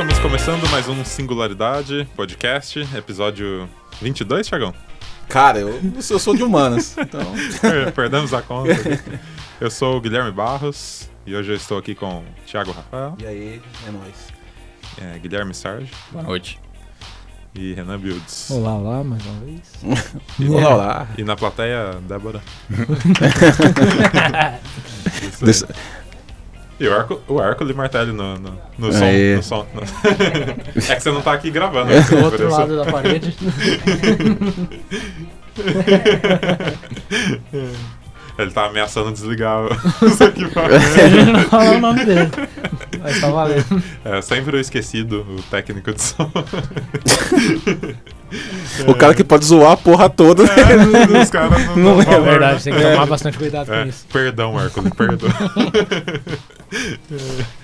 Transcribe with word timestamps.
Estamos 0.00 0.18
começando 0.18 0.66
mais 0.70 0.88
um 0.88 1.04
Singularidade 1.04 2.08
Podcast, 2.16 2.80
episódio 2.96 3.68
22, 4.00 4.48
Thiagão? 4.48 4.72
Cara, 5.28 5.58
eu, 5.58 5.78
eu 5.94 6.18
sou 6.18 6.34
de 6.34 6.42
humanas, 6.42 6.96
então... 6.96 7.20
Perdemos 7.94 8.32
a 8.32 8.40
conta. 8.40 8.70
Eu 9.60 9.70
sou 9.70 9.98
o 9.98 10.00
Guilherme 10.00 10.32
Barros 10.32 11.10
e 11.26 11.36
hoje 11.36 11.52
eu 11.52 11.56
estou 11.56 11.76
aqui 11.76 11.94
com 11.94 12.20
o 12.20 12.24
Thiago 12.46 12.72
Rafael. 12.72 13.14
E 13.20 13.26
aí, 13.26 13.60
é 13.86 13.90
nóis. 13.90 14.28
É, 14.96 15.18
Guilherme 15.18 15.52
Sarge. 15.52 15.92
Boa 16.10 16.24
noite. 16.24 16.58
E 17.54 17.74
Renan 17.74 17.98
Builds. 17.98 18.50
Olá, 18.52 18.76
olá, 18.76 19.04
mais 19.04 19.22
uma 19.26 19.40
vez. 19.40 19.70
e 20.38 20.48
olá, 20.48 20.74
olá. 20.76 21.08
E 21.18 21.24
na 21.24 21.36
plateia, 21.36 22.00
Débora. 22.08 22.40
Isso 25.46 25.66
e 26.80 26.88
o 26.88 26.94
arco, 26.94 27.20
o 27.28 27.38
arco 27.38 27.66
de 27.66 27.74
martelo 27.74 28.10
no, 28.10 28.38
no, 28.38 28.58
no 28.78 28.90
som. 28.90 29.04
No 29.36 29.42
som 29.42 29.66
no... 29.74 29.82
é 30.90 30.96
que 30.96 31.02
você 31.02 31.10
não 31.10 31.20
tá 31.20 31.34
aqui 31.34 31.50
gravando. 31.50 31.92
É, 31.92 32.00
do 32.00 32.24
outro 32.24 32.48
lado 32.48 32.74
da 32.74 32.90
parede. 32.90 33.36
Ele 38.38 38.50
tá 38.52 38.64
ameaçando 38.64 39.12
desligar 39.12 39.58
os 40.00 40.18
equipamentos. 40.18 40.98
A 40.98 41.08
gente 41.08 41.30
não 41.30 41.44
fala 41.44 41.72
o 41.72 41.80
nome 41.80 42.06
dele. 42.06 42.30
Mas 42.98 43.20
tá 43.20 43.28
valendo. 43.28 43.82
É 44.02 44.22
sempre 44.22 44.56
eu 44.56 44.60
esquecido, 44.60 45.26
o 45.28 45.42
técnico 45.50 45.92
de 45.92 46.00
som. 46.00 46.32
O 48.86 48.94
cara 48.94 49.14
que 49.14 49.24
pode 49.24 49.44
zoar 49.44 49.72
a 49.72 49.76
porra 49.76 50.08
toda. 50.08 50.44
É, 50.44 51.22
os 51.22 51.30
caras 51.30 51.66
não, 51.76 51.76
não, 51.76 51.96
não 51.96 52.02
É 52.02 52.20
verdade, 52.20 52.64
tem 52.64 52.72
que 52.72 52.80
tomar 52.80 53.06
bastante 53.06 53.38
cuidado 53.38 53.72
é, 53.72 53.82
com 53.82 53.88
isso. 53.88 54.06
Perdão, 54.12 54.52
Marco, 54.52 54.82
perdão. 54.94 55.28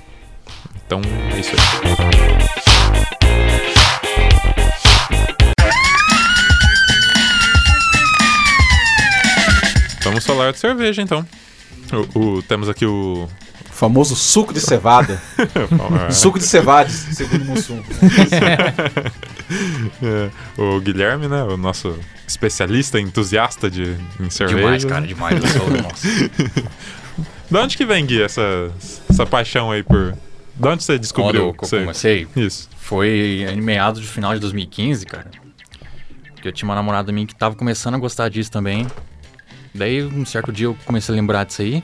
Então, 0.86 1.00
é 1.34 1.40
isso 1.40 1.52
aí. 1.52 1.58
Vamos 10.04 10.26
falar 10.26 10.52
de 10.52 10.60
cerveja, 10.60 11.02
então. 11.02 11.26
O, 12.14 12.20
o, 12.20 12.44
temos 12.44 12.68
aqui 12.68 12.86
o 12.86 13.30
famoso 13.82 14.16
suco 14.16 14.54
de 14.54 14.60
cevada. 14.60 15.20
suco 16.14 16.38
de 16.38 16.46
cevades, 16.46 16.94
segundo 17.14 17.46
Mussum. 17.46 17.82
é, 20.04 20.30
o 20.56 20.80
Guilherme, 20.80 21.28
né? 21.28 21.42
O 21.42 21.58
nosso 21.58 21.98
especialista, 22.28 23.00
entusiasta 23.00 23.72
de, 23.72 23.98
em 24.20 24.30
cerveja. 24.30 24.60
Demais, 24.60 24.86
cara, 24.86 25.08
demais. 25.08 25.44
Eu 25.44 25.50
sou, 25.50 25.68
nossa. 25.82 26.08
de 27.50 27.58
onde 27.58 27.76
que 27.76 27.84
vem, 27.84 28.06
Gui, 28.06 28.22
essa, 28.22 28.72
essa 29.10 29.26
paixão 29.26 29.72
aí 29.72 29.82
por... 29.82 30.16
De 30.56 30.68
onde 30.68 30.84
você 30.84 31.00
descobriu? 31.00 31.52
Quando 31.56 31.74
eu 31.74 31.80
comecei? 31.80 32.28
Isso. 32.36 32.70
Foi 32.78 33.48
em 33.52 33.60
meados 33.60 34.00
do 34.00 34.08
final 34.08 34.36
de 34.36 34.40
2015, 34.42 35.08
cara. 35.08 35.32
Porque 36.36 36.48
eu 36.48 36.52
tinha 36.52 36.70
uma 36.70 36.76
namorada 36.76 37.12
minha 37.12 37.26
que 37.26 37.34
tava 37.34 37.56
começando 37.56 37.96
a 37.96 37.98
gostar 37.98 38.30
disso 38.30 38.52
também. 38.52 38.86
Daí, 39.74 40.04
um 40.04 40.24
certo 40.24 40.52
dia, 40.52 40.68
eu 40.68 40.78
comecei 40.86 41.12
a 41.12 41.16
lembrar 41.16 41.46
disso 41.46 41.64
aí. 41.64 41.84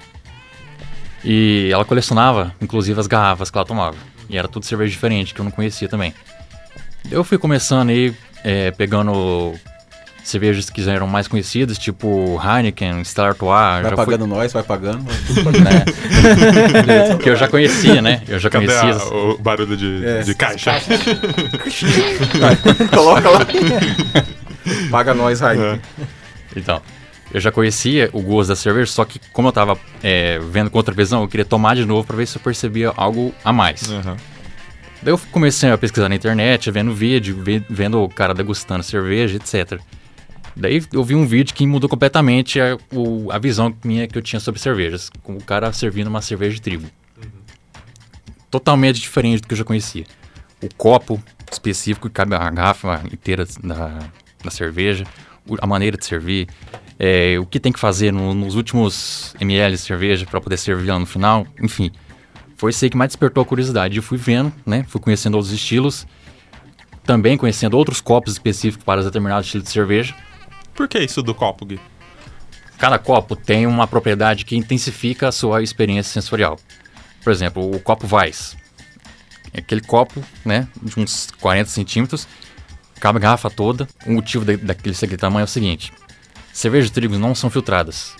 E 1.30 1.70
ela 1.74 1.84
colecionava, 1.84 2.56
inclusive, 2.62 2.98
as 2.98 3.06
garrafas 3.06 3.52
que 3.52 3.58
ela 3.58 3.68
tomava. 3.68 3.98
E 4.30 4.38
era 4.38 4.48
tudo 4.48 4.66
cerveja 4.66 4.92
diferente, 4.92 5.34
que 5.34 5.42
eu 5.42 5.44
não 5.44 5.52
conhecia 5.52 5.90
também. 5.90 6.14
Eu 7.12 7.22
fui 7.22 7.38
começando 7.38 7.90
aí, 7.90 8.16
é, 8.46 8.72
pegando 8.72 9.54
cervejas 10.24 10.70
que 10.70 10.82
já 10.82 10.94
eram 10.94 11.06
mais 11.06 11.28
conhecidas, 11.28 11.78
tipo 11.78 12.42
Heineken, 12.42 13.02
Stella 13.02 13.28
Artois. 13.28 13.84
Vai 13.84 13.94
pagando 13.94 14.26
fui... 14.26 14.38
nós, 14.38 14.54
vai 14.54 14.64
pagando. 14.64 15.04
né? 15.04 15.86
que 17.22 17.30
eu 17.30 17.36
já 17.36 17.50
conhecia, 17.50 18.02
né? 18.02 18.22
Eu 18.26 18.40
já 18.40 18.50
Cadê 18.50 18.68
conhecia. 18.68 18.94
A, 18.94 19.14
o 19.14 19.38
barulho 19.38 19.76
de, 19.76 20.06
é. 20.06 20.22
de 20.22 20.34
caixa. 20.34 20.80
Coloca 22.96 23.30
lá. 23.30 23.40
Paga 24.90 25.14
nós, 25.14 25.42
Heineken. 25.42 25.74
É. 25.74 25.80
Então, 26.56 26.82
eu 27.34 27.40
já 27.40 27.52
conhecia 27.52 28.10
o 28.14 28.22
gosto 28.22 28.50
da 28.50 28.56
cerveja, 28.56 28.92
só 28.92 29.04
que 29.04 29.20
como 29.34 29.50
eu 29.50 29.52
tava 29.52 29.78
é, 30.02 30.40
vendo 30.40 30.70
com 30.70 30.78
outra 30.78 30.94
visão, 30.94 31.22
eu 31.22 31.28
queria 31.28 31.46
tomar 31.46 31.76
de 31.76 31.86
novo 31.86 32.08
para 32.08 32.16
ver 32.16 32.26
se 32.26 32.38
eu 32.38 32.42
percebia 32.42 32.94
algo 32.96 33.34
a 33.44 33.52
mais. 33.52 33.90
Uhum. 33.90 34.16
Daí 35.02 35.14
eu 35.14 35.20
comecei 35.32 35.70
a 35.70 35.78
pesquisar 35.78 36.10
na 36.10 36.16
internet, 36.16 36.72
vendo 36.72 36.94
vídeo, 36.94 37.44
vendo 37.70 38.02
o 38.02 38.10
cara 38.10 38.34
degustando 38.34 38.84
cerveja, 38.84 39.36
etc. 39.36 39.80
Daí 40.56 40.84
eu 40.92 41.04
vi 41.04 41.16
um 41.16 41.26
vídeo 41.26 41.54
que 41.54 41.68
mudou 41.68 41.88
completamente 41.88 42.60
a, 42.60 42.78
o, 42.92 43.32
a 43.32 43.38
visão 43.38 43.76
minha 43.84 44.08
que 44.08 44.18
eu 44.18 44.22
tinha 44.22 44.40
sobre 44.40 44.60
cervejas, 44.60 45.12
com 45.22 45.36
o 45.36 45.44
cara 45.44 45.72
servindo 45.72 46.08
uma 46.08 46.22
cerveja 46.22 46.56
de 46.56 46.62
trigo. 46.62 46.88
Uhum. 47.18 47.30
Totalmente 48.50 49.00
diferente 49.00 49.42
do 49.42 49.48
que 49.48 49.54
eu 49.54 49.58
já 49.58 49.64
conhecia. 49.64 50.06
O 50.62 50.74
copo 50.76 51.22
específico 51.52 52.08
que 52.08 52.14
cabe 52.14 52.36
a 52.36 52.50
garrafa 52.50 53.04
inteira 53.12 53.46
da, 53.64 54.00
da 54.44 54.50
cerveja, 54.50 55.06
a 55.60 55.68
maneira 55.68 55.98
de 55.98 56.06
servir, 56.06 56.48
é, 57.00 57.38
o 57.40 57.46
que 57.46 57.60
tem 57.60 57.72
que 57.72 57.80
fazer 57.80 58.12
no, 58.12 58.34
nos 58.34 58.56
últimos 58.56 59.36
ml 59.40 59.76
de 59.76 59.82
cerveja 59.82 60.26
para 60.26 60.42
poder 60.42 60.58
servir 60.58 60.90
lá 60.90 61.00
no 61.00 61.06
final, 61.06 61.46
enfim. 61.62 61.92
Foi 62.56 62.72
isso 62.72 62.84
aí 62.84 62.90
que 62.90 62.98
mais 62.98 63.10
despertou 63.10 63.44
a 63.44 63.46
curiosidade. 63.46 63.98
Eu 63.98 64.04
fui 64.04 64.18
vendo, 64.18 64.52
né? 64.66 64.84
Fui 64.88 65.00
conhecendo 65.00 65.36
outros 65.36 65.54
estilos, 65.54 66.08
também 67.06 67.38
conhecendo 67.38 67.78
outros 67.78 68.02
copos 68.02 68.34
específicos 68.34 68.84
para 68.84 69.04
determinados 69.04 69.46
estilos 69.46 69.68
de 69.68 69.74
cerveja. 69.74 70.16
Por 70.74 70.88
que 70.88 71.00
isso 71.00 71.22
do 71.22 71.36
copo, 71.36 71.66
Gui? 71.66 71.80
Cada 72.78 73.00
copo 73.00 73.36
tem 73.36 73.66
uma 73.66 73.88
propriedade 73.88 74.46
que 74.46 74.56
intensifica 74.56 75.28
a 75.28 75.32
sua 75.32 75.62
experiência 75.64 76.12
sensorial. 76.14 76.60
Por 77.24 77.32
exemplo, 77.32 77.76
o 77.76 77.80
copo 77.80 78.08
Weiss. 78.16 78.56
É 79.54 79.60
aquele 79.60 79.82
copo, 79.82 80.24
né, 80.46 80.68
de 80.82 81.00
uns 81.00 81.30
40 81.40 81.70
centímetros, 81.70 82.28
cabe 83.00 83.18
a 83.18 83.22
garrafa 83.22 83.50
toda. 83.50 83.88
O 84.06 84.12
motivo 84.12 84.46
daquele 84.46 85.18
tamanho 85.18 85.42
é 85.42 85.46
o 85.46 85.48
seguinte: 85.48 85.92
cervejas 86.54 86.90
de 86.90 86.94
trigo 86.94 87.18
não 87.18 87.34
são 87.36 87.50
filtradas. 87.50 88.16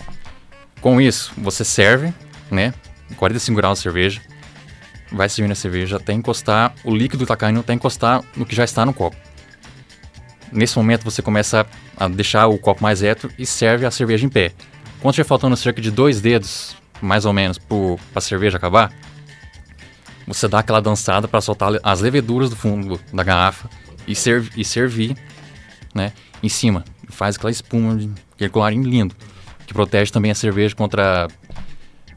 Com 0.80 1.00
isso, 1.00 1.32
você 1.36 1.64
serve, 1.64 2.12
né? 2.50 2.72
45 3.16 3.56
graus 3.56 3.78
de 3.78 3.82
cerveja, 3.82 4.20
vai 5.10 5.28
servindo 5.28 5.52
a 5.52 5.56
cerveja 5.56 5.96
até 5.96 6.12
encostar, 6.12 6.74
o 6.84 6.94
líquido 6.94 7.24
está 7.24 7.36
caindo 7.36 7.60
até 7.60 7.72
encostar 7.72 8.22
no 8.36 8.44
que 8.44 8.54
já 8.54 8.64
está 8.64 8.84
no 8.84 8.92
copo. 8.92 9.16
Nesse 10.52 10.76
momento 10.76 11.04
você 11.04 11.20
começa 11.20 11.66
a 11.96 12.08
deixar 12.08 12.46
o 12.46 12.58
copo 12.58 12.82
mais 12.82 13.00
reto 13.00 13.30
e 13.38 13.44
serve 13.44 13.86
a 13.86 13.90
cerveja 13.90 14.24
em 14.24 14.28
pé. 14.28 14.52
Quando 15.00 15.12
estiver 15.12 15.28
faltando 15.28 15.56
cerca 15.56 15.80
de 15.80 15.90
dois 15.90 16.20
dedos, 16.20 16.76
mais 17.00 17.24
ou 17.24 17.32
menos, 17.32 17.58
para 17.58 17.76
a 18.14 18.20
cerveja 18.20 18.56
acabar, 18.56 18.92
você 20.26 20.46
dá 20.48 20.58
aquela 20.58 20.80
dançada 20.80 21.26
para 21.26 21.40
soltar 21.40 21.72
as 21.82 22.00
leveduras 22.00 22.50
do 22.50 22.56
fundo 22.56 23.00
da 23.12 23.22
garrafa 23.22 23.68
e, 24.08 24.14
serv 24.14 24.48
e 24.56 24.64
servir 24.64 25.16
né, 25.94 26.12
em 26.42 26.48
cima. 26.48 26.84
Faz 27.08 27.36
aquela 27.36 27.50
espuma 27.50 27.98
Aquele 28.34 28.50
colarinho 28.50 28.84
lindo, 28.84 29.16
que 29.66 29.74
protege 29.74 30.12
também 30.12 30.30
a 30.30 30.34
cerveja 30.34 30.74
contra 30.74 31.26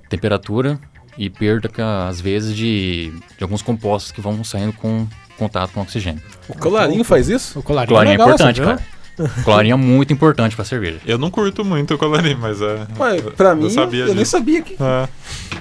temperatura 0.07 0.80
e 1.18 1.31
perda, 1.31 1.69
às 2.07 2.21
vezes, 2.21 2.56
de, 2.56 3.12
de 3.38 3.44
alguns 3.44 3.63
compostos 3.63 4.12
que 4.12 4.21
vão 4.21 4.44
saindo 4.44 4.71
com 4.74 5.07
contato 5.36 5.71
com 5.71 5.81
oxigênio. 5.81 6.21
O 6.48 6.56
colarinho 6.56 7.04
faz 7.04 7.27
isso? 7.27 7.57
O 7.57 7.63
colarinho, 7.63 7.89
colarinho 7.89 8.13
é, 8.13 8.18
legal, 8.18 8.30
é 8.30 8.33
importante, 8.33 8.62
cara. 8.62 8.80
O 9.18 9.44
colarinho 9.44 9.74
é 9.74 9.77
muito 9.77 10.13
importante 10.13 10.56
pra 10.56 10.63
cerveja. 10.63 11.00
Eu 11.06 11.18
não 11.18 11.31
curto 11.31 11.66
muito 11.66 11.95
o 11.95 11.98
colarinho, 11.98 12.38
mas 12.38 12.62
é. 12.62 12.88
Ué, 13.00 13.21
pra 13.36 13.56
mim, 13.56 13.63
eu, 13.63 13.69
sabia 13.71 14.06
eu 14.06 14.16
nem 14.16 14.25
sabia 14.25 14.62
que. 14.62 14.77
É, 14.80 15.10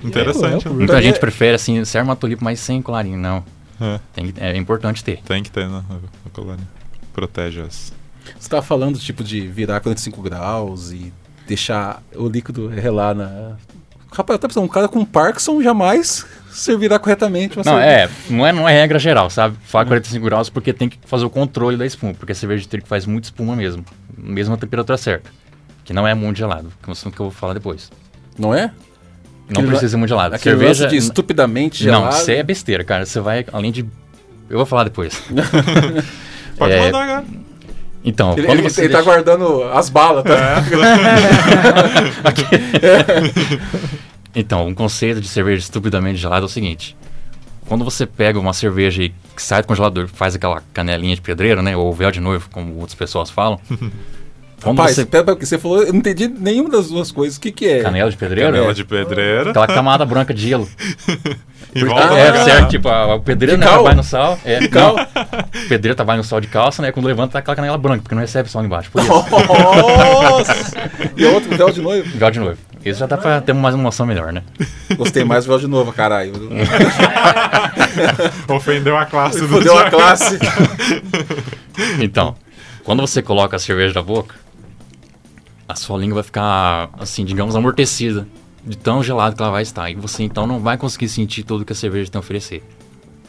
interessante. 0.04 0.66
É, 0.66 0.70
Muita 0.70 1.00
gente 1.00 1.18
prefere 1.18 1.54
assim, 1.54 1.82
serve 1.86 2.08
uma 2.08 2.16
tulipa, 2.16 2.44
mas 2.44 2.60
sem 2.60 2.82
colarinho, 2.82 3.18
não. 3.18 3.42
É. 3.80 4.00
Tem, 4.12 4.34
é 4.36 4.56
importante 4.56 5.02
ter. 5.02 5.22
Tem 5.22 5.42
que 5.42 5.50
ter, 5.50 5.68
né? 5.68 5.82
O 6.26 6.30
colarinho. 6.30 6.68
Protege 7.12 7.60
as 7.60 7.92
você 8.38 8.46
estava 8.46 8.62
falando 8.62 8.98
tipo 8.98 9.24
de 9.24 9.46
virar 9.46 9.80
45 9.80 10.22
graus 10.22 10.92
e 10.92 11.12
deixar 11.46 12.02
o 12.14 12.28
líquido 12.28 12.68
relar 12.68 13.14
na. 13.14 13.56
Rapaz, 14.12 14.34
eu 14.34 14.38
tô 14.40 14.48
pensando, 14.48 14.64
um 14.64 14.68
cara 14.68 14.88
com 14.88 15.04
Parkinson 15.04 15.62
jamais 15.62 16.26
servirá 16.50 16.98
corretamente 16.98 17.56
não, 17.56 17.62
cerveja. 17.62 17.86
É, 17.86 18.10
não 18.28 18.46
é, 18.46 18.52
não 18.52 18.68
é 18.68 18.72
regra 18.72 18.98
geral, 18.98 19.30
sabe? 19.30 19.56
Fala 19.62 19.86
45 19.86 20.24
graus 20.24 20.50
porque 20.50 20.72
tem 20.72 20.88
que 20.88 20.98
fazer 21.04 21.24
o 21.24 21.30
controle 21.30 21.76
da 21.76 21.86
espuma, 21.86 22.12
porque 22.12 22.32
a 22.32 22.34
cerveja 22.34 22.62
de 22.62 22.68
trigo 22.68 22.86
faz 22.86 23.06
muito 23.06 23.24
espuma 23.24 23.54
mesmo, 23.54 23.84
mesmo 24.16 24.54
a 24.54 24.56
temperatura 24.56 24.98
certa, 24.98 25.30
que 25.84 25.92
não 25.92 26.06
é 26.06 26.12
muito 26.12 26.38
gelado, 26.38 26.72
que 26.82 26.86
é 26.86 26.88
um 26.88 26.92
assunto 26.92 27.14
que 27.14 27.20
eu 27.20 27.26
vou 27.26 27.32
falar 27.32 27.54
depois. 27.54 27.90
Não 28.36 28.52
é? 28.52 28.72
Não 29.50 29.66
precisa 29.66 29.88
ser 29.90 29.96
muito 29.96 30.08
gelado. 30.10 30.34
Aquele 30.34 30.56
Cerveja. 30.56 30.86
de 30.88 30.96
estupidamente 30.96 31.84
Não, 31.86 31.94
gelado. 32.00 32.16
isso 32.16 32.30
aí 32.30 32.36
é 32.38 32.42
besteira, 32.42 32.84
cara. 32.84 33.04
Você 33.06 33.20
vai, 33.20 33.44
além 33.52 33.70
de. 33.72 33.84
Eu 34.48 34.56
vou 34.56 34.66
falar 34.66 34.84
depois. 34.84 35.20
Pode 36.58 36.72
É, 36.72 36.80
mandar 36.86 37.02
agora. 37.02 37.24
Então, 38.02 38.32
Ele, 38.36 38.46
ele- 38.50 38.66
ele 38.78 38.88
tá 38.88 39.02
guardando 39.02 39.62
as 39.64 39.88
balas, 39.90 40.24
tá? 40.24 40.62
Então, 44.34 44.66
um 44.68 44.74
conceito 44.74 45.20
de 45.20 45.28
cerveja 45.28 45.60
estupidamente 45.62 46.16
gelada 46.18 46.44
é 46.44 46.46
o 46.46 46.48
seguinte: 46.48 46.96
quando 47.66 47.84
você 47.84 48.06
pega 48.06 48.38
uma 48.38 48.52
cerveja 48.52 49.02
e 49.02 49.12
sai 49.36 49.62
do 49.62 49.66
congelador, 49.66 50.06
faz 50.08 50.34
aquela 50.34 50.62
canelinha 50.72 51.14
de 51.14 51.20
pedreiro, 51.20 51.60
né? 51.62 51.76
Ou 51.76 51.92
véu 51.92 52.10
de 52.10 52.20
noivo, 52.20 52.48
como 52.50 52.74
outras 52.76 52.94
pessoas 52.94 53.28
falam. 53.30 53.60
Quando 54.62 54.76
Rapaz, 54.78 54.94
você. 54.96 55.06
pera, 55.06 55.24
porque 55.24 55.46
você 55.46 55.58
falou, 55.58 55.82
eu 55.82 55.92
não 55.92 56.00
entendi 56.00 56.28
nenhuma 56.28 56.68
das 56.68 56.88
duas 56.88 57.10
coisas. 57.10 57.38
O 57.38 57.40
que 57.40 57.50
que 57.50 57.66
é? 57.66 57.82
Canela 57.82 58.10
de 58.10 58.16
pedreiro? 58.16 58.52
Canela 58.52 58.74
de 58.74 58.84
pedreira. 58.84 59.50
Aquela 59.50 59.66
camada 59.66 60.04
branca 60.04 60.34
de 60.34 60.48
gelo. 60.48 60.68
Em 61.72 61.84
volta 61.84 62.12
Ah, 62.12 62.18
é, 62.18 62.32
da- 62.32 62.44
certo, 62.44 62.68
tipo, 62.70 62.88
a, 62.88 63.14
o 63.14 63.20
pedreiro 63.20 63.56
De 63.56 63.64
né, 63.64 63.94
no 63.94 64.02
sal. 64.02 64.36
É, 64.44 64.66
cal? 64.66 64.96
não, 64.96 65.02
o 65.04 65.68
pedreiro 65.68 65.94
trabalha 65.94 66.16
no 66.16 66.24
sal 66.24 66.40
de 66.40 66.48
calça, 66.48 66.82
né? 66.82 66.90
Quando 66.90 67.06
levanta, 67.06 67.34
tá 67.34 67.38
aquela 67.38 67.54
canela 67.54 67.78
branca, 67.78 68.02
porque 68.02 68.12
não 68.14 68.22
recebe 68.22 68.50
sol 68.50 68.64
embaixo. 68.64 68.90
Por 68.90 69.00
isso. 69.00 69.08
Nossa! 69.12 70.52
e 71.16 71.24
outro 71.26 71.56
véu 71.56 71.70
de 71.70 71.80
noivo? 71.80 72.10
Véu 72.18 72.30
de 72.32 72.40
noivo. 72.40 72.58
Isso 72.84 72.98
já 72.98 73.06
dá 73.06 73.16
pra 73.16 73.40
ter 73.40 73.52
mais 73.52 73.76
uma 73.76 73.84
noção 73.84 74.04
melhor, 74.04 74.32
né? 74.32 74.42
Gostei 74.96 75.22
mais 75.22 75.44
do 75.44 75.50
véu 75.50 75.60
de 75.60 75.68
noivo, 75.68 75.92
caralho. 75.92 76.32
Ofendeu 78.48 78.96
a 78.96 79.06
classe 79.06 79.40
do 79.40 79.48
Fudeu 79.48 79.78
a 79.78 79.90
classe. 79.90 80.38
Então, 82.00 82.34
quando 82.84 83.00
você 83.00 83.22
coloca 83.22 83.56
a 83.56 83.58
cerveja 83.58 83.94
na 83.94 84.02
boca, 84.02 84.34
a 85.70 85.74
sua 85.74 85.98
língua 85.98 86.16
vai 86.16 86.22
ficar, 86.24 86.90
assim, 86.98 87.24
digamos, 87.24 87.54
amortecida. 87.56 88.26
De 88.64 88.76
tão 88.76 89.02
gelado 89.02 89.34
que 89.34 89.40
ela 89.42 89.50
vai 89.50 89.62
estar. 89.62 89.90
E 89.90 89.94
você 89.94 90.22
então 90.22 90.46
não 90.46 90.60
vai 90.60 90.76
conseguir 90.76 91.08
sentir 91.08 91.42
tudo 91.44 91.64
que 91.64 91.72
a 91.72 91.76
cerveja 91.76 92.10
tem 92.10 92.18
a 92.18 92.20
oferecer. 92.20 92.62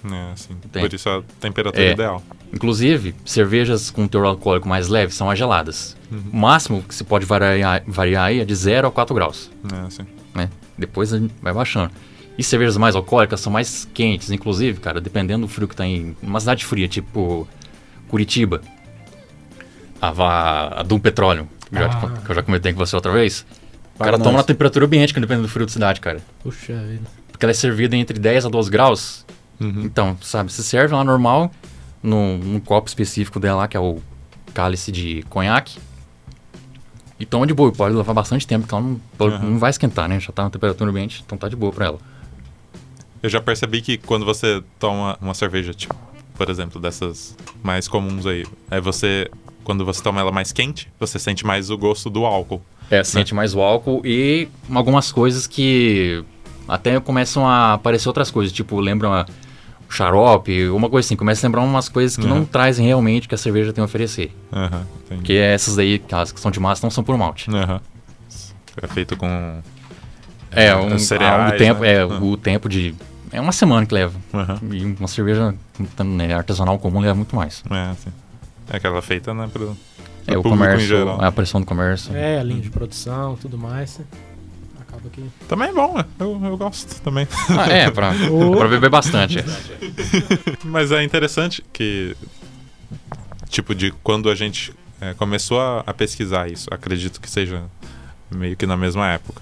É, 0.03 0.31
assim, 0.33 0.55
Tem. 0.71 0.81
por 0.83 0.93
isso 0.93 1.07
a 1.09 1.21
temperatura 1.39 1.85
É. 1.85 1.91
ideal. 1.93 2.21
Inclusive, 2.51 3.15
cervejas 3.23 3.89
com 3.89 4.07
teor 4.07 4.25
alcoólico 4.25 4.67
mais 4.67 4.89
leve 4.89 5.13
são 5.13 5.29
as 5.29 5.38
geladas. 5.39 5.95
O 6.33 6.35
máximo 6.35 6.81
que 6.83 6.93
se 6.93 7.03
pode 7.05 7.23
variar, 7.25 7.81
variar 7.88 8.25
aí 8.25 8.39
é 8.41 8.45
de 8.45 8.53
0 8.53 8.88
a 8.88 8.91
4 8.91 9.15
graus. 9.15 9.49
É, 9.71 9.85
assim. 9.85 10.03
né? 10.35 10.49
Depois 10.77 11.13
a 11.13 11.19
gente 11.19 11.33
vai 11.41 11.53
baixando. 11.53 11.91
E 12.38 12.43
cervejas 12.43 12.75
mais 12.75 12.95
alcoólicas 12.95 13.39
são 13.39 13.53
mais 13.53 13.88
quentes, 13.93 14.31
inclusive, 14.31 14.79
cara, 14.81 14.99
dependendo 14.99 15.45
do 15.45 15.47
frio 15.47 15.67
que 15.67 15.75
tá 15.75 15.85
em 15.85 16.13
uma 16.21 16.39
cidade 16.41 16.65
fria, 16.65 16.88
tipo 16.89 17.47
Curitiba, 18.09 18.59
a, 20.01 20.11
va- 20.11 20.73
a 20.77 20.83
Dum 20.83 20.99
Petróleo, 20.99 21.47
que, 21.71 21.77
eu 21.77 21.81
já- 21.81 21.88
Ah. 22.15 22.21
que 22.25 22.31
eu 22.31 22.35
já 22.35 22.44
comentei 22.44 22.73
com 22.73 22.79
você 22.79 22.95
outra 22.95 23.12
vez. 23.12 23.45
O 23.95 23.97
Para 23.97 24.06
cara 24.06 24.18
toma 24.18 24.31
nós. 24.31 24.41
na 24.41 24.44
temperatura 24.44 24.85
ambiente, 24.85 25.13
que 25.13 25.19
depende 25.19 25.41
do 25.44 25.47
frio 25.47 25.65
da 25.65 25.71
cidade, 25.71 26.00
cara. 26.01 26.19
Puxa 26.44 26.73
vida. 26.73 27.03
Porque 27.31 27.45
ela 27.45 27.51
é 27.51 27.53
servida 27.53 27.95
entre 27.95 28.18
10 28.19 28.45
a 28.45 28.50
12 28.50 28.69
graus. 28.69 29.25
Uhum. 29.59 29.83
Então, 29.83 30.18
sabe, 30.21 30.51
se 30.51 30.63
serve 30.63 30.94
lá 30.95 31.03
normal, 31.03 31.51
num, 32.01 32.38
num 32.38 32.59
copo 32.59 32.88
específico 32.89 33.39
dela 33.39 33.59
lá, 33.62 33.68
que 33.68 33.77
é 33.77 33.79
o 33.79 34.00
cálice 34.53 34.91
de 34.91 35.23
conhaque. 35.29 35.77
E 37.19 37.25
toma 37.25 37.45
de 37.45 37.53
boa, 37.53 37.69
e 37.69 37.75
pode 37.75 37.95
levar 37.95 38.13
bastante 38.13 38.47
tempo, 38.47 38.65
porque 38.67 38.74
ela 38.74 38.83
não, 38.83 39.27
Aham. 39.38 39.50
não 39.51 39.59
vai 39.59 39.69
esquentar, 39.69 40.09
né? 40.09 40.19
Já 40.19 40.31
tá 40.31 40.44
na 40.44 40.50
temperatura 40.50 40.89
ambiente, 40.89 41.21
então 41.24 41.38
tá 41.38 41.47
de 41.47 41.56
boa 41.56 41.71
pra 41.71 41.85
ela. 41.85 42.00
Eu 43.21 43.29
já 43.29 43.39
percebi 43.39 43.81
que 43.81 43.97
quando 44.00 44.25
você 44.25 44.63
toma 44.79 45.15
uma 45.21 45.35
cerveja, 45.35 45.71
tipo, 45.75 45.94
por 46.35 46.50
exemplo, 46.50 46.81
dessas 46.81 47.38
mais 47.62 47.88
comuns 47.88 48.25
aí, 48.25 48.44
é 48.71 48.81
você, 48.81 49.29
quando 49.63 49.85
você 49.85 50.01
toma 50.01 50.19
ela 50.21 50.31
mais 50.31 50.51
quente, 50.51 50.87
você 50.99 51.17
sente 51.19 51.45
mais 51.45 51.69
o 51.69 51.77
gosto 51.77 52.09
do 52.09 52.25
álcool. 52.25 52.61
É, 52.89 53.03
sente 53.03 53.33
mais 53.33 53.55
o 53.55 53.61
álcool 53.61 54.01
e 54.05 54.47
algumas 54.73 55.11
coisas 55.11 55.47
que 55.47 56.23
até 56.67 56.99
começam 56.99 57.47
a 57.47 57.73
aparecer 57.73 58.07
outras 58.09 58.29
coisas, 58.29 58.51
tipo, 58.53 58.79
lembram 58.79 59.13
a 59.13 59.25
xarope, 59.89 60.67
uma 60.69 60.89
coisa 60.89 61.05
assim, 61.05 61.15
começa 61.15 61.45
a 61.45 61.47
lembrar 61.47 61.61
umas 61.61 61.89
coisas 61.89 62.15
que 62.15 62.25
não 62.25 62.37
Uhum. 62.39 62.45
trazem 62.45 62.85
realmente 62.85 63.25
o 63.25 63.29
que 63.29 63.35
a 63.35 63.37
cerveja 63.37 63.73
tem 63.73 63.81
a 63.81 63.85
oferecer. 63.85 64.33
Entendi. 64.51 64.85
Porque 65.09 65.33
essas 65.33 65.77
aí, 65.77 65.95
aquelas 65.95 66.31
que 66.31 66.39
são 66.39 66.49
de 66.51 66.59
massa, 66.59 66.85
não 66.85 66.91
são 66.91 67.03
por 67.03 67.17
malte. 67.17 67.49
Aham. 67.53 67.81
É 68.81 68.87
feito 68.87 69.17
com. 69.17 69.61
É, 70.49 70.75
um, 70.75 70.97
cereais, 70.97 71.51
ah, 71.51 71.55
o 71.55 71.57
tempo, 71.57 71.81
né? 71.81 71.93
é, 71.93 72.01
Ah. 72.01 72.07
o 72.07 72.35
tempo 72.37 72.67
de... 72.69 72.93
É 73.33 73.39
uma 73.39 73.51
semana 73.53 73.85
que 73.85 73.93
leva. 73.93 74.13
Aham. 74.33 74.59
E 74.71 74.83
uma 74.85 75.07
cerveja 75.07 75.53
né, 76.03 76.33
artesanal 76.33 76.77
comum 76.79 76.99
leva 76.99 77.15
muito 77.15 77.35
mais. 77.35 77.63
É, 77.69 77.91
assim. 77.91 78.09
É 78.71 78.77
aquela 78.77 79.01
feita, 79.01 79.33
né, 79.33 79.50
pro, 79.51 79.77
É, 80.25 80.31
pro 80.31 80.39
o 80.39 80.44
público 80.44 80.47
em 80.47 80.68
comércio, 80.69 81.09
a 81.21 81.31
pressão 81.31 81.59
do 81.59 81.68
comércio. 81.68 82.15
É, 82.15 82.39
a 82.39 82.44
linha 82.44 82.62
de 82.62 82.69
produção, 82.69 83.35
tudo 83.35 83.57
mais. 83.57 84.00
Acaba 84.79 85.09
que. 85.09 85.23
Também 85.47 85.69
é 85.69 85.73
bom, 85.73 85.95
né? 85.97 86.06
Eu, 86.19 86.39
eu 86.44 86.57
gosto 86.57 87.01
também. 87.01 87.27
Ah, 87.50 87.69
é, 87.69 87.89
pra, 87.91 88.13
Oh. 88.31 88.56
pra 88.56 88.68
beber 88.68 88.89
bastante. 88.89 89.39
é. 89.39 89.44
Mas 90.63 90.91
é 90.91 91.03
interessante 91.03 91.63
que, 91.73 92.15
tipo, 93.50 93.75
de 93.75 93.91
quando 94.03 94.29
a 94.29 94.35
gente 94.35 94.74
é, 95.01 95.13
começou 95.15 95.59
a, 95.59 95.83
a 95.85 95.94
pesquisar 95.94 96.50
isso, 96.50 96.67
acredito 96.71 97.19
que 97.19 97.29
seja 97.29 97.63
meio 98.33 98.56
que 98.56 98.65
na 98.65 98.77
mesma 98.77 99.07
época. 99.09 99.41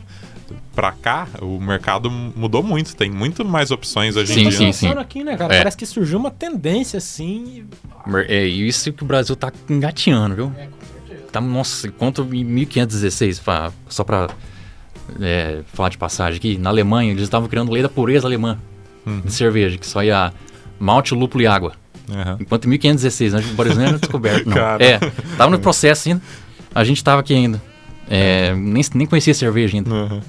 Pra 0.76 0.92
cá, 0.92 1.28
o 1.42 1.60
mercado 1.60 2.10
mudou 2.10 2.62
muito, 2.64 2.96
tem 2.96 3.10
muito 3.10 3.44
mais 3.46 3.72
opções 3.72 4.16
hoje 4.16 4.34
Sim, 4.34 4.40
em 4.42 4.50
dia. 4.50 4.58
sim, 4.58 4.72
sim. 4.72 4.88
Aqui, 4.90 5.24
né, 5.24 5.36
cara? 5.38 5.54
É. 5.54 5.58
Parece 5.60 5.78
que 5.78 5.86
surgiu 5.86 6.18
uma 6.20 6.32
tendência 6.32 6.98
assim. 6.98 7.66
Mer- 8.08 8.26
É 8.30 8.46
isso 8.46 8.92
que 8.94 9.04
o 9.04 9.06
Brasil 9.06 9.36
tá 9.36 9.52
engateando, 9.70 10.36
viu? 10.36 10.52
Tá, 11.32 11.40
nossa, 11.40 11.88
enquanto 11.88 12.28
em 12.34 12.44
1516, 12.44 13.40
pra- 13.40 13.72
só 13.88 14.04
pra 14.04 14.28
é, 15.20 15.62
falar 15.74 15.90
de 15.90 15.98
passagem 15.98 16.38
aqui, 16.38 16.58
na 16.58 16.70
Alemanha 16.70 17.12
eles 17.12 17.24
estavam 17.24 17.48
criando 17.48 17.72
lei 17.72 17.82
da 17.84 17.90
pureza 17.90 18.28
alemã 18.28 18.58
Uhum. 19.06 19.22
de 19.22 19.32
cerveja, 19.34 19.78
que 19.78 19.86
só 19.88 20.04
ia 20.04 20.32
malte, 20.80 21.14
lúpulo 21.16 21.44
e 21.44 21.48
água. 21.48 21.74
Aham. 22.12 22.38
Enquanto 22.40 22.66
em 22.66 22.70
1516, 22.70 23.34
né, 23.34 23.44
o 23.52 23.54
Brasil 23.56 23.76
não 23.80 23.88
era 23.88 23.98
descoberto, 24.00 24.48
não. 24.50 24.56
Cara. 24.58 24.84
É, 24.84 25.00
tava 25.38 25.52
no 25.52 25.60
processo 25.60 26.10
ainda, 26.10 26.22
a 26.74 26.84
gente 26.84 27.04
tava 27.04 27.22
aqui 27.22 27.34
ainda. 27.34 27.62
É, 28.10 28.54
nem, 28.56 28.84
nem 28.96 29.06
conhecia 29.08 29.34
cerveja 29.34 29.78
ainda. 29.78 29.94
Aham. 29.94 30.22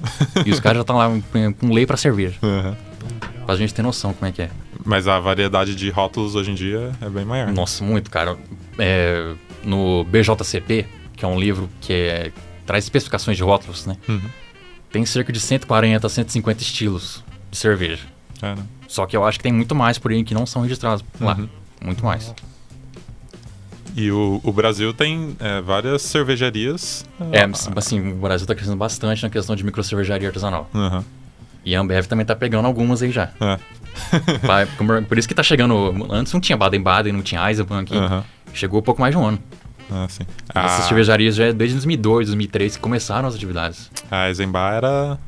E 0.45 0.51
os 0.51 0.59
caras 0.59 0.77
já 0.77 0.81
estão 0.81 0.97
lá 0.97 1.09
com- 1.59 1.73
lei 1.73 1.85
pra 1.85 1.97
cerveja. 1.97 2.37
Aham. 2.43 2.77
Pra 3.45 3.55
gente 3.55 3.73
ter 3.73 3.81
noção 3.81 4.13
como 4.13 4.29
é 4.29 4.31
que 4.31 4.43
é. 4.43 4.49
Mas 4.85 5.07
a 5.07 5.19
variedade 5.19 5.75
de 5.75 5.89
rótulos 5.89 6.35
hoje 6.35 6.51
em 6.51 6.55
dia 6.55 6.91
é 7.01 7.09
bem 7.09 7.25
maior. 7.25 7.51
Nossa, 7.51 7.83
muito, 7.83 8.09
cara. 8.11 8.37
É, 8.77 9.33
no 9.63 10.03
BJCP, 10.05 10.85
que 11.15 11.25
é 11.25 11.27
um 11.27 11.39
livro 11.39 11.69
que 11.81 11.91
é- 11.93 12.31
traz 12.65 12.83
especificações 12.85 13.35
de 13.37 13.43
rótulos, 13.43 13.85
né? 13.85 13.97
Uhum. 14.07 14.21
Tem 14.91 15.05
cerca 15.05 15.31
de 15.33 15.39
140 15.39 16.05
a 16.05 16.09
150 16.09 16.61
estilos 16.61 17.23
de 17.49 17.57
cerveja. 17.57 18.03
É, 18.41 18.55
né? 18.55 18.63
Só 18.87 19.05
que 19.05 19.15
eu 19.17 19.23
acho 19.25 19.39
que 19.39 19.43
tem 19.43 19.51
muito 19.53 19.73
mais 19.73 19.97
por 19.97 20.11
aí 20.11 20.23
que 20.23 20.33
não 20.33 20.45
são 20.45 20.61
registrados 20.61 21.03
lá. 21.19 21.35
Uhum. 21.35 21.49
Muito 21.83 22.03
mais. 22.05 22.33
E 23.95 24.11
o, 24.11 24.39
o 24.43 24.51
Brasil 24.51 24.93
tem 24.93 25.35
é, 25.39 25.61
várias 25.61 26.01
cervejarias. 26.01 27.05
É, 27.31 27.43
ah, 27.43 27.49
assim, 27.75 28.13
o 28.13 28.15
Brasil 28.15 28.47
tá 28.47 28.55
crescendo 28.55 28.77
bastante 28.77 29.23
na 29.23 29.29
questão 29.29 29.55
de 29.55 29.63
microcervejaria 29.63 30.27
artesanal. 30.29 30.69
Aham. 30.73 31.03
E 31.63 31.75
a 31.75 31.79
Ambev 31.79 32.05
também 32.07 32.25
tá 32.25 32.35
pegando 32.35 32.65
algumas 32.65 33.01
aí 33.01 33.11
já. 33.11 33.29
É. 33.39 33.59
Por 35.07 35.17
isso 35.17 35.27
que 35.27 35.35
tá 35.35 35.43
chegando. 35.43 36.07
Antes 36.09 36.33
não 36.33 36.39
tinha 36.39 36.57
Baden-Baden, 36.57 37.13
não 37.13 37.21
tinha 37.21 37.47
Eisenbahn 37.47 37.81
aqui. 37.81 37.95
Aham. 37.95 38.23
Chegou 38.53 38.81
pouco 38.81 38.99
mais 38.99 39.13
de 39.13 39.17
um 39.17 39.25
ano. 39.25 39.39
Ah, 39.91 40.07
sim. 40.09 40.23
Essas 40.55 40.85
A, 40.85 40.87
cervejarias 40.87 41.35
já 41.35 41.45
é 41.47 41.53
desde 41.53 41.75
2002, 41.75 42.27
2003 42.27 42.75
que 42.77 42.81
começaram 42.81 43.27
as 43.27 43.35
atividades. 43.35 43.91
a 44.09 44.27
Eisenbach 44.29 44.75
era. 44.77 45.19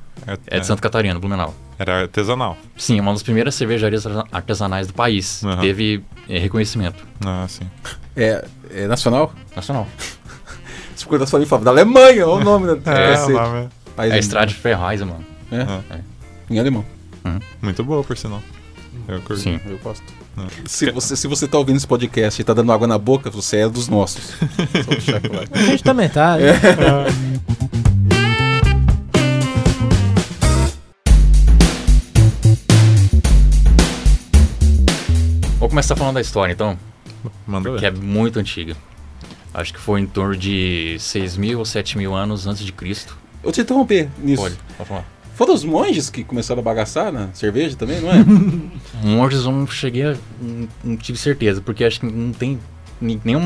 É 0.47 0.59
de 0.59 0.65
Santa 0.65 0.81
Catarina, 0.81 1.19
Blumenau. 1.19 1.53
Era 1.85 2.01
artesanal. 2.03 2.57
Sim, 2.77 2.97
é 2.97 3.01
uma 3.01 3.11
das 3.11 3.21
primeiras 3.23 3.55
cervejarias 3.55 4.05
artesa- 4.05 4.25
artesanais 4.31 4.87
do 4.87 4.93
país. 4.93 5.43
Aham. 5.43 5.59
Teve 5.61 6.01
é, 6.29 6.39
reconhecimento 6.39 7.05
Ah, 7.25 7.45
sim. 7.49 7.65
É, 8.15 8.45
é 8.73 8.87
nacional? 8.87 9.33
nacional. 9.53 9.85
Se 10.95 11.03
for 11.03 11.19
nacional, 11.19 11.41
ele 11.41 11.49
fala, 11.49 11.63
da 11.65 11.71
Alemanha, 11.71 12.25
olha 12.25 12.41
o 12.41 12.43
nome 12.43 12.75
da 12.75 12.91
É, 12.95 13.21
o 13.25 13.29
nome 13.29 13.69
É 13.97 14.01
a 14.13 14.17
Estrada 14.17 14.47
de 14.47 14.55
Ferraz, 14.55 15.01
mano. 15.01 15.25
É, 15.51 15.95
é 15.95 15.99
em 16.49 16.57
alemão. 16.59 16.85
muito 17.61 17.83
boa, 17.83 18.01
por 18.03 18.17
sinal. 18.17 18.41
Eu 19.07 19.19
curto. 19.21 19.41
Sim. 19.41 19.59
Eu 19.65 19.77
gosto. 19.79 20.03
Se 20.65 20.89
você, 20.91 21.15
se 21.15 21.27
você 21.27 21.47
tá 21.47 21.57
ouvindo 21.57 21.75
esse 21.77 21.85
podcast 21.87 22.41
e 22.41 22.45
tá 22.45 22.53
dando 22.53 22.71
água 22.71 22.87
na 22.87 22.97
boca, 22.97 23.29
você 23.29 23.57
é 23.57 23.69
dos 23.69 23.87
nossos. 23.89 24.23
Só 24.83 24.89
deixar 24.89 25.19
claro. 25.21 25.47
A 25.51 25.57
gente 25.57 25.83
também 25.83 26.07
tá. 26.09 26.37
É. 26.39 26.53
começar 35.73 35.95
falando 35.95 36.15
da 36.15 36.21
história, 36.21 36.53
então, 36.53 36.77
Manda 37.47 37.71
ver. 37.71 37.79
que 37.79 37.85
é 37.87 37.89
muito 37.91 38.37
antiga. 38.39 38.75
Acho 39.51 39.73
que 39.73 39.79
foi 39.79 40.01
em 40.01 40.05
torno 40.05 40.35
de 40.37 40.97
6 40.99 41.35
mil 41.35 41.57
ou 41.59 41.65
7 41.65 41.97
mil 41.97 42.13
anos 42.13 42.45
antes 42.45 42.63
de 42.63 42.71
Cristo. 42.71 43.17
Eu 43.43 43.51
te 43.51 43.61
interromper 43.61 44.07
nisso. 44.19 44.43
Pode, 44.43 44.55
pode 44.77 44.89
falar. 44.89 45.05
Foram 45.35 45.53
os 45.55 45.63
monges 45.63 46.11
que 46.11 46.23
começaram 46.23 46.59
a 46.61 46.63
bagaçar 46.63 47.11
na 47.11 47.29
cerveja 47.33 47.75
também, 47.75 47.99
não 47.99 48.11
é? 48.11 48.23
Monges 49.03 49.45
eu 49.45 49.51
não 49.51 49.65
cheguei 49.65 50.03
a. 50.11 50.15
Não, 50.39 50.67
não 50.83 50.95
tive 50.97 51.17
certeza, 51.17 51.59
porque 51.59 51.83
acho 51.83 51.99
que 52.01 52.05
não 52.05 52.31
tem. 52.31 52.59
ni- 53.01 53.19
Nenhum 53.23 53.41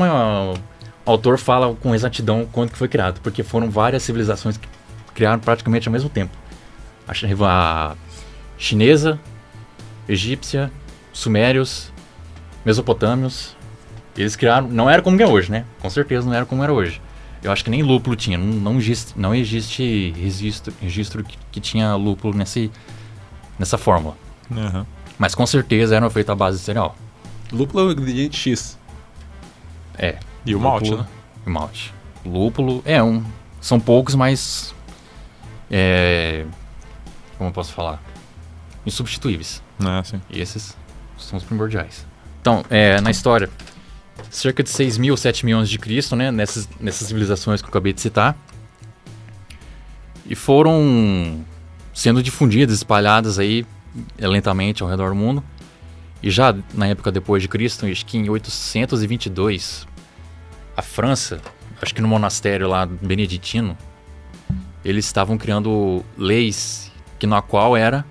autor 1.06 1.38
fala 1.38 1.74
com 1.76 1.94
exatidão 1.94 2.46
quando 2.52 2.72
que 2.72 2.76
foi 2.78 2.88
criado, 2.88 3.20
porque 3.22 3.42
foram 3.42 3.70
várias 3.70 4.02
civilizações 4.02 4.58
que 4.58 4.68
criaram 5.14 5.40
praticamente 5.40 5.88
ao 5.88 5.92
mesmo 5.92 6.10
tempo. 6.10 6.36
a 7.08 7.94
chinesa, 8.58 9.18
egípcia, 10.06 10.70
sumérios, 11.12 11.90
mesopotâmios. 12.64 13.56
Eles 14.16 14.34
criaram, 14.34 14.68
não 14.68 14.90
era 14.90 15.00
como 15.00 15.20
é 15.22 15.26
hoje, 15.26 15.50
né? 15.50 15.64
Com 15.80 15.88
certeza 15.88 16.26
não 16.26 16.34
era 16.34 16.44
como 16.44 16.62
era 16.62 16.72
hoje. 16.72 17.00
Eu 17.42 17.52
acho 17.52 17.62
que 17.62 17.70
nem 17.70 17.82
lúpulo 17.82 18.16
tinha, 18.16 18.36
não, 18.36 18.46
não 18.46 18.78
existe, 18.78 19.12
não 19.16 19.32
existe 19.34 20.12
registro, 20.16 20.74
registro 20.80 21.22
que, 21.22 21.38
que 21.52 21.60
tinha 21.60 21.94
lúpulo 21.94 22.36
nesse, 22.36 22.68
nessa 23.58 23.78
fórmula. 23.78 24.16
Aham. 24.50 24.84
Mas 25.16 25.34
com 25.34 25.46
certeza 25.46 25.94
eram 25.94 26.10
feitos 26.10 26.30
à 26.30 26.34
base 26.34 26.58
de 26.58 26.64
cereal. 26.64 26.96
Lúpulo 27.52 27.84
é 27.84 27.86
o 27.86 27.92
ingrediente 27.92 28.36
X. 28.36 28.76
É, 29.96 30.18
E 30.44 30.54
o 30.54 30.60
malte, 30.60 30.90
Lúpulo. 30.90 31.02
né? 31.02 31.08
e 31.46 31.50
malte. 31.50 31.94
Lúpulo 32.24 32.82
é 32.84 33.00
um. 33.02 33.22
São 33.60 33.78
poucos, 33.80 34.14
mas. 34.14 34.74
É. 35.70 36.44
Como 37.36 37.50
eu 37.50 37.54
posso 37.54 37.72
falar? 37.72 38.02
Insubstituíveis. 38.84 39.62
É, 39.80 40.02
sim. 40.04 40.20
E 40.30 40.40
esses 40.40 40.76
são 41.16 41.36
os 41.36 41.44
primordiais. 41.44 42.06
Então, 42.40 42.64
é, 42.70 43.00
na 43.00 43.10
história, 43.10 43.50
cerca 44.30 44.62
de 44.62 44.70
6 44.70 44.98
mil, 44.98 45.16
7 45.16 45.44
mil 45.44 45.56
anos 45.56 45.70
de 45.70 45.78
Cristo, 45.78 46.16
né? 46.16 46.30
Nessas, 46.30 46.68
nessas 46.80 47.08
civilizações 47.08 47.60
que 47.60 47.66
eu 47.66 47.70
acabei 47.70 47.92
de 47.92 48.00
citar. 48.00 48.36
E 50.26 50.34
foram 50.34 51.44
sendo 51.94 52.22
difundidas, 52.22 52.76
espalhadas 52.76 53.38
aí 53.38 53.66
eh, 54.18 54.26
lentamente 54.26 54.82
ao 54.82 54.88
redor 54.88 55.10
do 55.10 55.16
mundo. 55.16 55.42
E 56.22 56.30
já 56.30 56.54
na 56.74 56.86
época 56.86 57.10
depois 57.10 57.42
de 57.42 57.48
Cristo, 57.48 57.86
acho 57.86 58.04
que 58.04 58.18
em 58.18 58.28
822, 58.28 59.86
a 60.76 60.82
França, 60.82 61.40
acho 61.80 61.94
que 61.94 62.02
no 62.02 62.08
monastério 62.08 62.68
lá 62.68 62.86
beneditino, 62.86 63.76
eles 64.84 65.06
estavam 65.06 65.38
criando 65.38 66.04
leis 66.16 66.92
que 67.18 67.26
na 67.26 67.42
qual 67.42 67.76
era 67.76 68.04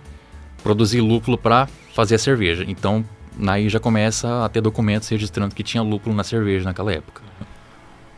produzir 0.64 1.02
lúpulo 1.02 1.38
para 1.38 1.68
fazer 1.94 2.16
a 2.16 2.20
cerveja. 2.20 2.66
Então, 2.68 3.06
aí 3.46 3.70
já 3.70 3.80
começa 3.80 4.46
a 4.46 4.50
ter 4.50 4.62
documentos 4.62 5.08
registrando 5.10 5.54
que 5.54 5.64
tinha 5.64 5.84
lúpulo 5.84 6.16
na 6.16 6.24
cerveja 6.24 6.66
naquela 6.66 6.92
época. 6.92 7.22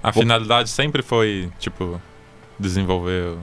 A 0.02 0.12
finalidade 0.14 0.70
sempre 0.70 1.02
foi, 1.02 1.50
tipo, 1.60 2.00
desenvolver. 2.58 3.36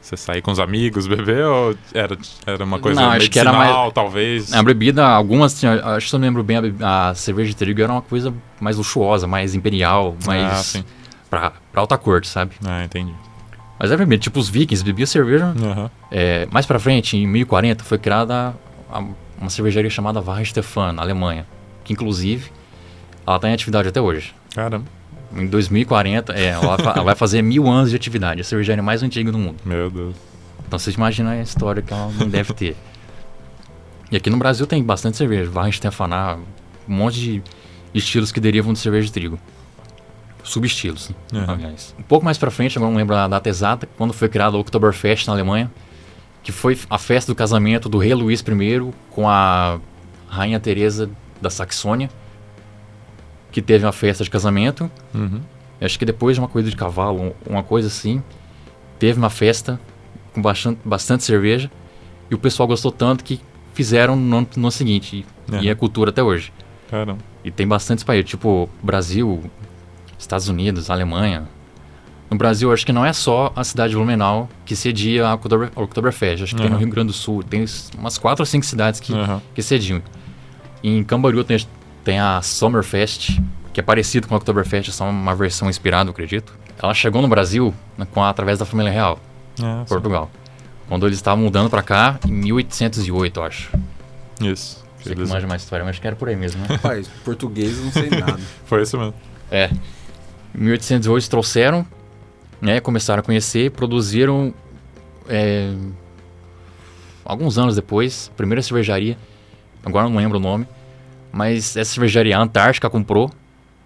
Você 0.00 0.16
sair 0.16 0.40
com 0.40 0.50
os 0.50 0.58
amigos, 0.58 1.06
beber, 1.06 1.44
ou 1.44 1.76
era, 1.92 2.16
era 2.46 2.64
uma 2.64 2.78
coisa 2.78 2.98
Não, 3.00 3.10
acho 3.10 3.30
que 3.30 3.38
era 3.38 3.52
mais- 3.52 3.92
talvez? 3.92 4.52
A 4.54 4.62
bebida, 4.62 5.06
algumas, 5.06 5.52
acho 5.62 6.04
que 6.06 6.10
se 6.10 6.16
eu 6.16 6.18
não 6.18 6.26
lembro 6.26 6.42
bem, 6.42 6.56
a, 6.82 7.14
cerveja 7.14 7.50
de 7.50 7.56
trigo 7.56 7.82
era 7.82 7.92
uma 7.92 8.00
coisa 8.00 8.32
mais 8.58 8.78
luxuosa, 8.78 9.26
mais 9.26 9.54
imperial, 9.54 10.16
Ah, 10.22 10.26
mais 10.26 10.58
sim. 10.66 10.84
pra, 11.28 11.52
pra 11.70 11.82
alta 11.82 11.98
corte, 11.98 12.26
sabe? 12.28 12.52
Ah, 12.64 12.82
entendi. 12.82 13.12
Mas 13.78 13.92
é 13.92 13.96
bebida, 13.96 14.22
tipo 14.22 14.40
os 14.40 14.48
vikings 14.48 14.82
bebiam 14.82 15.06
cerveja. 15.06 15.54
Aham. 15.62 15.90
É, 16.10 16.48
mais 16.50 16.64
pra 16.64 16.78
frente, 16.78 17.18
em 17.18 17.26
1040, 17.26 17.84
foi 17.84 17.98
criada 17.98 18.54
a- 18.90 19.04
uma 19.40 19.50
cervejaria 19.50 19.90
chamada 19.90 20.20
Weihenstephan, 20.20 20.92
na 20.92 21.02
Alemanha. 21.02 21.46
Que 21.84 21.92
inclusive, 21.92 22.50
ela 23.26 23.38
tá 23.38 23.48
em 23.48 23.52
atividade 23.54 23.88
até 23.88 24.00
hoje. 24.00 24.34
Caramba. 24.54 24.84
Em 25.34 25.46
2040, 25.46 26.32
é, 26.32 26.46
ela, 26.46 26.76
ela 26.94 27.02
vai 27.04 27.14
fazer 27.14 27.40
mil 27.42 27.68
anos 27.68 27.90
de 27.90 27.96
atividade. 27.96 28.40
A 28.40 28.44
cervejaria 28.44 28.82
mais 28.82 29.02
antiga 29.02 29.30
do 29.32 29.38
mundo. 29.38 29.56
Meu 29.64 29.88
Deus. 29.90 30.16
Então 30.66 30.78
vocês 30.78 30.94
imaginam 30.96 31.30
a 31.32 31.38
história 31.40 31.80
que 31.82 31.92
ela 31.92 32.10
não 32.18 32.28
deve 32.28 32.52
ter. 32.52 32.76
E 34.10 34.16
aqui 34.16 34.28
no 34.28 34.36
Brasil 34.36 34.66
tem 34.66 34.82
bastante 34.82 35.16
cerveja. 35.16 35.50
Weihenstephaner, 35.54 36.36
um 36.88 36.92
monte 36.94 37.20
de 37.20 37.42
estilos 37.94 38.32
que 38.32 38.40
derivam 38.40 38.72
de 38.72 38.78
cerveja 38.80 39.06
de 39.06 39.12
trigo. 39.12 39.38
Subestilos, 40.42 41.10
né, 41.32 41.44
Uhum. 41.46 41.50
aliás. 41.54 41.94
Um 41.98 42.02
pouco 42.02 42.24
mais 42.24 42.38
pra 42.38 42.50
frente, 42.50 42.76
agora 42.78 42.90
não 42.90 42.98
lembro 42.98 43.14
a 43.14 43.28
data 43.28 43.48
exata, 43.48 43.88
quando 43.96 44.12
foi 44.12 44.28
criado 44.28 44.54
o 44.54 44.60
Oktoberfest 44.60 45.26
na 45.26 45.34
Alemanha, 45.34 45.70
que 46.42 46.52
foi 46.52 46.78
a 46.88 46.98
festa 46.98 47.30
do 47.32 47.36
casamento 47.36 47.88
do 47.88 47.98
rei 47.98 48.14
Luís 48.14 48.40
I 48.40 48.92
com 49.10 49.28
a 49.28 49.78
rainha 50.28 50.58
Teresa 50.60 51.10
da 51.40 51.50
Saxônia, 51.50 52.08
que 53.52 53.60
teve 53.60 53.84
uma 53.84 53.92
festa 53.92 54.22
de 54.24 54.30
casamento. 54.30 54.90
Uhum. 55.14 55.40
Acho 55.80 55.98
que 55.98 56.04
depois 56.04 56.36
de 56.36 56.40
uma 56.40 56.48
corrida 56.48 56.70
de 56.70 56.76
cavalo, 56.76 57.20
um- 57.22 57.32
uma 57.46 57.62
coisa 57.62 57.88
assim, 57.88 58.22
teve 58.98 59.18
uma 59.18 59.30
festa 59.30 59.80
com 60.32 60.40
bastante, 60.42 60.78
bastante 60.84 61.24
cerveja 61.24 61.70
e 62.30 62.34
o 62.34 62.38
pessoal 62.38 62.66
gostou 62.66 62.92
tanto 62.92 63.24
que 63.24 63.40
fizeram 63.74 64.14
no 64.14 64.36
ano, 64.38 64.48
no 64.56 64.62
ano 64.64 64.70
seguinte. 64.70 65.24
E, 65.48 65.52
Aham. 65.54 65.62
e 65.64 65.68
é 65.68 65.74
cultura 65.74 66.10
até 66.10 66.22
hoje. 66.22 66.52
Caramba. 66.90 67.18
E 67.44 67.50
tem 67.50 67.66
bastantes 67.66 68.04
países, 68.04 68.28
tipo 68.30 68.68
Brasil, 68.82 69.42
Estados 70.18 70.48
Unidos, 70.48 70.90
Alemanha. 70.90 71.48
No 72.30 72.36
Brasil, 72.38 72.72
acho 72.72 72.86
que 72.86 72.92
não 72.92 73.04
é 73.04 73.12
só 73.12 73.52
a 73.56 73.64
cidade 73.64 73.90
de 73.90 73.96
Blumenau 73.96 74.48
que 74.64 74.76
cedia 74.76 75.26
a 75.26 75.34
Oktober, 75.34 75.70
a 75.74 75.80
Oktoberfest. 75.82 76.44
Acho 76.44 76.54
que 76.54 76.62
tem 76.62 76.70
no. 76.70 76.76
Rio 76.78 76.88
Grande 76.88 77.08
do 77.08 77.12
Sul, 77.12 77.42
tem 77.42 77.64
umas 77.98 78.18
quatro 78.18 78.42
ou 78.42 78.46
cinco 78.46 78.64
cidades 78.64 79.00
que, 79.00 79.12
Aham. 79.12 79.42
que 79.54 79.60
cediam. 79.62 80.00
Em 80.82 81.02
Camboriú 81.02 81.42
tem, 81.42 81.58
tem 82.04 82.20
a 82.20 82.40
Summerfest, 82.40 83.40
que 83.72 83.80
é 83.80 83.82
parecido 83.82 84.28
com 84.28 84.34
a 84.34 84.38
Oktoberfest, 84.38 84.88
é 84.90 84.92
só 84.92 85.08
uma 85.10 85.34
versão 85.34 85.68
inspirada, 85.68 86.08
eu 86.08 86.12
acredito. 86.12 86.56
Ela 86.80 86.94
chegou 86.94 87.20
no 87.20 87.26
Brasil 87.28 87.74
né, 87.98 88.06
com 88.12 88.22
a- 88.22 88.30
através 88.30 88.58
da 88.60 88.64
família 88.64 88.92
real, 88.92 89.18
sim. 89.56 89.64
Portugal. 89.88 90.30
Quando 90.88 91.06
eles 91.06 91.18
estavam 91.18 91.42
mudando 91.44 91.68
pra 91.68 91.82
cá, 91.82 92.18
em 92.26 92.32
1808, 92.32 93.40
eu 93.40 93.44
acho. 93.44 93.70
Isso. 94.40 94.84
Você 95.02 95.14
que 95.14 95.24
manja 95.26 95.46
mais 95.46 95.62
história, 95.62 95.84
mas 95.84 95.90
acho 95.94 96.00
que 96.00 96.06
era 96.06 96.16
por 96.16 96.28
aí 96.28 96.36
mesmo, 96.36 96.60
né? 96.62 96.66
Rapaz, 96.76 97.08
português 97.24 97.76
eu 97.76 97.84
não 97.84 97.92
sei 97.92 98.08
nada. 98.10 98.38
Foi 98.66 98.82
isso 98.82 98.96
mesmo. 98.98 99.14
É. 99.50 99.68
Em 100.54 100.58
1808 100.62 101.14
eles 101.16 101.28
trouxeram, 101.28 101.86
né, 102.60 102.80
começaram 102.80 103.20
a 103.20 103.22
conhecer, 103.22 103.70
produziram 103.70 104.52
é, 105.28 105.72
alguns 107.24 107.58
anos 107.58 107.74
depois, 107.74 108.30
primeira 108.36 108.62
cervejaria, 108.62 109.16
agora 109.84 110.08
não 110.08 110.16
lembro 110.16 110.38
o 110.38 110.40
nome, 110.40 110.66
mas 111.32 111.76
essa 111.76 111.92
cervejaria 111.94 112.36
a 112.36 112.42
Antártica 112.42 112.90
comprou, 112.90 113.30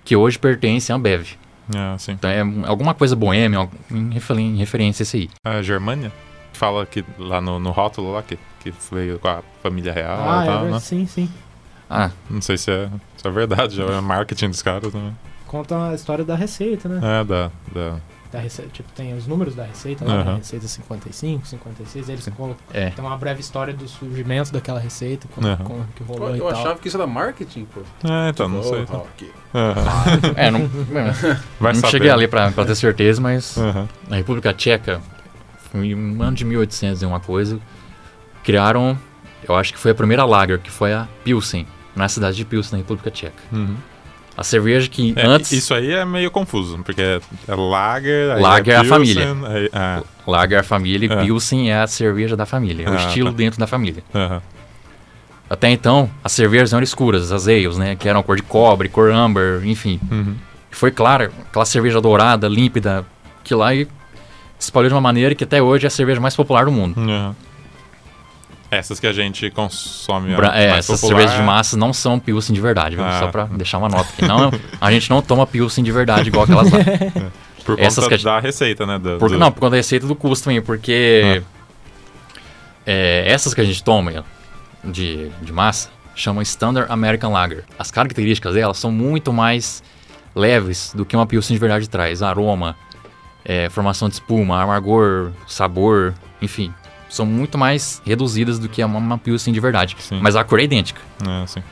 que 0.05 0.17
hoje 0.17 0.39
pertence 0.39 0.93
à 0.93 0.97
Ambev. 0.97 1.27
Ah, 1.75 1.97
sim. 1.99 2.13
Então 2.13 2.29
é 2.29 2.41
alguma 2.67 2.93
coisa 2.95 3.17
boêmia, 3.17 3.69
em, 3.91 4.11
referência 4.57 5.03
a 5.03 5.05
isso 5.05 5.17
aí. 5.17 5.31
A 5.45 5.63
Germânia 5.63 6.13
fala 6.53 6.85
que 6.85 7.05
lá 7.19 7.41
no, 7.41 7.59
no 7.59 7.71
rótulo 7.71 8.13
lá 8.13 8.23
que, 8.23 8.39
que 8.61 8.73
veio 8.93 9.19
com 9.19 9.29
a 9.29 9.43
família 9.63 9.93
real 9.93 10.19
Ah, 10.21 10.41
e 10.41 10.43
é, 10.43 10.47
tal, 10.47 10.61
verdade. 10.61 10.73
né? 10.73 10.81
sim, 10.81 11.07
sim. 11.07 11.29
Ah, 11.89 12.11
Não 12.29 12.41
sei 12.43 12.57
se 12.59 12.71
é, 12.71 12.89
se 13.17 13.27
é 13.27 13.31
verdade, 13.31 13.81
é 13.81 14.01
marketing 14.01 14.49
dos 14.49 14.63
caras, 14.63 14.93
né? 14.93 15.13
Conta 15.47 15.91
a 15.91 15.95
história 15.95 16.25
da 16.25 16.35
receita, 16.35 16.89
né? 16.89 17.21
É, 17.21 17.25
da, 17.25 17.51
da... 17.73 17.97
Da 18.35 18.41
receita, 18.41 18.69
tipo, 18.73 18.91
tem 18.97 19.17
os 19.17 19.29
números 19.29 19.55
da 19.55 19.63
receita 19.63 20.05
lá, 20.05 20.15
Aham. 20.15 20.25
né? 20.33 20.37
Receita 20.39 20.67
55, 20.67 21.47
56, 21.47 22.09
eles 22.09 22.29
colocam. 22.37 22.57
é. 22.73 22.91
Tem 22.91 23.05
uma 23.05 23.17
breve 23.17 23.39
história 23.41 23.73
do 23.73 23.87
surgimento 23.87 24.53
daquela 24.53 24.81
receita, 24.81 25.29
como, 25.33 25.47
Aham. 25.47 25.63
como 25.65 25.87
que 25.95 26.03
rolou 26.03 26.31
Eu, 26.31 26.35
e 26.35 26.39
eu 26.41 26.49
tal. 26.49 26.59
achava 26.61 26.79
que 26.81 26.89
isso 26.89 26.97
era 26.97 27.07
marketing, 27.07 27.65
pô. 27.67 27.83
É, 28.03 28.31
então, 28.31 28.49
não 28.49 28.61
sei. 28.65 28.85
Oh, 28.91 28.97
ok. 28.97 29.31
Aham. 29.55 30.33
É, 30.35 30.51
não, 30.51 30.67
Vai 31.61 31.73
não 31.75 31.81
saber. 31.81 31.91
cheguei 31.93 32.11
ali 32.11 32.27
pra, 32.27 32.51
pra 32.51 32.65
ter 32.65 32.75
certeza, 32.75 33.21
mas 33.21 33.57
na 34.09 34.17
República 34.17 34.53
Tcheca, 34.53 35.01
no 35.73 36.21
ano 36.21 36.37
de 36.37 36.45
1800 36.45 37.03
e 37.03 37.07
uma 37.07 37.21
coisa, 37.21 37.61
criaram, 38.43 38.99
eu 39.49 39.55
acho 39.55 39.73
que 39.73 39.79
foi 39.79 39.93
a 39.93 39.95
primeira 39.95 40.25
lager, 40.25 40.59
que 40.59 40.73
foi 40.73 40.93
a 40.93 41.07
Pilsen, 41.23 41.67
na 41.95 42.09
cidade 42.09 42.37
de 42.37 42.45
Pilsen, 42.45 42.73
na 42.73 42.83
República 42.83 43.13
Tcheca. 43.13 43.41
Uhum. 43.53 43.77
A 44.37 44.43
cerveja 44.43 44.89
que 44.89 45.13
É, 45.17 45.25
antes... 45.27 45.53
Isso 45.53 45.73
aí 45.73 45.93
é 45.93 46.05
meio 46.05 46.31
confuso, 46.31 46.79
porque 46.85 47.01
é, 47.01 47.21
é 47.47 47.55
Lager, 47.55 48.33
aí 48.33 48.43
Lager 48.43 48.75
é 48.75 48.77
a 48.79 48.81
Pilsen, 48.81 49.15
família. 49.15 49.49
aí- 49.49 49.71
ah, 49.73 50.03
Lager 50.27 50.57
é 50.59 50.61
a 50.61 50.65
família 50.65 51.07
e 51.09 51.13
É. 51.13 51.23
Pilsen 51.23 51.71
é 51.71 51.79
a 51.81 51.87
cerveja 51.87 52.37
da 52.37 52.45
família, 52.45 52.87
é 52.87 52.91
o 52.91 52.95
Ah, 52.95 52.97
estilo 52.97 53.31
tá. 53.31 53.37
dentro 53.37 53.61
da 53.61 53.67
família. 53.67 54.03
aham. 54.15 54.43
Até 55.49 55.71
então, 55.71 56.11
as 56.25 56.33
cervejas 56.33 56.73
eram 56.73 56.83
escuras, 56.83 57.31
as 57.31 57.47
ales, 57.47 57.77
né, 57.77 57.95
que 57.95 58.09
eram 58.09 58.23
cor 58.23 58.35
de 58.37 58.43
cobre, 58.43 58.89
cor 58.89 59.11
amber, 59.11 59.65
enfim. 59.65 60.01
Uhum. 60.11 60.35
Foi 60.71 60.91
clara, 60.91 61.31
aquela 61.49 61.65
cerveja 61.67 62.01
dourada, 62.01 62.49
límpida, 62.49 63.05
que 63.45 63.55
lá 63.55 63.69
se 63.73 63.87
espalhou 64.59 64.89
de 64.89 64.95
uma 64.95 65.01
maneira 65.01 65.35
que 65.35 65.45
até 65.45 65.63
hoje 65.63 65.85
é 65.85 65.89
a 65.89 65.91
cerveja 65.91 66.21
mais 66.21 66.35
popular 66.35 66.65
do 66.65 66.73
mundo. 66.73 66.99
Aham. 66.99 67.37
Essas 68.77 68.99
que 69.01 69.07
a 69.07 69.13
gente 69.13 69.51
consome 69.51 70.35
Bra- 70.35 70.49
é, 70.57 70.71
mais 70.71 70.79
essas 70.89 71.01
popular, 71.01 71.19
cervejas 71.21 71.41
de 71.41 71.47
massa 71.47 71.77
não 71.77 71.93
são 71.93 72.19
Pilsen 72.19 72.55
de 72.55 72.61
verdade, 72.61 72.97
viu? 72.97 73.05
Ah. 73.05 73.21
Só 73.21 73.29
pra 73.29 73.45
deixar 73.45 73.79
uma 73.79 73.89
nota 73.89 74.09
aqui. 74.13 74.27
Não, 74.27 74.51
a 74.81 74.91
gente 74.93 75.09
não 75.11 75.21
toma 75.23 75.47
Pilsen 75.47 75.83
de 75.85 75.93
verdade 75.93 76.29
igual 76.29 76.45
aquelas 76.45 76.71
lá. 76.71 76.79
Por 77.65 77.81
essas 77.81 77.95
conta 78.05 78.09
que 78.09 78.15
a 78.15 78.17
gente- 78.19 78.25
da 78.27 78.41
receita, 78.41 78.85
né? 78.87 78.99
do- 78.99 79.17
Por- 79.19 79.31
do- 79.31 79.39
Não, 79.39 79.51
por 79.51 79.61
conta 79.61 79.71
da 79.71 79.77
receita 79.79 80.07
do 80.07 80.15
custo 80.15 80.45
também, 80.45 80.61
porque 80.61 81.43
é, 82.87 83.25
essas 83.27 83.55
que 83.55 83.61
a 83.61 83.65
gente 83.65 83.83
toma 83.83 84.25
de, 84.85 85.31
de 85.41 85.53
massa 85.53 85.89
chamam 86.15 86.43
Standard 86.43 86.91
American 86.93 87.33
Lager. 87.33 87.65
As 87.79 87.91
características 87.91 88.55
delas 88.55 88.79
são 88.79 88.93
muito 88.93 89.33
mais 89.33 89.83
leves 90.35 90.93
do 90.95 91.05
que 91.05 91.17
uma 91.17 91.27
Pilsen 91.27 91.55
de 91.55 91.61
verdade 91.61 91.89
traz. 91.89 92.23
Aroma, 92.23 92.77
é, 93.45 93.69
formação 93.71 94.09
de 94.09 94.15
espuma, 94.15 94.63
amargor, 94.63 95.31
sabor, 95.47 96.15
enfim. 96.43 96.73
São 97.15 97.25
muito 97.25 97.57
mais 97.57 98.03
reduzidas 98.05 98.59
do 98.59 98.69
que 98.69 98.83
uma, 98.83 98.99
uma 98.99 99.17
Pilsen 99.17 99.55
de 99.55 99.61
verdade. 99.61 99.95
Sim. 100.01 100.19
Mas 100.21 100.35
a 100.35 100.43
cor 100.43 100.59
é 100.59 100.65
idêntica. 100.65 101.01
É, 101.25 101.47
sim. 101.47 101.63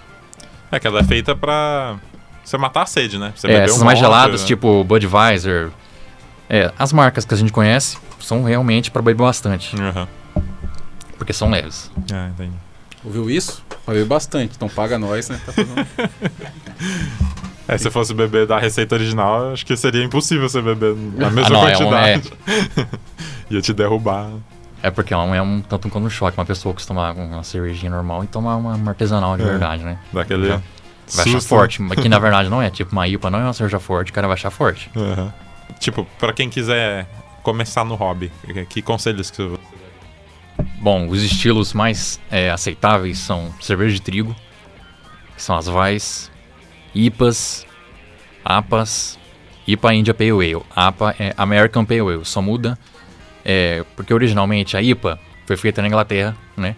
É 0.70 0.78
que 0.78 0.86
ela 0.86 1.00
é 1.00 1.02
feita 1.02 1.34
pra 1.34 1.96
você 2.44 2.56
matar 2.56 2.82
a 2.82 2.86
sede, 2.86 3.18
né? 3.18 3.32
Você 3.34 3.48
É, 3.48 3.64
essas 3.64 3.80
um 3.80 3.84
mais 3.84 3.98
monte, 3.98 4.06
geladas, 4.06 4.40
né? 4.42 4.46
tipo 4.46 4.84
Budweiser. 4.84 5.70
É, 6.48 6.72
as 6.78 6.92
marcas 6.92 7.24
que 7.24 7.34
a 7.34 7.36
gente 7.36 7.50
conhece 7.50 7.98
são 8.20 8.44
realmente 8.44 8.88
para 8.92 9.02
beber 9.02 9.24
bastante. 9.24 9.74
Aham. 9.80 10.06
porque 11.18 11.32
são 11.32 11.50
leves. 11.50 11.90
Ah, 12.12 12.28
entendi. 12.28 12.54
Ouviu 13.04 13.28
isso? 13.28 13.64
Beber 13.84 14.04
bastante, 14.06 14.52
então 14.56 14.68
paga 14.68 14.96
nós, 14.96 15.28
né? 15.28 15.40
Tá 15.44 15.52
fazendo- 15.52 15.86
É, 17.66 17.78
se 17.78 17.90
fosse 17.90 18.12
beber 18.14 18.46
da 18.46 18.58
receita 18.60 18.94
original, 18.94 19.52
acho 19.52 19.64
que 19.66 19.76
seria 19.76 20.04
impossível 20.04 20.48
você 20.48 20.60
beber 20.62 20.94
na 21.16 21.30
mesma 21.30 21.50
não, 21.50 21.66
é 21.68 21.76
um- 21.76 21.78
quantidade. 21.80 22.32
Ia 23.50 23.60
te 23.60 23.72
derrubar. 23.72 24.30
É 24.82 24.90
porque 24.90 25.14
é 25.14 25.16
um, 25.16 25.34
é 25.34 25.40
um 25.40 25.60
tanto 25.60 25.88
quanto 25.88 26.06
um 26.06 26.10
choque. 26.10 26.36
Uma 26.36 26.44
pessoa 26.44 26.72
acostumar 26.72 27.14
com 27.14 27.24
uma 27.24 27.42
cervejinha 27.44 27.90
normal 27.90 28.24
e 28.24 28.26
tomar 28.26 28.56
uma, 28.56 28.90
artesanal 28.90 29.36
de 29.36 29.42
É. 29.42 29.46
verdade, 29.46 29.84
né? 29.84 29.98
Daquele. 30.12 30.48
Já. 30.48 30.60
Vai 31.14 31.24
achar 31.26 31.40
forte. 31.42 31.82
Que 32.00 32.08
na 32.08 32.18
verdade 32.18 32.48
não 32.48 32.60
é. 32.60 32.70
Tipo, 32.70 32.92
uma 32.92 33.06
IPA 33.06 33.30
não 33.30 33.38
é 33.38 33.42
uma 33.44 33.52
cerveja 33.52 33.78
forte, 33.78 34.10
o 34.10 34.14
cara 34.14 34.26
vai 34.26 34.34
achar 34.34 34.50
forte. 34.50 34.90
Aham. 34.96 35.32
Tipo, 35.78 36.06
pra 36.18 36.32
quem 36.32 36.48
quiser 36.50 37.06
começar 37.42 37.84
no 37.84 37.94
hobby, 37.94 38.32
que- 38.44 38.64
que 38.66 38.82
conselhos 38.82 39.30
que 39.30 39.42
você. 39.42 39.58
Bom, 40.80 41.08
os 41.08 41.22
estilos 41.22 41.72
mais 41.72 42.20
é, 42.30 42.50
aceitáveis 42.50 43.18
são 43.18 43.52
cerveja 43.60 43.94
de 43.94 44.02
trigo, 44.02 44.34
que 45.36 45.42
são 45.42 45.56
as 45.56 45.66
Vais, 45.66 46.30
IPAs, 46.94 47.66
APAs, 48.44 49.18
IPA 49.66 49.94
India 49.94 50.14
Pale 50.14 50.30
Ale. 50.32 50.62
APA 50.74 51.14
é 51.18 51.32
American 51.36 51.84
Pale 51.84 52.00
Ale, 52.00 52.24
só 52.24 52.42
muda 52.42 52.76
é, 53.44 53.84
porque 53.96 54.12
originalmente 54.12 54.76
a 54.76 54.82
IPA 54.82 55.18
foi 55.46 55.56
feita 55.56 55.80
na 55.82 55.88
Inglaterra, 55.88 56.36
né? 56.56 56.76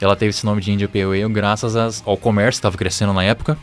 Ela 0.00 0.14
teve 0.16 0.30
esse 0.30 0.44
nome 0.44 0.60
de 0.60 0.70
India 0.72 0.88
Pale 0.88 1.22
Ale 1.22 1.32
graças 1.32 1.74
às- 1.76 2.02
ao 2.06 2.16
comércio 2.16 2.58
que 2.58 2.60
estava 2.60 2.76
crescendo 2.76 3.12
na 3.12 3.22
época. 3.24 3.56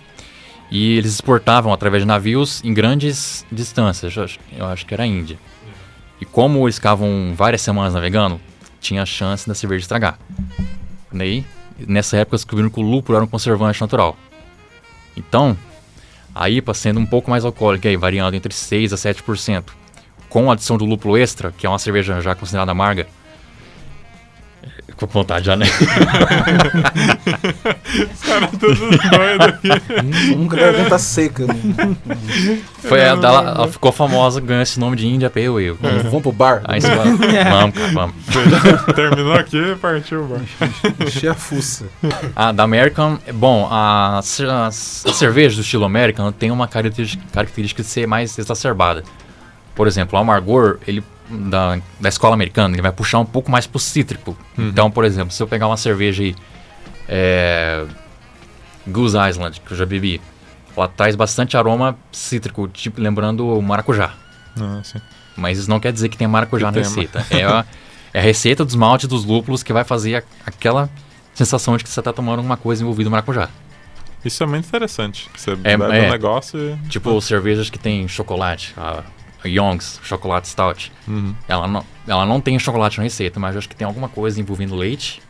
E 0.71 0.97
eles 0.97 1.13
exportavam 1.13 1.71
através 1.71 2.01
de 2.01 2.07
navios 2.07 2.63
em 2.63 2.73
grandes 2.73 3.45
distâncias, 3.51 4.15
eu 4.57 4.65
acho, 4.65 4.85
que 4.85 4.93
era 4.93 5.03
a 5.03 5.05
Índia. 5.05 5.37
E 6.19 6.25
como 6.25 6.65
eles 6.65 6.75
ficavam 6.75 7.33
várias 7.35 7.61
semanas 7.61 7.93
navegando, 7.93 8.41
tinha 8.81 9.03
a 9.03 9.05
chance 9.05 9.47
da 9.47 9.53
cerveja 9.53 9.83
estragar. 9.83 10.17
Daí, 11.11 11.45
nessa 11.87 12.17
época, 12.17 12.37
descobriram 12.37 12.69
que 12.71 12.79
o 12.79 12.83
lúpulo 12.83 13.15
era 13.17 13.25
um 13.25 13.27
conservante 13.27 13.79
natural. 13.79 14.17
Então, 15.15 15.55
a 16.33 16.49
IPA 16.49 16.73
sendo 16.73 16.99
um 16.99 17.05
pouco 17.05 17.29
mais 17.29 17.45
alcoólica, 17.45 17.87
aí, 17.87 17.95
variando 17.95 18.33
entre 18.33 18.51
6% 18.53 18.93
a 18.93 18.97
7%, 18.97 19.63
com 20.33 20.49
a 20.49 20.53
adição 20.53 20.77
do 20.77 20.83
lúpulo 20.85 21.15
extra, 21.15 21.53
que 21.55 21.63
é 21.63 21.69
uma 21.69 21.77
cerveja 21.77 22.19
já 22.19 22.33
considerada 22.33 22.71
amarga. 22.71 23.05
Com 24.95 25.05
vontade 25.05 25.45
já, 25.45 25.55
né? 25.55 25.65
Cara, 28.25 28.47
tudo 28.47 28.75
doido 28.75 29.43
aqui. 29.43 29.69
Um 30.35 30.47
garganta 30.47 30.97
seca. 30.97 31.45
né? 31.45 31.55
Foi 32.79 33.03
a 33.07 33.15
dela, 33.15 33.53
ela 33.57 33.67
ficou 33.67 33.91
famosa, 33.91 34.39
ganhou 34.41 34.61
esse 34.63 34.79
nome 34.79 34.95
de 34.95 35.07
India 35.07 35.29
Pale 35.29 35.47
Ale. 35.47 35.71
Vamos 36.03 36.21
pro 36.21 36.31
bar? 36.31 36.61
Aí 36.65 36.81
você 36.81 36.87
fala, 36.89 37.03
vamos, 37.49 37.75
cara, 37.77 37.91
vamos. 37.93 38.15
Terminou 38.95 39.33
aqui 39.33 39.75
partiu. 39.81 40.27
mano. 40.27 40.45
Encher 41.05 41.31
a 41.31 41.35
fuça. 41.35 41.85
A 42.35 42.51
da 42.51 42.63
American, 42.63 43.19
bom, 43.33 43.67
a, 43.71 44.19
ce- 44.23 44.45
a 44.45 44.67
a 44.67 44.71
cerveja 44.71 45.55
do 45.55 45.61
estilo 45.61 45.85
American 45.85 46.31
tem 46.31 46.49
uma 46.51 46.67
característica, 46.67 47.23
característica 47.31 47.83
de 47.83 47.89
ser 47.89 48.07
mais 48.07 48.37
exacerbada. 48.39 49.03
Por 49.75 49.87
exemplo, 49.87 50.17
o 50.17 50.21
amargor, 50.21 50.77
ele 50.87 51.03
da, 51.29 51.79
da 51.99 52.09
escola 52.09 52.33
americana, 52.35 52.75
ele 52.75 52.81
vai 52.81 52.91
puxar 52.91 53.19
um 53.19 53.25
pouco 53.25 53.49
mais 53.49 53.65
pro 53.65 53.79
cítrico. 53.79 54.37
Então, 54.57 54.91
por 54.91 55.03
exemplo, 55.05 55.33
se 55.33 55.41
eu 55.41 55.47
pegar 55.47 55.67
uma 55.67 55.77
cerveja 55.77 56.21
aí, 56.23 56.35
é, 57.07 57.85
Goose 58.87 59.17
Island, 59.17 59.59
que 59.61 59.71
eu 59.71 59.77
já 59.77 59.85
bebi, 59.85 60.21
ela 60.75 60.87
traz 60.87 61.15
bastante 61.15 61.55
aroma 61.57 61.97
cítrico, 62.11 62.67
tipo 62.67 62.99
lembrando 63.01 63.47
o 63.47 63.61
maracujá. 63.61 64.13
Ah, 64.59 64.81
sim. 64.83 64.99
Mas 65.35 65.57
isso 65.57 65.69
não 65.69 65.79
quer 65.79 65.91
dizer 65.91 66.09
que 66.09 66.17
tem 66.17 66.27
maracujá 66.27 66.71
Que 66.71 66.79
na 66.79 66.83
tem, 66.83 66.83
receita. 66.83 67.25
É 67.31 67.43
a, 67.43 67.65
é 68.13 68.19
a 68.19 68.21
receita 68.21 68.63
dos 68.63 68.75
maltes 68.75 69.07
dos 69.07 69.25
lúpulos 69.25 69.63
que 69.63 69.73
vai 69.73 69.83
fazer 69.83 70.17
a- 70.17 70.23
aquela 70.45 70.89
sensação 71.33 71.75
de 71.77 71.83
que 71.83 71.89
você 71.89 71.99
está 71.99 72.13
tomando 72.13 72.39
uma 72.41 72.57
coisa 72.57 72.83
envolvida 72.83 73.05
no 73.09 73.11
maracujá. 73.11 73.49
Isso 74.23 74.43
é 74.43 74.45
muito 74.45 74.65
interessante. 74.67 75.29
Você 75.35 75.51
É, 75.51 75.55
bebe 75.77 75.97
é. 75.97 76.07
um 76.07 76.11
negócio 76.11 76.59
e. 76.59 76.87
Tipo 76.89 77.19
cervejas 77.21 77.69
que 77.69 77.79
tem 77.79 78.07
chocolate, 78.07 78.73
a 78.77 79.03
Young's 79.45 79.99
Chocolate 80.03 80.47
Stout. 80.47 80.91
Uhum. 81.07 81.35
Ela 81.47 81.67
não, 81.67 81.85
ela 82.07 82.25
não 82.25 82.39
tem 82.41 82.57
chocolate 82.59 82.97
na 82.97 83.03
receita, 83.03 83.39
mas 83.39 83.55
eu 83.55 83.59
acho 83.59 83.69
que 83.69 83.75
tem 83.75 83.85
alguma 83.85 84.09
coisa 84.09 84.39
envolvendo 84.39 84.75
leite, 84.75 85.21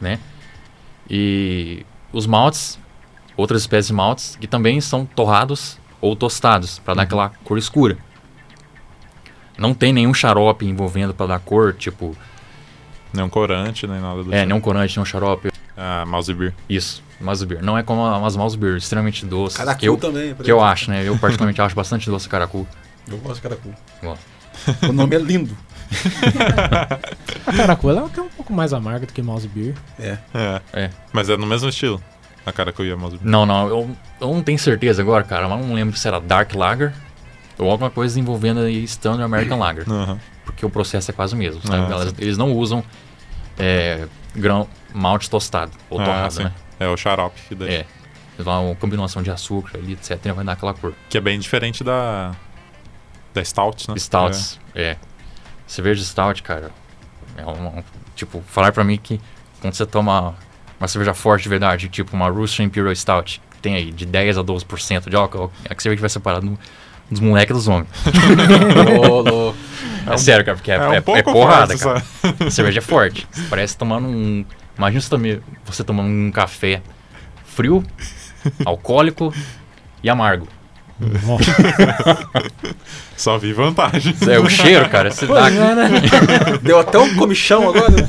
né? 0.00 0.18
E 1.08 1.84
os 2.12 2.26
maltes, 2.26 2.78
outras 3.36 3.62
espécies 3.62 3.88
de 3.88 3.92
maltes, 3.92 4.36
que 4.40 4.46
também 4.46 4.80
são 4.80 5.04
torrados 5.04 5.78
ou 6.00 6.16
tostados, 6.16 6.78
para 6.78 6.94
dar 6.94 7.02
aquela 7.02 7.30
cor 7.44 7.58
escura. 7.58 7.98
Não 9.58 9.74
tem 9.74 9.92
nenhum 9.92 10.14
xarope 10.14 10.64
envolvendo 10.64 11.12
para 11.12 11.26
dar 11.26 11.40
cor, 11.40 11.74
tipo, 11.74 12.16
Nem 13.12 13.24
um 13.24 13.28
corante, 13.28 13.86
nem 13.86 14.00
nada 14.00 14.22
do 14.22 14.32
é, 14.32 14.38
tipo. 14.38 14.48
nenhum 14.48 14.60
corante, 14.60 14.96
nenhum 14.96 15.04
xarope. 15.04 15.50
Ah, 15.76 16.04
mouse 16.06 16.32
beer. 16.32 16.54
Isso, 16.68 17.02
mouse 17.20 17.44
beer. 17.44 17.62
Não 17.62 17.76
é 17.76 17.82
como 17.82 18.06
as 18.24 18.36
mouse 18.36 18.56
beer, 18.56 18.76
extremamente 18.76 19.26
doces. 19.26 19.58
Caracu 19.58 19.80
que 19.80 19.88
eu, 19.88 19.96
também. 19.96 20.34
que 20.34 20.50
eu 20.50 20.62
acho, 20.62 20.90
né? 20.90 21.06
Eu 21.06 21.18
particularmente 21.18 21.60
acho 21.62 21.74
bastante 21.74 22.08
doce 22.08 22.28
caracu. 22.28 22.66
Eu 23.08 23.18
gosto 23.18 23.36
de 23.36 23.42
caracu. 23.42 23.74
Gosto. 24.02 24.24
O 24.88 24.92
nome 24.92 25.14
é 25.16 25.18
lindo. 25.18 25.56
A 27.46 27.52
Caracola 27.56 27.98
ela 28.00 28.10
é 28.16 28.20
um 28.20 28.28
pouco 28.28 28.52
mais 28.52 28.72
amarga 28.72 29.06
do 29.06 29.12
que 29.12 29.22
Mouse 29.22 29.46
Beer. 29.48 29.74
É. 29.98 30.18
É. 30.34 30.60
É. 30.72 30.90
Mas 31.12 31.28
é 31.30 31.36
no 31.36 31.46
mesmo 31.46 31.68
estilo. 31.68 32.02
A 32.44 32.52
cara 32.52 32.72
que 32.72 32.80
eu 32.80 32.86
ia 32.86 32.96
mouse 32.96 33.16
beer. 33.18 33.30
Não, 33.30 33.44
não, 33.44 33.68
eu, 33.68 33.90
eu 34.20 34.34
não 34.34 34.42
tenho 34.42 34.58
certeza 34.58 35.02
agora, 35.02 35.22
cara, 35.22 35.46
mas 35.48 35.64
não 35.64 35.74
lembro 35.74 35.94
se 35.96 36.08
era 36.08 36.18
Dark 36.18 36.54
Lager 36.54 36.92
ou 37.58 37.70
alguma 37.70 37.90
coisa 37.90 38.18
envolvendo 38.18 38.60
aí 38.60 38.82
Standard 38.84 39.22
American 39.24 39.58
Lager, 39.60 39.84
Aham. 39.88 40.18
porque 40.44 40.64
o 40.64 40.70
processo 40.70 41.10
é 41.10 41.14
quase 41.14 41.34
o 41.34 41.36
mesmo, 41.36 41.60
sabe? 41.66 41.92
Elas- 41.92 42.08
sim. 42.08 42.14
eles 42.18 42.38
não 42.38 42.52
usam 42.54 42.82
é, 43.58 44.06
grão, 44.34 44.66
malte 44.94 45.28
tostado 45.28 45.72
ou 45.90 46.00
Ah, 46.00 46.04
torrado, 46.04 46.32
sim. 46.32 46.44
né? 46.44 46.52
É 46.80 46.88
o 46.88 46.96
xarope 46.96 47.38
que 47.48 47.54
daí. 47.54 47.68
É. 47.68 47.86
Eles 48.36 48.44
vão 48.44 48.68
uma 48.68 48.74
combinação 48.74 49.22
de 49.22 49.30
açúcar 49.30 49.76
ali, 49.76 49.92
etc, 49.92 50.18
e 50.24 50.32
vai 50.32 50.44
dar 50.44 50.52
aquela 50.52 50.72
cor. 50.72 50.94
Que 51.10 51.18
é 51.18 51.20
bem 51.20 51.38
diferente 51.38 51.84
da. 51.84 52.32
Da 53.34 53.44
Stout, 53.44 53.88
né? 53.90 53.96
Stouts, 53.98 54.58
é. 54.74 54.96
Cerveja 55.66 56.02
Stout, 56.04 56.42
cara, 56.42 56.70
é 57.36 57.44
um, 57.46 57.82
tipo, 58.16 58.42
falar 58.48 58.72
pra 58.72 58.82
mim 58.82 58.98
que 59.00 59.20
quando 59.60 59.74
você 59.74 59.86
toma 59.86 60.34
uma 60.80 60.88
cerveja 60.88 61.14
forte 61.14 61.44
de 61.44 61.48
verdade, 61.48 61.88
tipo 61.88 62.16
uma 62.16 62.28
Russian 62.28 62.64
Imperial 62.64 62.94
Stout, 62.96 63.40
que 63.50 63.58
tem 63.58 63.74
aí 63.76 63.92
de 63.92 64.04
10 64.06 64.38
a 64.38 64.42
12% 64.42 65.08
de 65.08 65.14
álcool, 65.16 65.52
é 65.64 65.74
que 65.74 65.82
cerveja 65.82 65.96
que 65.98 66.00
vai 66.00 66.10
separar 66.10 66.40
do- 66.40 66.58
dos 67.10 67.20
moleques 67.20 67.54
dos 67.56 67.68
homens. 67.68 67.88
Louco. 69.24 69.56
É, 70.06 70.16
sério, 70.16 70.44
cara, 70.44 70.56
porque 70.56 70.70
é, 70.70 70.74
É, 70.76 70.88
um 70.88 70.92
é- 70.94 71.00
pouco 71.00 71.18
é 71.18 71.22
porrada, 71.22 71.76
forte, 71.76 72.02
cara. 72.22 72.46
A 72.46 72.50
cerveja 72.50 72.78
é 72.78 72.82
forte. 72.82 73.28
Parece 73.48 73.76
tomando 73.76 74.08
um. 74.08 74.44
Imagina 74.78 75.00
você, 75.00 75.10
tome- 75.10 75.42
você 75.64 75.84
tomando 75.84 76.08
um 76.08 76.30
café 76.32 76.80
frio, 77.44 77.84
alcoólico 78.64 79.32
e 80.02 80.08
amargo. 80.08 80.48
Só 83.16 83.38
vi 83.38 83.52
vantagens. 83.52 84.20
É 84.22 84.38
o 84.38 84.48
cheiro, 84.48 84.88
cara. 84.88 85.10
Você 85.10 85.26
dá. 85.26 85.48
É, 85.50 85.74
né? 85.74 85.88
Deu 86.62 86.78
até 86.78 86.98
um 86.98 87.14
comichão 87.16 87.68
agora. 87.68 88.08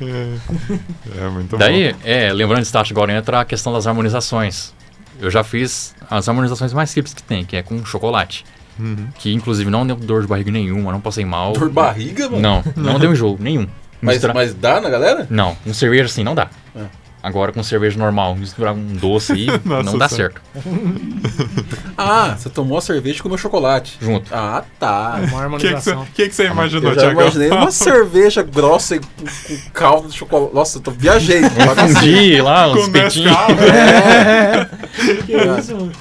É 0.00 1.28
muito 1.28 1.50
bom. 1.50 1.58
Daí, 1.58 1.94
é, 2.04 2.32
lembrando 2.32 2.62
de 2.62 2.68
Stout, 2.68 2.92
agora 2.92 3.12
entra 3.12 3.40
a 3.40 3.44
questão 3.44 3.72
das 3.72 3.86
harmonizações. 3.86 4.72
Eu 5.20 5.30
já 5.30 5.44
fiz 5.44 5.94
as 6.10 6.28
harmonizações 6.28 6.72
mais 6.72 6.90
simples 6.90 7.14
que 7.14 7.22
tem, 7.22 7.44
que 7.44 7.56
é 7.56 7.62
com 7.62 7.84
chocolate. 7.84 8.44
Uhum. 8.78 9.08
Que 9.18 9.32
inclusive 9.32 9.70
não 9.70 9.86
deu 9.86 9.96
dor 9.96 10.22
de 10.22 10.28
barriga 10.28 10.50
nenhuma, 10.50 10.90
não 10.92 11.00
passei 11.00 11.24
mal. 11.24 11.52
Dor 11.52 11.68
de 11.68 11.74
barriga, 11.74 12.28
mano. 12.30 12.40
Não, 12.40 12.64
não 12.76 12.98
deu 12.98 13.12
enjoo 13.12 13.36
nenhum. 13.38 13.66
Mas, 14.00 14.14
Mistura- 14.14 14.32
mas 14.32 14.54
dá 14.54 14.80
na 14.80 14.88
galera? 14.88 15.26
Não, 15.28 15.54
com 15.56 15.74
cerveja 15.74 16.04
assim 16.04 16.24
não 16.24 16.34
dá. 16.34 16.48
É. 16.74 16.84
Agora 17.22 17.52
com 17.52 17.62
cerveja 17.62 17.98
normal, 17.98 18.34
misturar 18.34 18.72
um 18.74 18.86
doce 18.94 19.32
aí, 19.32 19.46
Nossa 19.64 19.82
não 19.82 19.98
dá 19.98 20.08
certo. 20.08 20.40
Ah, 21.96 22.34
você 22.36 22.48
tomou 22.48 22.78
a 22.78 22.80
cerveja 22.80 23.18
e 23.18 23.22
comeu 23.22 23.36
chocolate. 23.36 23.98
Junto. 24.00 24.34
Ah, 24.34 24.64
tá. 24.78 25.20
Uma 25.30 25.46
O 25.56 25.58
que, 25.58 25.66
que, 25.66 25.74
você, 25.80 25.90
harmonização. 25.90 26.06
que, 26.14 26.28
que 26.28 26.34
você 26.34 26.46
imaginou, 26.46 26.92
Eu 26.92 26.98
já 27.00 27.12
imaginei 27.12 27.50
uma 27.50 27.70
cerveja 27.70 28.42
grossa 28.42 28.96
e 28.96 29.00
com, 29.00 29.06
com 29.24 29.70
caldo 29.74 30.08
de 30.08 30.16
chocolate. 30.16 30.54
Nossa, 30.54 30.78
eu 30.78 30.82
tô 30.82 30.90
viajei. 30.92 31.42
Fundi 31.42 32.40
lá, 32.40 32.68
uns 32.72 32.86
Com 32.86 32.92
peitinhos. 32.92 33.30
Nescau. 33.36 33.48
Que 35.26 35.36
isso, 35.36 35.76
mano? 35.76 35.92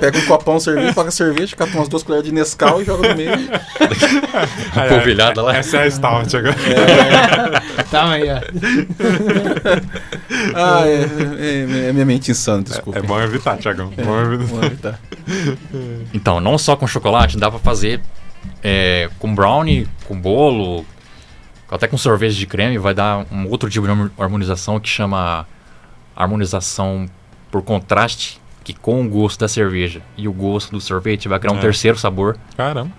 Pega 0.00 0.18
um 0.18 0.26
copão 0.26 0.56
de 0.58 0.62
cerveja, 0.64 0.92
paga 0.94 1.10
cerveja, 1.10 1.56
cata 1.56 1.72
umas 1.76 1.88
duas 1.88 2.02
colheres 2.02 2.26
de 2.26 2.32
Nescau 2.32 2.80
e 2.80 2.84
joga 2.84 3.08
no 3.08 3.14
meio. 3.16 3.30
Ai, 4.74 4.88
polvilhada 4.88 5.42
lá. 5.42 5.56
Essa 5.56 5.78
é 5.78 5.82
a 5.86 5.90
Stout 5.90 6.36
agora. 6.36 6.54
Tá, 7.90 8.10
aí, 8.12 8.24
ó. 8.30 8.40
Ah, 10.54 10.82
é, 10.86 11.04
é- 11.04 11.88
é 11.88 11.92
minha 11.92 12.04
mente 12.04 12.30
insana, 12.30 12.62
desculpa. 12.62 12.98
É 12.98 13.02
bom 13.02 13.20
evitar, 13.20 13.56
Thiagão. 13.58 13.90
Bom 13.90 14.62
evitar. 14.64 14.98
Então, 16.12 16.40
não 16.40 16.58
só 16.58 16.76
com 16.76 16.86
chocolate, 16.86 17.38
dá 17.38 17.50
pra 17.50 17.58
fazer 17.60 18.00
é, 18.62 19.08
com 19.18 19.34
brownie, 19.34 19.86
com 20.06 20.18
bolo, 20.18 20.84
até 21.70 21.86
com 21.86 21.96
sorvete 21.98 22.34
de 22.34 22.46
creme, 22.46 22.78
vai 22.78 22.94
dar 22.94 23.26
um 23.30 23.46
outro 23.48 23.68
tipo 23.70 23.86
de 23.86 23.92
harmo- 23.92 24.10
harmonização 24.18 24.80
que 24.80 24.88
chama 24.88 25.46
harmonização 26.16 27.06
por 27.50 27.62
contraste, 27.62 28.40
que 28.64 28.72
com 28.72 29.04
o 29.04 29.08
gosto 29.08 29.40
da 29.40 29.48
cerveja 29.48 30.02
e 30.16 30.26
o 30.26 30.32
gosto 30.32 30.70
do 30.72 30.80
sorvete 30.80 31.28
vai 31.28 31.38
criar 31.38 31.52
um 31.52 31.58
É. 31.58 31.60
terceiro 31.60 31.98
sabor. 31.98 32.36
Caramba. 32.56 32.90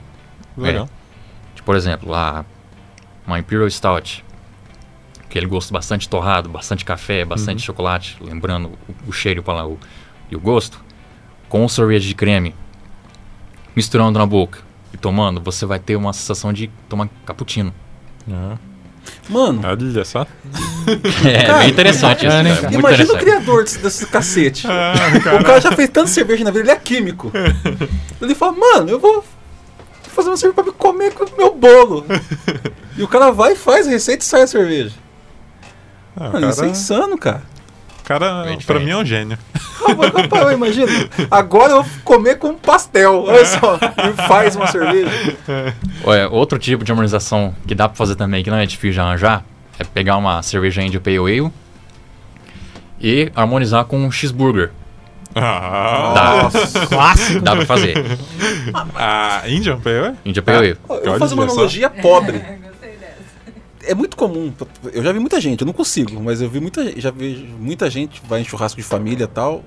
Legal. 0.55 0.87
Tipo, 1.55 1.65
por 1.65 1.75
exemplo, 1.75 2.13
a, 2.13 2.45
uma 3.25 3.39
Imperial 3.39 3.69
Stout, 3.69 4.23
aquele 5.27 5.47
gosto 5.47 5.73
bastante 5.73 6.07
torrado, 6.07 6.47
bastante 6.47 6.85
café, 6.85 7.25
bastante 7.25 7.61
chocolate, 7.63 8.15
lembrando 8.21 8.69
o, 8.87 9.09
o 9.09 9.11
cheiro 9.11 9.41
para 9.43 9.65
o, 9.67 9.77
e 10.29 10.35
o 10.35 10.39
gosto, 10.39 10.79
com 11.49 11.65
o 11.65 11.69
sorvete 11.69 12.03
de 12.07 12.13
creme, 12.15 12.53
misturando 13.75 14.17
na 14.19 14.25
boca 14.25 14.59
e 14.93 14.97
tomando, 14.97 15.41
você 15.41 15.65
vai 15.65 15.79
ter 15.79 15.95
uma 15.95 16.13
sensação 16.13 16.53
de 16.53 16.67
tomar 16.87 17.09
cappuccino. 17.25 17.73
Ah, 18.31 18.55
Mano, 19.29 19.61
olha 19.63 20.05
só. 20.05 20.25
É 21.25 21.43
Cara, 21.47 21.59
bem 21.59 21.69
interessante 21.71 22.19
isso, 22.27 22.27
bacana, 22.27 22.49
hein, 22.49 22.55
cara, 22.55 22.61
cara? 22.67 22.75
imagina 22.75 23.03
o 23.13 23.15
interessante. 23.15 23.23
criador 23.23 23.63
desse, 23.63 23.79
desse 23.79 24.05
cacete. 24.05 24.67
Ah, 24.69 24.93
O 25.39 25.43
cara 25.43 25.59
já 25.59 25.71
fez 25.71 25.89
tanta 25.89 26.07
cerveja 26.07 26.43
na 26.43 26.51
vida, 26.51 26.63
ele 26.63 26.71
é 26.71 26.75
químico. 26.75 27.31
Ele 28.21 28.35
fala, 28.35 28.51
mano, 28.53 28.89
eu 28.91 28.99
vou 28.99 29.23
fazer 30.03 30.29
uma 30.29 30.37
cerveja 30.37 30.53
pra 30.53 30.63
me 30.63 30.77
comer 30.77 31.11
com 31.13 31.25
o 31.25 31.37
meu 31.37 31.55
bolo. 31.55 32.05
e 32.95 33.01
o 33.03 33.07
cara 33.07 33.31
vai 33.31 33.53
e 33.53 33.55
faz 33.55 33.87
a 33.87 33.89
receita 33.89 34.23
e 34.23 34.27
sai 34.27 34.43
a 34.43 34.47
cerveja. 34.47 34.93
Ah, 36.15 36.29
o 36.29 36.33
Mano, 36.33 36.49
isso 36.49 36.59
é 36.59 36.61
cara, 36.61 36.71
insano, 36.71 37.17
cara. 37.17 37.41
O 38.05 38.07
cara 38.07 38.43
Bem 38.43 38.43
pra 38.45 38.55
diferente. 38.57 38.85
mim 38.85 38.91
é 38.91 38.97
um 38.97 39.05
gênio. 39.05 39.37
Rapaz, 39.87 40.13
rapaz, 40.13 40.51
imagina. 40.53 40.87
Agora 41.29 41.73
eu 41.73 41.83
vou 41.83 41.91
comer 42.03 42.35
com 42.37 42.53
pastel. 42.55 43.23
Olha 43.27 43.45
só. 43.45 43.77
E 43.77 44.27
faz 44.27 44.55
uma 44.55 44.67
cerveja. 44.67 45.09
Olha, 46.03 46.29
outro 46.29 46.57
tipo 46.59 46.83
de 46.83 46.91
harmonização 46.91 47.53
que 47.67 47.73
dá 47.75 47.89
pra 47.89 47.95
fazer 47.97 48.15
também, 48.15 48.43
que 48.43 48.49
não 48.49 48.57
é 48.57 48.65
difícil 48.65 48.93
de 48.93 48.99
arranjar, 48.99 49.43
é 49.79 49.83
pegar 49.83 50.17
uma 50.17 50.41
cerveja 50.43 50.81
India 50.81 50.99
Pale 50.99 51.17
Ale 51.17 51.51
e 53.01 53.31
harmonizar 53.35 53.85
com 53.85 53.97
um 53.97 54.11
cheeseburger. 54.11 54.71
Ah, 55.37 56.13
Dá, 56.15 56.85
Clássico. 56.87 57.41
dá 57.41 57.55
pra 57.57 57.65
fazer. 57.65 57.95
a 58.95 59.41
Indian 59.47 59.79
Pale? 59.79 60.15
India 60.23 60.41
Pale 60.41 60.57
Ale. 60.57 60.77
Eu 60.89 61.09
vou 61.11 61.19
fazer 61.19 61.33
uma 61.33 61.43
analogia 61.43 61.89
pobre. 61.89 62.41
É. 63.85 63.91
É 63.91 63.95
muito 63.95 64.15
comum. 64.17 64.51
Eu 64.91 65.03
já 65.03 65.11
vi 65.11 65.19
muita 65.19 65.39
gente, 65.39 65.61
eu 65.61 65.65
não 65.65 65.73
consigo, 65.73 66.19
mas 66.21 66.41
eu 66.41 66.49
vi 66.49 66.59
muita, 66.59 66.99
já 66.99 67.11
vi 67.11 67.47
muita 67.59 67.89
gente 67.89 68.21
vai 68.27 68.41
em 68.41 68.43
churrasco 68.45 68.77
de 68.77 68.83
família 68.83 69.25
e 69.25 69.27
tal, 69.27 69.63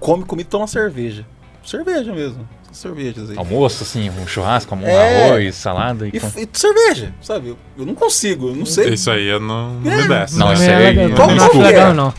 come 0.00 0.24
comida 0.24 0.48
e 0.48 0.50
toma 0.50 0.66
cerveja. 0.66 1.26
Cerveja 1.64 2.12
mesmo. 2.12 2.46
Cervejas 2.72 3.30
aí. 3.30 3.38
Almoço, 3.38 3.84
assim, 3.84 4.10
um 4.10 4.26
churrasco, 4.26 4.74
um 4.74 4.82
É. 4.84 5.28
arroz, 5.28 5.54
salada 5.54 6.06
e... 6.06 6.10
E, 6.12 6.20
com- 6.20 6.26
e 6.38 6.48
cerveja, 6.52 7.14
sabe? 7.22 7.48
Eu, 7.50 7.58
eu 7.78 7.86
não 7.86 7.94
consigo, 7.94 8.48
eu 8.48 8.56
não 8.56 8.66
sei. 8.66 8.94
Isso 8.94 9.10
aí 9.10 9.26
eu 9.28 9.38
não, 9.40 9.74
não 9.80 9.92
É. 9.92 9.96
me 10.02 10.08
desce. 10.08 10.36
Não, 10.38 10.46
Não 10.48 10.52
isso 10.54 10.62
é 10.64 10.74
aí... 10.88 10.94
não 10.96 11.24
é? 11.24 11.62
legal, 11.62 11.94
não. 11.94 12.12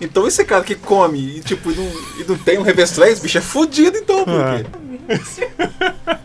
Então 0.00 0.26
esse 0.26 0.44
cara 0.44 0.62
que 0.62 0.74
come 0.76 1.18
e 1.18 1.40
tipo, 1.40 1.70
e 1.72 1.74
não, 1.74 1.84
e 2.20 2.24
não 2.28 2.38
tem 2.38 2.58
um 2.58 2.62
revestrez, 2.62 3.14
esse 3.14 3.22
bicho 3.22 3.38
é 3.38 3.40
fudido 3.40 3.96
então, 3.98 4.24
por 4.24 4.34
quê? 4.56 4.66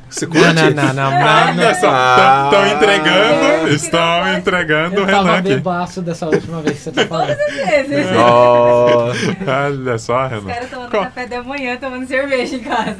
Você 0.10 0.28
curte? 0.28 0.46
Não, 0.46 0.54
não, 0.54 0.72
não, 0.72 0.94
não. 0.94 0.94
não, 0.94 1.54
não. 1.54 1.63
Olha 1.63 1.76
só, 1.76 1.89
Ah. 1.89 2.50
estão 2.52 2.67
entregando, 2.67 3.46
É, 3.46 3.70
estão 3.70 4.34
entregando 4.38 4.96
o 4.96 5.00
Eu 5.00 5.06
Renan 5.06 5.17
tava 5.24 5.38
aqui. 5.38 5.50
bebaço 5.50 6.02
dessa 6.02 6.26
última 6.28 6.62
vez 6.62 6.78
que 6.78 6.84
você 6.84 6.91
tá 6.91 7.06
falando. 7.08 7.30
Esse. 7.39 8.13
Nossa. 8.13 9.15
Olha 9.65 9.98
só, 9.98 10.26
Os 10.26 10.32
Renan. 10.32 10.48
caras 10.54 10.70
tomando 10.70 10.89
Qual- 10.91 11.04
café 11.06 11.28
da 11.28 11.44
manhã, 11.44 11.78
tomando 11.78 12.06
cerveja 12.08 12.56
em 12.56 12.60
casa. 12.60 12.98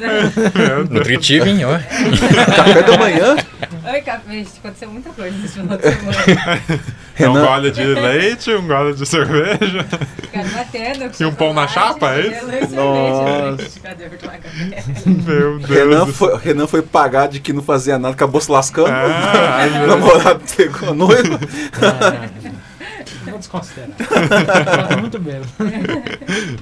Nutritivo, 0.90 1.48
hein? 1.48 1.60
Ó. 1.66 1.72
Café 2.56 2.84
da 2.84 2.98
manhã, 2.98 3.36
Oi, 3.84 4.02
café. 4.02 4.32
Gente, 4.32 4.52
aconteceu 4.60 4.90
muita 4.90 5.10
coisa 5.12 5.36
esse 5.44 5.54
final 5.60 5.78
de 5.78 5.84
semana. 5.84 6.62
É 7.20 7.30
um 7.30 7.34
gole 7.34 7.70
de 7.70 7.84
leite, 7.84 8.52
um 8.52 8.66
gole 8.66 8.96
de 8.96 9.06
cerveja. 9.06 9.86
Batendo. 10.54 11.12
E 11.20 11.26
um 11.26 11.36
pão 11.36 11.54
na 11.54 11.68
chapa, 11.68 12.16
é 12.16 12.22
isso? 12.22 12.76
Nossa. 12.76 13.80
Meu 15.06 15.60
Deus. 15.60 15.70
Renan 15.70 16.06
do 16.06 16.14
foi, 16.14 16.38
Renan 16.38 16.68
foi 16.68 16.82
pagar 16.82 17.28
de 17.28 17.40
que 17.40 17.54
não 17.54 17.62
fazia 17.62 18.00
nada, 18.00 18.14
acabou 18.14 18.42
se 18.42 18.50
lascando. 18.50 18.90
Ai, 18.90 19.70
meu 19.70 19.84
o 19.84 19.88
namorado 19.88 20.42
pegou 20.56 20.90
a 20.90 20.94
noiva. 20.94 21.40
Vou 23.26 23.38
desconsiderar. 23.38 23.90
Tá 24.88 24.98
muito 24.98 25.20
bem. 25.20 25.42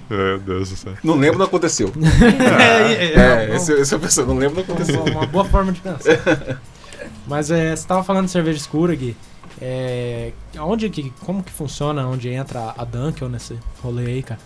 Meu 0.09 0.39
Deus 0.39 0.69
do 0.71 0.75
céu. 0.75 0.93
Não 1.01 1.15
lembro, 1.15 1.37
não 1.39 1.45
aconteceu. 1.45 1.93
É, 3.15 3.55
esse, 3.55 3.71
esse 3.73 3.93
é 3.93 3.97
a 3.97 3.99
pessoa, 3.99 4.27
não 4.27 4.35
lembro, 4.37 4.55
não 4.55 4.63
aconteceu. 4.63 5.01
Uma, 5.03 5.19
uma 5.19 5.25
boa 5.25 5.45
forma 5.45 5.71
de 5.71 5.79
pensar. 5.79 6.59
Mas 7.29 7.51
é, 7.51 7.75
você 7.75 7.87
tava 7.87 8.03
falando 8.03 8.25
de 8.25 8.31
cerveja 8.31 8.57
escura, 8.57 8.95
Gui. 8.95 9.15
É, 9.61 10.31
onde 10.57 10.89
que, 10.89 11.11
como 11.23 11.43
que 11.43 11.51
funciona, 11.51 12.07
onde 12.07 12.27
entra 12.27 12.73
a 12.75 12.83
Dunkel 12.83 13.29
nesse 13.29 13.55
rolê 13.83 14.05
aí, 14.05 14.23
cara? 14.23 14.39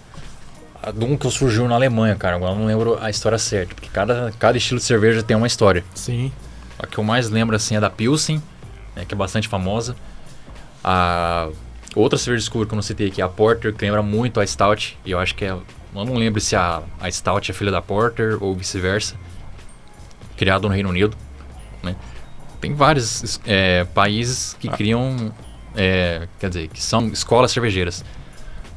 A 0.82 0.92
Dunkel 0.92 1.32
surgiu 1.32 1.66
na 1.66 1.76
Alemanha, 1.76 2.14
cara. 2.16 2.36
Agora 2.36 2.52
eu 2.52 2.60
não 2.60 2.66
lembro 2.66 2.98
a 3.02 3.10
história 3.10 3.38
certa. 3.38 3.74
Porque 3.74 3.90
cada, 3.90 4.34
cada 4.38 4.58
estilo 4.58 4.82
de 4.82 4.86
cerveja 4.86 5.24
tem 5.24 5.38
uma 5.38 5.48
história. 5.48 5.82
Sim. 5.96 6.30
A 6.78 6.86
que 6.86 6.98
eu 6.98 7.04
mais 7.06 7.30
lembro, 7.30 7.56
assim, 7.56 7.78
é 7.78 7.80
da 7.80 7.90
Pilsen, 7.90 8.44
né, 8.94 9.06
que 9.06 9.14
é 9.14 9.18
bastante 9.18 9.48
famosa. 9.48 9.96
A 10.84 11.48
outra 11.96 12.20
cerveja 12.20 12.44
escura 12.44 12.68
que 12.68 12.74
eu 12.74 12.76
não 12.76 12.84
citei 12.84 13.08
aqui, 13.08 13.22
a 13.22 13.30
Porter, 13.30 13.74
que 13.74 13.86
lembra 13.86 14.02
muito 14.02 14.42
a 14.42 14.46
Stout. 14.46 14.98
E 15.06 15.12
eu 15.12 15.20
acho 15.20 15.36
que 15.36 15.46
é... 15.46 15.52
Eu 15.52 16.06
não 16.06 16.16
lembro 16.16 16.42
se 16.42 16.54
a, 16.54 16.84
a 17.00 17.10
Stout 17.10 17.50
é 17.50 17.54
filha 17.54 17.72
da 17.72 17.82
Porter 17.82 18.44
ou 18.44 18.54
vice-versa. 18.54 19.16
Criado 20.36 20.68
no 20.68 20.74
Reino 20.74 20.90
Unido, 20.90 21.16
né? 21.82 21.96
Tem 22.64 22.74
vários 22.74 23.42
é, 23.46 23.84
países 23.94 24.56
que 24.58 24.70
criam... 24.70 25.34
é, 25.76 26.30
quer 26.40 26.48
dizer, 26.48 26.70
que 26.70 26.82
são 26.82 27.10
escolas 27.10 27.52
cervejeiras. 27.52 28.06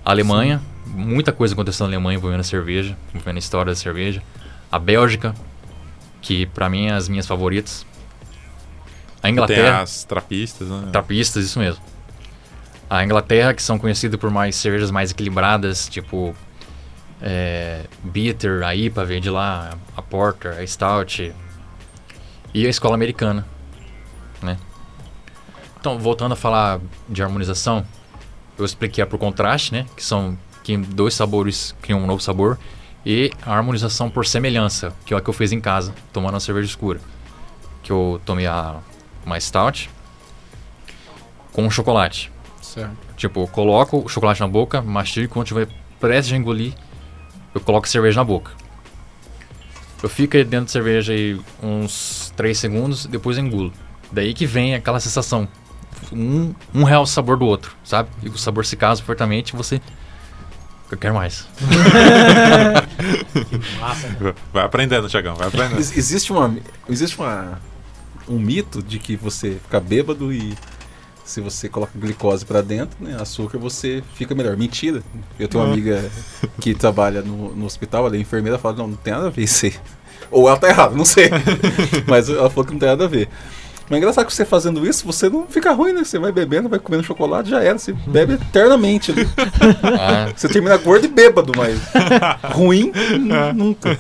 A 0.05 0.11
Alemanha, 0.11 0.61
muita 0.85 1.31
coisa 1.31 1.55
aconteceu 1.55 1.87
na 1.87 1.93
Alemanha 1.93 2.17
envolvendo 2.17 2.41
a 2.41 2.43
cerveja, 2.43 2.97
envolvendo 3.15 3.37
a 3.37 3.39
história 3.39 3.71
da 3.71 3.77
cerveja. 3.77 4.21
A 4.73 4.81
Bélgica, 4.81 5.33
que 6.21 6.47
pra 6.47 6.69
mim 6.69 6.87
é 6.87 6.95
as 6.95 7.09
minhas 7.09 7.29
favoritas. 7.29 7.87
A 9.19 9.23
Tem 9.23 9.31
Inglaterra, 9.31 9.83
as 9.83 10.03
trapistas, 10.03 10.67
né? 10.67 10.89
trapistas, 10.91 11.45
isso 11.45 11.61
mesmo. 11.61 11.81
A 12.91 13.05
Inglaterra, 13.05 13.55
que 13.55 13.63
são 13.63 13.79
conhecidas 13.79 14.19
por 14.19 14.33
mais 14.33 14.57
cervejas 14.57 14.91
mais 14.91 15.13
equilibradas, 15.13 15.89
tipo 15.89 16.35
é, 17.23 17.85
Bitter, 18.03 18.65
a 18.65 18.75
IPA 18.75 19.05
veio 19.05 19.21
de 19.21 19.31
lá, 19.31 19.79
a 19.97 20.03
Porter, 20.03 20.59
a 20.59 20.67
Stout. 20.67 21.33
E 22.53 22.67
a 22.67 22.69
escola 22.69 22.97
americana? 22.97 23.47
Então, 25.87 26.01
voltando 26.01 26.33
a 26.33 26.37
falar 26.37 26.81
de 27.09 27.23
harmonização, 27.23 27.87
eu 28.59 28.65
expliquei 28.65 29.05
a 29.05 29.07
por 29.07 29.21
contraste, 29.21 29.73
né? 29.73 29.87
Que 29.97 30.03
são 30.03 30.37
que 30.65 30.77
dois 30.77 31.15
sabores 31.15 31.77
criam 31.81 32.01
um 32.01 32.07
novo 32.09 32.21
sabor. 32.21 32.59
E 33.05 33.31
a 33.41 33.55
harmonização 33.55 34.11
por 34.11 34.27
semelhança, 34.27 34.93
que 35.05 35.15
é 35.15 35.17
a 35.17 35.21
que 35.21 35.31
eu 35.31 35.33
fiz 35.33 35.53
em 35.53 35.61
casa, 35.61 35.95
tomando 36.13 36.35
uma 36.35 36.41
cerveja 36.41 36.67
escura. 36.67 36.99
Que 37.85 37.93
eu 37.93 38.21
tomei 38.25 38.49
a 38.49 38.81
uma 39.25 39.39
stout 39.39 39.89
com 41.53 41.71
chocolate. 41.71 42.33
Certo. 42.61 42.97
Tipo, 43.17 43.43
eu 43.43 43.47
coloco 43.47 43.99
o 44.05 44.09
chocolate 44.09 44.41
na 44.41 44.49
boca, 44.49 44.83
mastigo, 44.83 45.33
quando 45.33 45.47
tiver 45.47 45.69
prestes 46.01 46.35
a 46.35 46.37
engolir, 46.37 46.75
eu 47.55 47.61
coloco 47.61 47.87
a 47.87 47.89
cerveja 47.89 48.19
na 48.19 48.25
boca. 48.25 48.51
Eu 50.03 50.09
fico 50.09 50.37
aí 50.37 50.43
dentro 50.43 50.67
da 50.67 50.73
cerveja 50.73 51.13
aí 51.13 51.41
uns 51.63 52.33
3 52.37 52.59
segundos, 52.59 53.07
depois 53.07 53.39
engulo. 53.39 53.73
Daí 54.11 54.35
que 54.35 54.47
vem 54.47 54.75
aquela 54.75 54.99
sensação. 54.99 55.47
Um, 56.13 56.55
um 56.75 56.85
real 56.85 57.03
o 57.03 57.07
sabor 57.07 57.37
do 57.37 57.45
outro, 57.47 57.75
sabe? 57.85 58.09
E 58.23 58.29
o 58.29 58.39
sabor 58.39 58.65
se 58.67 58.77
casa 58.77 59.03
fortemente 59.03 59.55
você. 59.57 59.81
Eu 60.91 60.97
quero 60.97 61.15
mais. 61.15 61.47
Massa, 63.81 64.09
cara. 64.19 64.35
Vai 64.53 64.65
aprendendo, 64.65 65.09
Tiagão, 65.09 65.35
vai 65.35 65.49
aprendendo. 65.49 65.79
Ex- 65.79 65.97
Existe 65.97 66.33
uma. 66.33 66.55
Existe 66.89 67.19
uma. 67.19 67.61
Um 68.29 68.39
mito 68.39 68.83
de 68.83 68.99
que 68.99 69.15
você 69.17 69.59
fica 69.63 69.79
bêbado 69.79 70.33
e 70.33 70.53
se 71.25 71.41
você 71.41 71.69
coloca 71.69 71.93
glicose 71.97 72.45
pra 72.45 72.61
dentro, 72.61 72.97
né, 73.01 73.17
açúcar, 73.21 73.59
você 73.59 74.03
fica 74.15 74.35
melhor. 74.35 74.57
Mentira. 74.57 75.03
Eu 75.39 75.47
tenho 75.49 75.63
uma 75.63 75.71
Ah. 75.71 75.73
amiga 75.73 76.11
que 76.61 76.75
trabalha 76.75 77.23
no, 77.23 77.55
no 77.55 77.65
hospital, 77.67 78.07
ela 78.07 78.17
é 78.17 78.19
enfermeira, 78.19 78.59
fala, 78.59 78.77
não, 78.77 78.89
não 78.89 78.97
tem 78.97 79.13
nada 79.13 79.27
a 79.29 79.31
ver 79.31 79.43
isso 79.43 79.67
aí. 79.67 79.75
Ou 80.31 80.49
ela 80.49 80.57
tá 80.57 80.69
errada, 80.69 80.95
não 80.97 81.05
sei. 81.05 81.31
Mas 82.07 82.29
ela 82.29 82.51
falou 82.51 82.65
que 82.65 82.73
não 82.73 82.81
tem 82.81 82.89
nada 82.89 83.05
a 83.05 83.09
ver. 83.09 83.29
Mas 83.89 83.93
é 83.93 83.99
engraçado 83.99 84.27
que 84.27 84.33
você 84.35 84.45
fazendo 84.45 84.85
isso, 84.87 85.07
você 85.07 85.29
não 85.29 85.47
fica 85.47 85.73
ruim, 85.73 85.93
né? 85.93 86.03
Você 86.05 86.19
vai 86.19 86.33
bebendo, 86.33 86.69
vai 86.69 86.79
comendo 86.79 87.05
chocolate, 87.05 87.51
já 87.51 87.63
era. 87.63 87.79
Você 87.79 87.93
bebe 88.07 88.35
eternamente. 88.35 89.13
né? 89.13 89.25
Ah, 89.99 90.29
Você 90.35 90.49
termina 90.49 90.77
gordo 90.77 91.05
e 91.05 91.09
bêbado, 91.09 91.53
mas 91.57 91.79
ruim, 92.55 92.91
n- 93.13 93.53
nunca. 93.55 93.97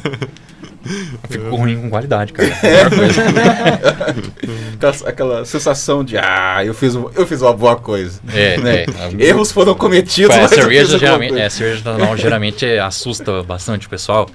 fico 1.29 1.55
ruim 1.57 1.81
com 1.83 1.91
qualidade, 1.91 2.33
cara. 2.33 2.49
É 2.63 2.83
a. 2.83 2.87
Aquela, 4.77 5.09
aquela 5.09 5.45
sensação 5.45 6.05
de, 6.05 6.19
ah, 6.19 6.63
eu 6.65 6.75
fiz, 6.75 6.95
eu 6.95 7.27
fiz 7.27 7.41
uma 7.43 7.53
boa 7.53 7.77
coisa. 7.77 8.21
É, 8.33 8.59
né? 8.59 8.85
é. 9.19 9.25
Erros 9.29 9.51
foram 9.51 9.75
cometidos, 9.75 10.35
É, 10.35 10.39
a 10.39 10.43
mas 10.43 10.53
eu 10.53 10.59
fiz 10.59 10.65
cerveja 10.67 10.99
geralmente, 10.99 11.39
é, 11.39 11.47
a 11.47 11.51
cerveja 11.51 11.89
artesanal 11.91 12.17
geralmente 12.17 12.67
é, 12.67 12.79
assusta 12.79 13.43
bastante 13.43 13.87
o 13.87 13.91
pessoal 13.91 14.29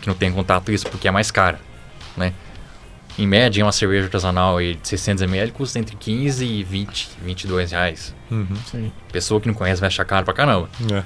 que 0.00 0.06
não 0.08 0.14
tem 0.14 0.30
contato 0.32 0.66
com 0.66 0.72
isso 0.72 0.86
porque 0.86 1.08
é 1.08 1.10
mais 1.10 1.30
cara, 1.30 1.58
né? 2.16 2.32
Em 3.18 3.26
média, 3.26 3.64
uma 3.64 3.72
cerveja 3.72 4.04
artesanal 4.04 4.58
de 4.60 4.78
600ml 4.82 5.52
custa 5.52 5.78
entre 5.78 5.94
15 5.96 6.44
e 6.44 6.62
20, 6.64 7.10
22 7.22 7.70
reais. 7.72 8.14
Uhum. 8.30 8.46
Sim. 8.70 8.92
Pessoa 9.12 9.40
que 9.40 9.46
não 9.48 9.54
conhece 9.54 9.80
vai 9.80 9.88
achar 9.88 10.04
caro 10.04 10.24
pra 10.24 10.32
caramba. 10.32 10.68
É. 10.92 11.02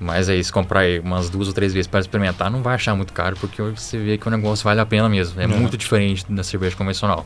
Mas 0.00 0.28
aí, 0.28 0.42
se 0.42 0.52
comprar 0.52 0.80
aí 0.80 0.98
umas 0.98 1.30
duas 1.30 1.48
ou 1.48 1.54
três 1.54 1.72
vezes 1.72 1.86
para 1.86 2.00
experimentar, 2.00 2.50
não 2.50 2.62
vai 2.62 2.74
achar 2.74 2.94
muito 2.94 3.12
caro 3.12 3.36
porque 3.40 3.62
você 3.62 3.96
vê 3.98 4.18
que 4.18 4.26
o 4.26 4.30
negócio 4.30 4.64
vale 4.64 4.80
a 4.80 4.86
pena 4.86 5.08
mesmo. 5.08 5.40
É 5.40 5.46
Uhum. 5.46 5.58
muito 5.58 5.76
diferente 5.76 6.24
da 6.30 6.42
cerveja 6.42 6.76
convencional. 6.76 7.24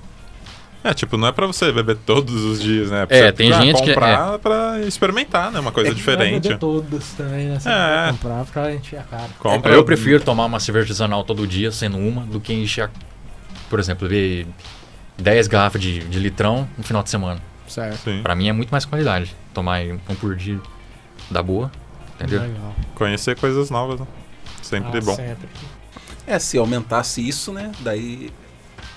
É, 0.83 0.95
tipo, 0.95 1.17
não 1.19 1.29
é 1.29 1.33
pra 1.33 1.47
você 1.47 1.71
beber 1.73 1.97
todos 1.97 2.35
os 2.43 2.63
dias, 2.63 2.91
né? 2.91 3.05
pra 3.05 3.15
É, 3.17 3.33
tem 3.33 3.53
ah, 3.53 3.61
gente 3.61 3.83
que- 3.83 3.89
comprar 3.89 4.39
pra 4.39 4.81
experimentar, 4.81 5.51
né? 5.53 5.61
Uma 5.61 5.73
coisa 5.73 5.91
Vai 5.91 5.95
diferente. 5.97 6.43
beber 6.45 6.59
todos 6.59 7.09
também, 7.11 7.49
né? 7.49 7.59
Você 7.61 7.69
É. 7.69 8.09
comprar 8.13 8.45
pra 8.47 8.75
encher 8.75 8.99
a 8.99 9.03
cara. 9.03 9.29
Compra. 9.39 9.73
Eu 9.75 9.85
prefiro 9.85 10.21
tomar 10.23 10.47
uma 10.47 10.59
cerveja 10.61 10.85
artesanal 10.85 11.23
todo 11.23 11.47
dia, 11.47 11.71
sendo 11.71 11.99
uma, 11.99 12.23
do 12.25 12.41
que 12.41 12.55
encher, 12.55 12.85
a- 12.85 12.91
por 13.71 13.79
exemplo, 13.81 14.07
beber 14.07 14.47
10 15.17 15.47
garrafas 15.47 15.81
de, 15.81 16.01
de 16.01 16.19
litrão 16.19 16.69
no 16.77 16.85
final 16.85 17.03
de 17.03 17.09
semana. 17.09 17.41
Certo. 17.67 18.05
Sim. 18.05 18.21
Pra 18.23 18.35
mim 18.35 18.49
é 18.49 18.53
muito 18.53 18.71
mais 18.71 18.85
qualidade. 18.85 19.35
Tomar 19.55 19.81
um 19.83 20.15
por 20.17 20.37
dia 20.37 20.61
da 21.31 21.43
boa, 21.43 21.71
entendeu? 22.17 22.43
Legal. 22.43 22.75
Conhecer 22.97 23.37
coisas 23.39 23.71
novas, 23.71 24.01
né? 24.01 24.07
Sempre 24.61 24.99
Ah, 24.99 25.01
bom. 25.01 25.17
Sempre. 25.17 25.49
É, 26.27 26.39
se 26.39 26.59
aumentasse 26.59 27.27
isso, 27.27 27.53
né? 27.53 27.73
Daí. 27.81 28.31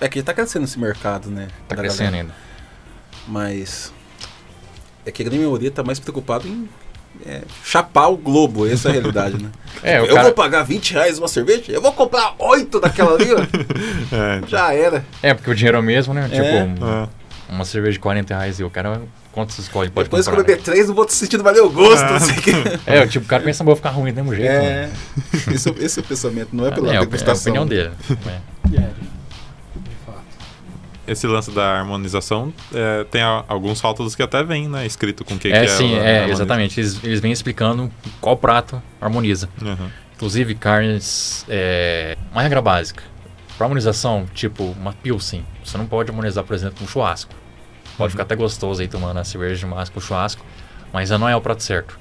É 0.02 0.10
que 0.10 0.22
tá 0.22 0.34
crescendo 0.34 0.66
esse 0.66 0.78
mercado, 0.80 1.30
né? 1.30 1.48
Tá 1.68 1.76
crescendo 1.76 2.12
galera. 2.12 2.24
ainda. 2.24 2.36
Mas. 3.28 3.94
É 5.06 5.12
que 5.12 5.22
a 5.22 5.26
grande 5.26 5.44
maioria 5.44 5.70
tá 5.72 5.84
mais 5.84 6.00
preocupado 6.00 6.48
em 6.48 6.68
é, 7.26 7.42
chapar 7.64 8.08
o 8.10 8.18
globo, 8.18 8.68
essa 8.68 8.90
é 8.90 8.92
a 8.92 8.94
realidade, 8.94 9.42
né? 9.42 9.50
É, 9.82 10.00
eu 10.00 10.08
cara- 10.08 10.24
vou 10.24 10.32
pagar 10.34 10.64
20 10.64 10.94
reais 10.94 11.20
uma 11.20 11.28
cerveja? 11.28 11.64
Eu 11.70 11.82
vou 11.82 11.92
comprar 11.92 12.36
8 12.40 12.80
daquela 12.80 13.16
ali, 13.16 13.34
ó. 13.34 13.38
É, 14.16 14.42
Já 14.48 14.74
era. 14.74 15.04
É, 15.22 15.34
porque 15.34 15.50
o 15.50 15.56
dinheiro 15.56 15.76
é 15.78 15.80
o 15.82 15.84
mesmo, 15.84 16.14
né? 16.14 16.30
É. 16.32 16.36
Tipo, 16.36 16.86
um- 16.86 17.04
é. 17.04 17.08
uma 17.50 17.66
cerveja 17.66 17.94
de 17.94 18.00
40 18.00 18.34
reais 18.34 18.60
e 18.60 18.64
o 18.64 18.70
cara, 18.70 19.02
quanto 19.34 19.52
você 19.52 19.62
escolhe? 19.62 19.90
Pode 19.90 20.06
Depois 20.08 20.26
que 20.26 20.30
eu 20.34 20.38
comprar, 20.38 20.48
beber 20.56 20.64
3, 20.64 20.88
não 20.88 20.96
vou 20.96 21.10
sentindo 21.10 21.44
valer 21.44 21.62
o 21.64 21.70
gosto. 21.70 22.02
Ah. 22.06 22.18
O 22.18 22.42
que. 22.42 22.52
né? 22.54 22.80
É, 22.86 23.06
tipo, 23.08 23.26
o 23.26 23.28
cara 23.28 23.44
pensa, 23.44 23.62
vou 23.64 23.76
ficar 23.76 23.90
ruim 23.90 24.14
do 24.14 24.16
mesmo 24.24 24.34
jeito. 24.36 24.50
É. 24.52 24.82
mano. 24.88 24.94
Esse, 25.56 25.70
é- 25.70 25.74
esse 25.80 26.00
é 26.00 26.02
o 26.02 26.06
pensamento, 26.06 26.50
não 26.54 26.66
é 26.68 26.72
pela 26.72 26.88
é, 26.88 26.92
a- 26.92 26.94
é 26.94 26.98
a 26.98 27.02
degustação. 27.02 27.52
opinião 27.52 27.66
dele. 27.68 27.92
É. 28.10 28.40
E 28.72 28.78
é, 28.78 28.80
fato. 28.80 28.96
Esse 31.06 31.28
lance 31.28 31.52
da 31.52 31.80
harmonização 31.80 32.54
é, 32.74 33.04
tem 33.06 33.22
a- 33.22 33.44
alguns 33.48 33.82
rótulos 33.82 34.16
que 34.16 34.24
até 34.24 34.42
vem, 34.44 34.70
né? 34.70 34.86
Escrito 34.86 35.26
com 35.26 35.34
o 35.36 35.40
que, 35.40 35.50
É, 35.52 35.62
que 35.62 35.68
sim, 35.68 35.94
ela 35.96 36.04
é, 36.06 36.16
harmoniza. 36.16 36.34
exatamente. 36.44 36.80
Eles, 36.80 37.04
eles 37.04 37.20
vêm 37.20 37.32
explicando 37.32 37.92
qual 38.22 38.38
prato 38.38 38.82
harmoniza. 39.02 39.50
Uhum. 39.62 39.90
Inclusive 40.16 40.56
carnes. 40.56 41.46
É, 41.50 42.18
uma 42.32 42.42
regra 42.42 42.62
básica. 42.62 43.04
Para 43.58 43.66
harmonização, 43.66 44.26
tipo 44.34 44.64
uma 44.64 44.94
pilsen, 44.94 45.46
você 45.64 45.78
não 45.78 45.86
pode 45.86 46.10
harmonizar, 46.10 46.44
por 46.44 46.54
exemplo, 46.56 46.78
com 46.80 46.88
churrasco. 46.88 47.34
Pode 47.98 48.12
ficar 48.12 48.24
até 48.24 48.36
gostoso 48.36 48.82
aí 48.82 48.88
tomando 48.88 49.20
a 49.20 49.24
cerveja 49.24 49.56
de 49.56 49.66
massa 49.66 49.92
com 49.92 50.00
churrasco, 50.00 50.44
mas 50.92 51.10
não 51.12 51.28
é 51.30 51.36
o 51.36 51.42
prato 51.42 51.62
certo. 51.62 52.00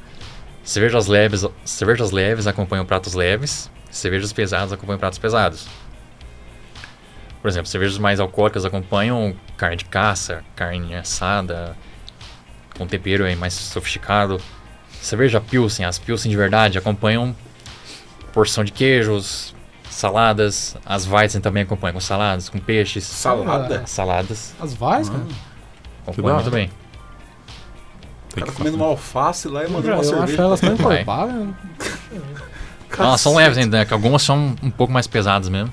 Cervejas 0.64 1.08
leves, 1.08 1.44
cervejas 1.64 2.10
leves 2.12 2.46
acompanham 2.46 2.86
pratos 2.86 3.12
leves, 3.14 3.70
cervejas 3.90 4.32
pesadas 4.32 4.72
acompanham 4.72 4.98
pratos 4.98 5.18
pesados. 5.18 5.66
Por 7.42 7.48
exemplo, 7.48 7.66
cervejas 7.68 7.98
mais 7.98 8.20
alcoólicas 8.20 8.64
acompanham 8.64 9.34
carne 9.56 9.76
de 9.76 9.84
caça, 9.84 10.44
carne 10.54 10.94
assada, 10.94 11.76
com 12.78 12.86
tempero 12.86 13.24
aí 13.24 13.34
mais 13.34 13.52
sofisticado. 13.52 14.40
Cerveja 15.00 15.40
Pilsen, 15.40 15.84
as 15.84 15.98
Pilsen 15.98 16.30
de 16.30 16.36
verdade 16.36 16.78
acompanham 16.78 17.34
porção 18.32 18.62
de 18.62 18.70
queijos, 18.70 19.52
saladas. 19.90 20.76
As 20.86 21.04
Weizen 21.06 21.40
também 21.40 21.64
acompanham 21.64 21.94
com 21.94 22.00
saladas, 22.00 22.48
com 22.48 22.60
peixes. 22.60 23.02
Salada? 23.04 23.82
Saladas. 23.86 24.54
As 24.60 24.72
vais, 24.74 25.08
cara? 25.08 25.24
Acompanham 26.06 26.36
muito 26.36 26.50
bem. 26.52 26.66
O 28.30 28.34
Tem 28.34 28.44
cara 28.44 28.52
que 28.52 28.56
comendo 28.56 28.76
uma 28.76 28.86
alface 28.86 29.48
lá 29.48 29.64
e 29.64 29.68
mandando 29.68 29.88
Eu 29.88 29.94
uma 29.94 30.00
acho 30.00 30.10
cerveja. 30.10 30.42
elas 30.42 30.60
tão 30.60 30.76
Vai. 30.76 30.94
encorpadas. 31.02 31.34
né? 31.34 31.54
Não, 32.98 33.04
elas 33.06 33.20
são 33.20 33.34
leves 33.34 33.58
ainda, 33.58 33.78
né? 33.78 33.84
Que 33.84 33.92
algumas 33.92 34.22
são 34.22 34.54
um 34.62 34.70
pouco 34.70 34.92
mais 34.92 35.08
pesadas 35.08 35.48
mesmo. 35.48 35.72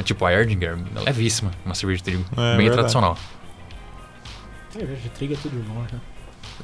Mas, 0.00 0.06
tipo 0.06 0.24
a 0.24 0.32
Erdinger, 0.32 0.78
é 0.96 1.00
levíssima, 1.00 1.50
uma 1.62 1.74
cerveja 1.74 1.98
de 1.98 2.04
trigo. 2.04 2.24
É, 2.32 2.56
bem 2.56 2.56
verdade. 2.56 2.72
tradicional. 2.72 3.18
Cerveja 4.70 4.98
de 5.02 5.08
trigo 5.10 5.34
é 5.34 5.36
tudo 5.36 5.60
de 5.60 5.68
bom, 5.68 5.82
né? 5.82 6.00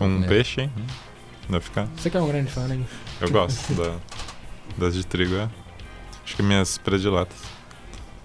Um 0.00 0.24
É. 0.24 0.26
peixe, 0.26 0.62
hein? 0.62 0.72
Vai 1.46 1.60
ficar. 1.60 1.86
Você 1.98 2.08
que 2.08 2.16
é 2.16 2.20
um 2.22 2.28
grande 2.28 2.50
fã, 2.50 2.62
né? 2.66 2.80
Eu 3.20 3.30
gosto 3.30 3.74
da, 3.74 3.96
das 4.78 4.94
de 4.94 5.04
trigo, 5.04 5.34
é. 5.34 5.50
Acho 6.24 6.34
que 6.34 6.42
minhas 6.42 6.78
prediletas. 6.78 7.36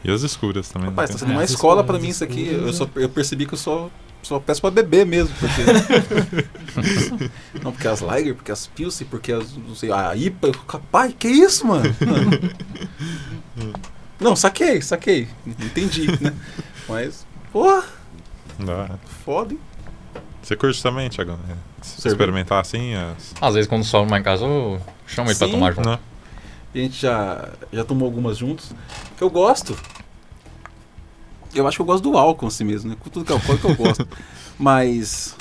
E 0.02 0.10
as 0.10 0.22
escuras 0.22 0.70
também. 0.70 0.88
Rapaz, 0.92 1.10
tá 1.10 1.16
né? 1.16 1.20
sendo 1.20 1.32
É, 1.34 1.36
uma 1.36 1.44
escola 1.44 1.84
pra 1.84 2.00
mim 2.00 2.08
isso 2.08 2.24
aqui. 2.24 2.48
Eu, 2.48 2.68
né? 2.68 2.72
só, 2.72 2.88
eu 2.96 3.10
percebi 3.10 3.46
que 3.46 3.54
eu 3.54 3.58
só, 3.58 3.90
só 4.24 4.40
peço 4.40 4.62
pra 4.62 4.72
beber 4.72 5.06
mesmo. 5.06 5.36
Porque... 5.38 5.62
não, 7.62 7.74
porque 7.74 7.88
as 7.90 8.00
Lager, 8.00 8.34
porque 8.34 8.52
as 8.54 8.66
Pilsen, 8.66 9.06
porque 9.08 9.34
as. 9.34 9.58
Não 9.58 9.76
sei, 9.76 9.92
a 9.92 10.16
IPA. 10.16 10.48
eu- 10.48 10.56
Rapaz, 10.70 11.14
que 11.20 11.28
isso, 11.28 11.68
mano? 11.68 11.84
não, 14.22 14.36
saquei, 14.36 14.82
saquei. 14.82 15.28
Entendi, 15.46 16.08
né? 16.22 16.34
Mas, 16.88 17.26
porra, 17.52 17.84
Dá. 18.60 18.98
foda, 19.26 19.54
hein? 19.54 19.60
Você 20.42 20.56
curte 20.56 20.82
também, 20.82 21.10
Thiago? 21.10 21.38
É. 21.50 22.08
Experimentar 22.08 22.62
assim? 22.62 22.94
As... 22.94 23.34
Às 23.42 23.54
vezes 23.56 23.68
quando 23.68 23.84
sobe 23.84 24.12
lá 24.12 24.20
em 24.20 24.24
casa, 24.24 24.46
eu 24.46 24.82
chamo 25.08 25.30
ele 25.30 25.38
pra 25.38 25.48
Sim. 25.48 25.54
tomar 25.54 25.72
junto. 25.72 25.90
Não. 25.90 26.00
A 26.74 26.78
gente 26.78 27.02
já, 27.02 27.50
já 27.72 27.84
tomou 27.84 28.06
algumas 28.06 28.38
juntos. 28.38 28.72
Eu 29.20 29.30
gosto. 29.30 29.78
Eu 31.54 31.68
acho 31.68 31.78
que 31.78 31.82
eu 31.82 31.86
gosto 31.86 32.04
do 32.04 32.18
álcool 32.18 32.48
assim 32.48 32.64
mesmo, 32.64 32.90
né? 32.90 32.98
Com 33.00 33.10
tudo 33.10 33.26
que 33.26 33.32
é 33.32 33.36
alcoólico 33.36 33.68
eu 33.68 33.76
gosto. 33.76 34.08
Mas 34.58 35.36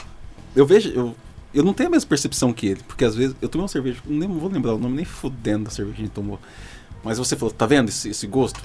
eu 0.57 0.67
vejo, 0.67 0.89
eu, 0.91 1.15
eu 1.53 1.65
não 1.65 1.73
tenho 1.73 1.89
a 1.89 1.93
mesma 1.93 2.09
percepção 2.09 2.53
que 2.53 2.67
ele, 2.67 2.81
porque 2.87 3.05
às 3.05 3.15
vezes 3.15 3.35
eu 3.41 3.49
tomei 3.49 3.63
uma 3.63 3.69
cerveja, 3.69 4.01
nem 4.07 4.29
vou 4.29 4.51
lembrar 4.51 4.75
o 4.75 4.79
nome 4.79 4.97
nem 4.97 5.05
fudendo 5.05 5.65
da 5.65 5.71
cerveja 5.71 5.97
que 5.97 6.03
a 6.03 6.05
gente 6.07 6.15
tomou. 6.15 6.39
Mas 7.03 7.19
você 7.19 7.35
falou, 7.35 7.53
tá 7.53 7.65
vendo 7.67 7.89
esse, 7.89 8.11
esse 8.11 8.27
gosto? 8.27 8.61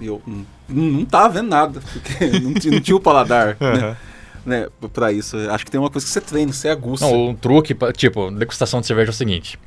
E 0.00 0.06
eu 0.06 0.20
hum, 0.26 0.44
não, 0.68 0.84
não 0.84 1.04
tava 1.04 1.30
vendo 1.34 1.48
nada, 1.48 1.80
porque 1.80 2.26
não, 2.40 2.54
tinha- 2.54 2.74
não 2.74 2.80
tinha 2.80 2.96
o 2.96 3.00
paladar, 3.00 3.56
né, 3.60 3.96
né, 4.44 4.68
pra 4.92 5.10
isso. 5.12 5.36
Acho 5.50 5.64
que 5.64 5.70
tem 5.70 5.80
uma 5.80 5.88
coisa 5.90 6.06
que 6.06 6.12
você 6.12 6.20
treina, 6.20 6.52
você 6.52 6.68
aguça. 6.68 7.06
Não, 7.06 7.30
o 7.30 7.34
truque, 7.34 7.74
tipo, 7.96 8.30
degustação 8.30 8.80
de 8.80 8.86
cerveja 8.86 9.10
é 9.10 9.12
o 9.12 9.14
seguinte. 9.14 9.58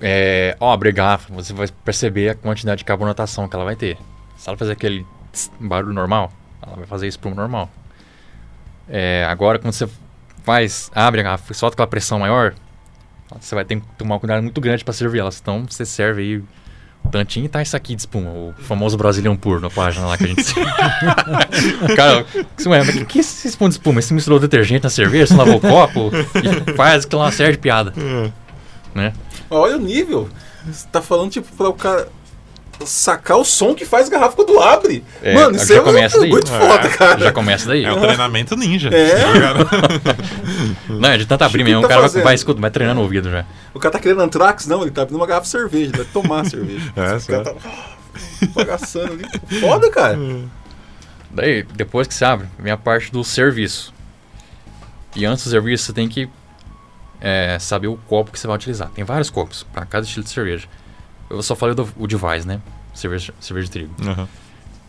É, 0.00 0.56
ó, 0.58 0.72
abre 0.72 0.88
a 0.88 0.92
garrafa, 0.92 1.32
você 1.32 1.52
vai 1.52 1.68
perceber 1.84 2.30
a 2.30 2.34
quantidade 2.34 2.78
de 2.78 2.84
carbonatação 2.84 3.48
que 3.48 3.54
ela 3.54 3.64
vai 3.64 3.76
ter. 3.76 3.96
Se 4.36 4.48
ela 4.48 4.56
fazer 4.58 4.72
aquele 4.72 5.06
tss, 5.32 5.50
barulho 5.60 5.94
normal, 5.94 6.32
ela 6.60 6.76
vai 6.76 6.86
fazer 6.86 7.06
espuma 7.06 7.34
normal. 7.34 7.70
É, 8.88 9.24
agora, 9.28 9.58
quando 9.58 9.72
você 9.72 9.88
faz, 10.44 10.90
abre 10.94 11.20
a 11.20 11.24
garrafa 11.24 11.52
e 11.52 11.54
solta 11.54 11.74
aquela 11.74 11.86
pressão 11.86 12.18
maior, 12.18 12.54
você 13.40 13.54
vai 13.54 13.64
ter 13.64 13.80
que 13.80 13.86
tomar 13.96 14.16
um 14.16 14.18
cuidado 14.18 14.42
muito 14.42 14.60
grande 14.60 14.84
para 14.84 14.92
servir 14.92 15.20
elas. 15.20 15.38
Então, 15.40 15.64
você 15.68 15.86
serve 15.86 16.22
aí 16.22 16.44
um 17.04 17.10
tantinho 17.10 17.46
e 17.46 17.48
tá 17.48 17.62
isso 17.62 17.76
aqui 17.76 17.94
de 17.94 18.02
espuma, 18.02 18.30
o 18.30 18.54
famoso 18.58 18.96
Brasilian 18.96 19.34
Puro 19.36 19.60
na 19.60 19.70
página 19.70 20.06
lá 20.06 20.16
que 20.16 20.24
a 20.24 20.26
gente... 20.28 20.54
Cara, 21.96 22.24
isso 22.56 22.72
é, 22.72 22.78
mas 22.78 22.90
que, 22.90 23.04
que 23.04 23.18
é 23.18 23.20
esse 23.20 23.48
espuma 23.48 23.70
de 23.70 23.74
espuma? 23.76 24.00
Você 24.00 24.14
misturou 24.14 24.38
detergente 24.38 24.84
na 24.84 24.90
cerveja, 24.90 25.28
você 25.28 25.34
lavou 25.34 25.56
o 25.56 25.60
copo 25.60 26.10
e 26.36 26.72
faz 26.74 27.04
aquela 27.04 27.30
série 27.32 27.52
de 27.52 27.58
piada, 27.58 27.92
né? 28.94 29.12
Olha 29.50 29.76
o 29.76 29.80
nível. 29.80 30.28
Você 30.64 30.86
tá 30.92 31.02
falando, 31.02 31.30
tipo, 31.30 31.50
pra 31.56 31.68
o 31.68 31.74
cara 31.74 32.08
sacar 32.84 33.36
o 33.36 33.44
som 33.44 33.74
que 33.74 33.84
faz 33.84 34.08
garrafa 34.08 34.34
quando 34.34 34.58
abre. 34.60 35.04
É, 35.22 35.34
Mano, 35.34 35.56
isso 35.56 35.66
já 35.66 35.76
é 35.76 35.80
começa 35.80 36.18
muito, 36.18 36.20
daí. 36.20 36.30
muito 36.30 36.52
É, 36.52 36.58
foda, 36.68 36.88
cara. 36.88 37.20
Já 37.20 37.32
começa 37.32 37.68
daí. 37.68 37.84
É 37.84 37.92
um 37.92 38.00
treinamento 38.00 38.56
ninja. 38.56 38.88
É. 38.92 39.14
tá? 39.20 40.14
Não, 40.88 41.08
é 41.10 41.16
de 41.18 41.26
tanta 41.26 41.46
abrir 41.46 41.62
mesmo. 41.64 41.80
tá 41.82 41.86
O 41.86 41.88
cara 41.88 42.00
vai, 42.00 42.08
fazendo? 42.10 42.24
vai, 42.24 42.34
escuta, 42.34 42.60
vai 42.60 42.70
treinando 42.70 43.00
o 43.00 43.04
ouvido 43.04 43.30
já. 43.30 43.44
O 43.72 43.78
cara 43.78 43.92
tá 43.92 43.98
querendo 43.98 44.20
antrax? 44.22 44.66
Não, 44.66 44.82
ele 44.82 44.90
tá 44.90 45.02
abrindo 45.02 45.16
uma 45.20 45.26
garrafa 45.26 45.44
de 45.44 45.50
cerveja, 45.50 45.90
ele 45.92 45.96
vai 45.96 46.06
tomar 46.06 46.44
cerveja. 46.44 46.92
É, 46.96 47.16
o 47.16 47.26
cara 47.26 47.44
tá 47.44 47.54
bagaçando 48.54 49.12
ali. 49.12 49.24
Foda, 49.60 49.90
cara. 49.90 50.18
Daí, 51.30 51.62
depois 51.74 52.06
que 52.06 52.14
você 52.14 52.24
abre, 52.24 52.46
vem 52.58 52.72
a 52.72 52.76
parte 52.76 53.10
do 53.12 53.22
serviço. 53.24 53.92
E 55.14 55.24
antes 55.24 55.44
do 55.44 55.50
serviço, 55.50 55.84
você 55.84 55.92
tem 55.92 56.08
que 56.08 56.28
é, 57.20 57.56
saber 57.60 57.86
o 57.86 57.96
copo 57.96 58.32
que 58.32 58.38
você 58.38 58.46
vai 58.46 58.56
utilizar. 58.56 58.90
Tem 58.90 59.04
vários 59.04 59.30
copos 59.30 59.62
para 59.72 59.86
cada 59.86 60.04
estilo 60.04 60.24
de 60.24 60.30
cerveja. 60.30 60.66
Eu 61.32 61.42
só 61.42 61.56
falei 61.56 61.74
do 61.74 61.88
o 61.96 62.06
device, 62.06 62.46
né? 62.46 62.60
Cerveja, 62.92 63.32
cerveja 63.40 63.64
de 63.64 63.70
trigo. 63.70 63.94
Aham. 64.06 64.28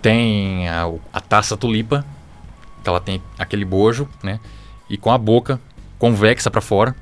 Tem 0.02 0.68
a, 0.68 0.84
a 1.14 1.22
taça 1.22 1.56
tulipa, 1.56 2.06
que 2.84 2.90
ela 2.90 3.00
tem 3.00 3.24
aquele 3.40 3.64
bojo, 3.64 4.10
né? 4.22 4.42
E 4.90 4.98
com 4.98 5.10
a 5.10 5.18
boca 5.18 5.60
convexa 5.98 6.52
para 6.52 6.60
fora. 6.60 6.94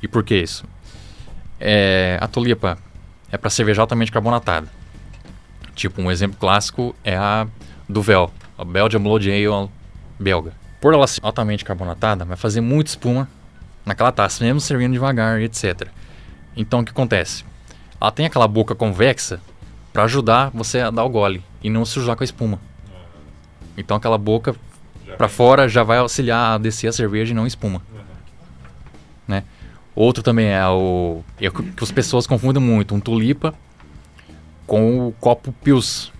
E 0.00 0.06
por 0.06 0.22
que 0.22 0.36
isso? 0.36 0.64
É, 1.58 2.18
a 2.20 2.28
tulipa 2.28 2.78
é 3.32 3.36
para 3.36 3.50
cerveja 3.50 3.82
altamente 3.82 4.12
carbonatada. 4.12 4.68
Tipo, 5.74 6.00
um 6.00 6.10
exemplo 6.10 6.38
clássico 6.38 6.94
é 7.02 7.16
a 7.16 7.48
Duvel, 7.88 8.30
a 8.56 8.64
Belgian 8.64 9.00
Blood 9.00 9.28
Ale 9.28 9.68
belga. 10.20 10.52
Por 10.80 10.94
ela 10.94 11.08
ser 11.08 11.20
altamente 11.24 11.64
carbonatada, 11.64 12.24
vai 12.24 12.36
fazer 12.36 12.60
muita 12.60 12.90
espuma 12.90 13.28
naquela 13.84 14.12
taça, 14.12 14.44
mesmo 14.44 14.60
servindo 14.60 14.92
devagar 14.92 15.40
e 15.40 15.44
etc. 15.44 15.88
Então 16.56 16.80
o 16.80 16.84
que 16.84 16.92
acontece? 16.92 17.44
Ela 18.04 18.12
tem 18.12 18.26
aquela 18.26 18.46
boca 18.46 18.74
convexa 18.74 19.40
para 19.90 20.02
ajudar 20.04 20.50
você 20.50 20.80
a 20.80 20.90
dar 20.90 21.04
o 21.04 21.08
gole 21.08 21.42
e 21.62 21.70
não 21.70 21.86
sujar 21.86 22.14
com 22.14 22.22
a 22.22 22.26
espuma. 22.26 22.60
Então 23.78 23.96
aquela 23.96 24.18
boca 24.18 24.54
para 25.16 25.26
fora 25.26 25.66
já 25.70 25.82
vai 25.82 25.96
auxiliar 25.96 26.54
a 26.54 26.58
descer 26.58 26.88
a 26.88 26.92
cerveja 26.92 27.32
e 27.32 27.34
não 27.34 27.46
espuma. 27.46 27.80
Né? 29.26 29.42
Outro 29.94 30.22
também 30.22 30.48
é 30.48 30.68
o 30.68 31.22
é 31.40 31.48
que 31.48 31.62
que 31.62 31.82
as 31.82 31.90
pessoas 31.90 32.26
confundem 32.26 32.62
muito, 32.62 32.94
um 32.94 33.00
tulipa 33.00 33.54
com 34.66 35.08
o 35.08 35.12
copo 35.12 35.50
Pils, 35.64 36.12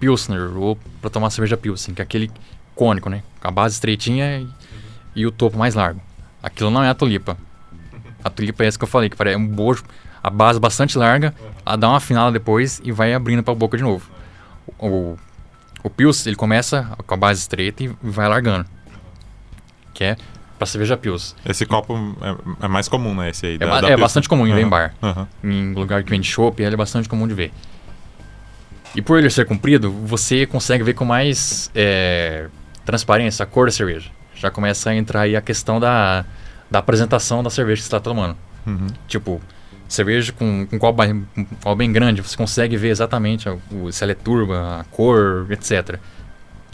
Pilsner, 0.00 0.56
ou 0.56 0.78
para 0.98 1.10
tomar 1.10 1.28
cerveja 1.28 1.58
Pilsen, 1.58 1.94
que 1.94 2.00
é 2.00 2.04
aquele 2.04 2.30
cônico, 2.74 3.10
né? 3.10 3.22
Com 3.38 3.48
a 3.48 3.50
base 3.50 3.74
estreitinha 3.74 4.38
e, 4.38 4.48
e 5.14 5.26
o 5.26 5.30
topo 5.30 5.58
mais 5.58 5.74
largo. 5.74 6.00
Aquilo 6.42 6.70
não 6.70 6.82
é 6.82 6.88
a 6.88 6.94
tulipa. 6.94 7.36
A 8.24 8.30
tulipa 8.30 8.64
é 8.64 8.66
essa 8.66 8.78
que 8.78 8.84
eu 8.84 8.88
falei, 8.88 9.10
que 9.10 9.16
parece 9.16 9.36
um 9.36 9.46
bojo, 9.46 9.84
a 10.22 10.30
base 10.30 10.58
bastante 10.60 10.96
larga, 10.98 11.34
ela 11.64 11.76
dá 11.76 11.88
uma 11.88 11.96
afinada 11.98 12.32
depois 12.32 12.80
e 12.84 12.90
vai 12.92 13.12
abrindo 13.14 13.42
para 13.42 13.52
a 13.52 13.56
boca 13.56 13.76
de 13.76 13.82
novo. 13.82 14.08
O, 14.78 15.16
o 15.82 15.90
Pils, 15.90 16.26
ele 16.26 16.36
começa 16.36 16.96
com 17.06 17.14
a 17.14 17.16
base 17.16 17.40
estreita 17.40 17.84
e 17.84 17.90
vai 18.02 18.28
largando. 18.28 18.66
Que 19.94 20.04
é 20.04 20.16
pra 20.58 20.66
cerveja 20.66 20.96
Pils. 20.96 21.34
Esse 21.44 21.64
copo 21.64 21.94
é, 22.60 22.64
é 22.66 22.68
mais 22.68 22.88
comum, 22.88 23.14
né? 23.14 23.30
Esse 23.30 23.46
aí. 23.46 23.54
É, 23.54 23.58
da- 23.58 23.80
da 23.80 23.88
é 23.90 23.96
bastante 23.96 24.28
comum 24.28 24.46
em 24.46 24.52
Aham, 24.52 24.60
em 24.60 24.68
bar. 24.68 24.94
aham. 25.02 25.28
Em 25.42 25.72
lugar 25.72 26.02
que 26.02 26.10
vende 26.10 26.26
chopp, 26.28 26.60
ele 26.62 26.74
é 26.74 26.76
bastante 26.76 27.08
comum 27.08 27.26
de 27.28 27.34
ver. 27.34 27.52
E 28.94 29.02
por 29.02 29.18
ele 29.18 29.28
ser 29.30 29.44
comprido, 29.46 29.90
você 29.92 30.46
consegue 30.46 30.82
ver 30.82 30.94
com 30.94 31.04
mais 31.04 31.70
é, 31.74 32.48
transparência 32.84 33.42
a 33.42 33.46
cor 33.46 33.66
da 33.66 33.72
cerveja. 33.72 34.10
Já 34.34 34.50
começa 34.50 34.90
a 34.90 34.94
entrar 34.94 35.22
aí 35.22 35.36
a 35.36 35.40
questão 35.40 35.78
da, 35.78 36.24
da 36.70 36.78
apresentação 36.78 37.42
da 37.42 37.50
cerveja 37.50 37.76
que 37.76 37.82
você 37.82 37.88
está 37.88 38.00
tomando. 38.00 38.36
Uhum. 38.66 38.86
Tipo, 39.06 39.40
cerveja 39.88 40.32
com, 40.32 40.66
com 40.66 40.78
copo 40.78 41.02
bem, 41.02 41.26
com 41.34 41.44
copo 41.44 41.74
bem 41.76 41.90
grande, 41.90 42.20
você 42.22 42.36
consegue 42.36 42.76
ver 42.76 42.88
exatamente 42.88 43.48
o, 43.48 43.90
se 43.90 44.02
ela 44.04 44.12
é 44.12 44.14
turba, 44.14 44.80
a 44.80 44.84
cor, 44.84 45.46
etc. 45.50 45.98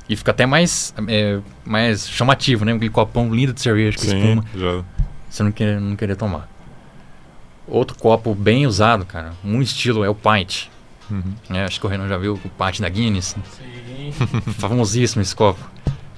E 0.09 0.17
fica 0.17 0.33
até 0.33 0.45
mais, 0.45 0.93
é, 1.09 1.39
mais 1.65 2.09
chamativo, 2.09 2.65
né? 2.65 2.73
Aquele 2.73 2.91
copão 2.91 3.33
lindo 3.35 3.53
de 3.53 3.61
cerveja 3.61 3.97
com 3.97 4.05
Sim, 4.05 4.19
espuma 4.19 4.45
já. 4.55 4.85
você 5.31 5.43
não 5.43 5.53
querer, 5.53 5.81
não 5.81 5.97
querer 5.97 6.17
tomar. 6.17 6.49
Outro 7.67 7.97
copo 7.97 8.35
bem 8.35 8.67
usado, 8.67 9.07
cara, 9.07 9.33
um 9.43 9.63
estilo 9.63 10.05
é 10.05 10.09
o 10.09 10.15
pint. 10.15 10.67
Uhum. 11.11 11.35
né? 11.51 11.65
Acho 11.65 11.79
que 11.81 11.87
o 11.87 11.89
Renan 11.89 12.09
já 12.09 12.17
viu 12.17 12.35
o 12.35 12.49
pint 12.51 12.81
da 12.81 12.89
Guinness. 12.89 13.37
Sim. 13.57 14.13
Famosíssimo 14.59 15.23
esse 15.23 15.35
copo. 15.35 15.61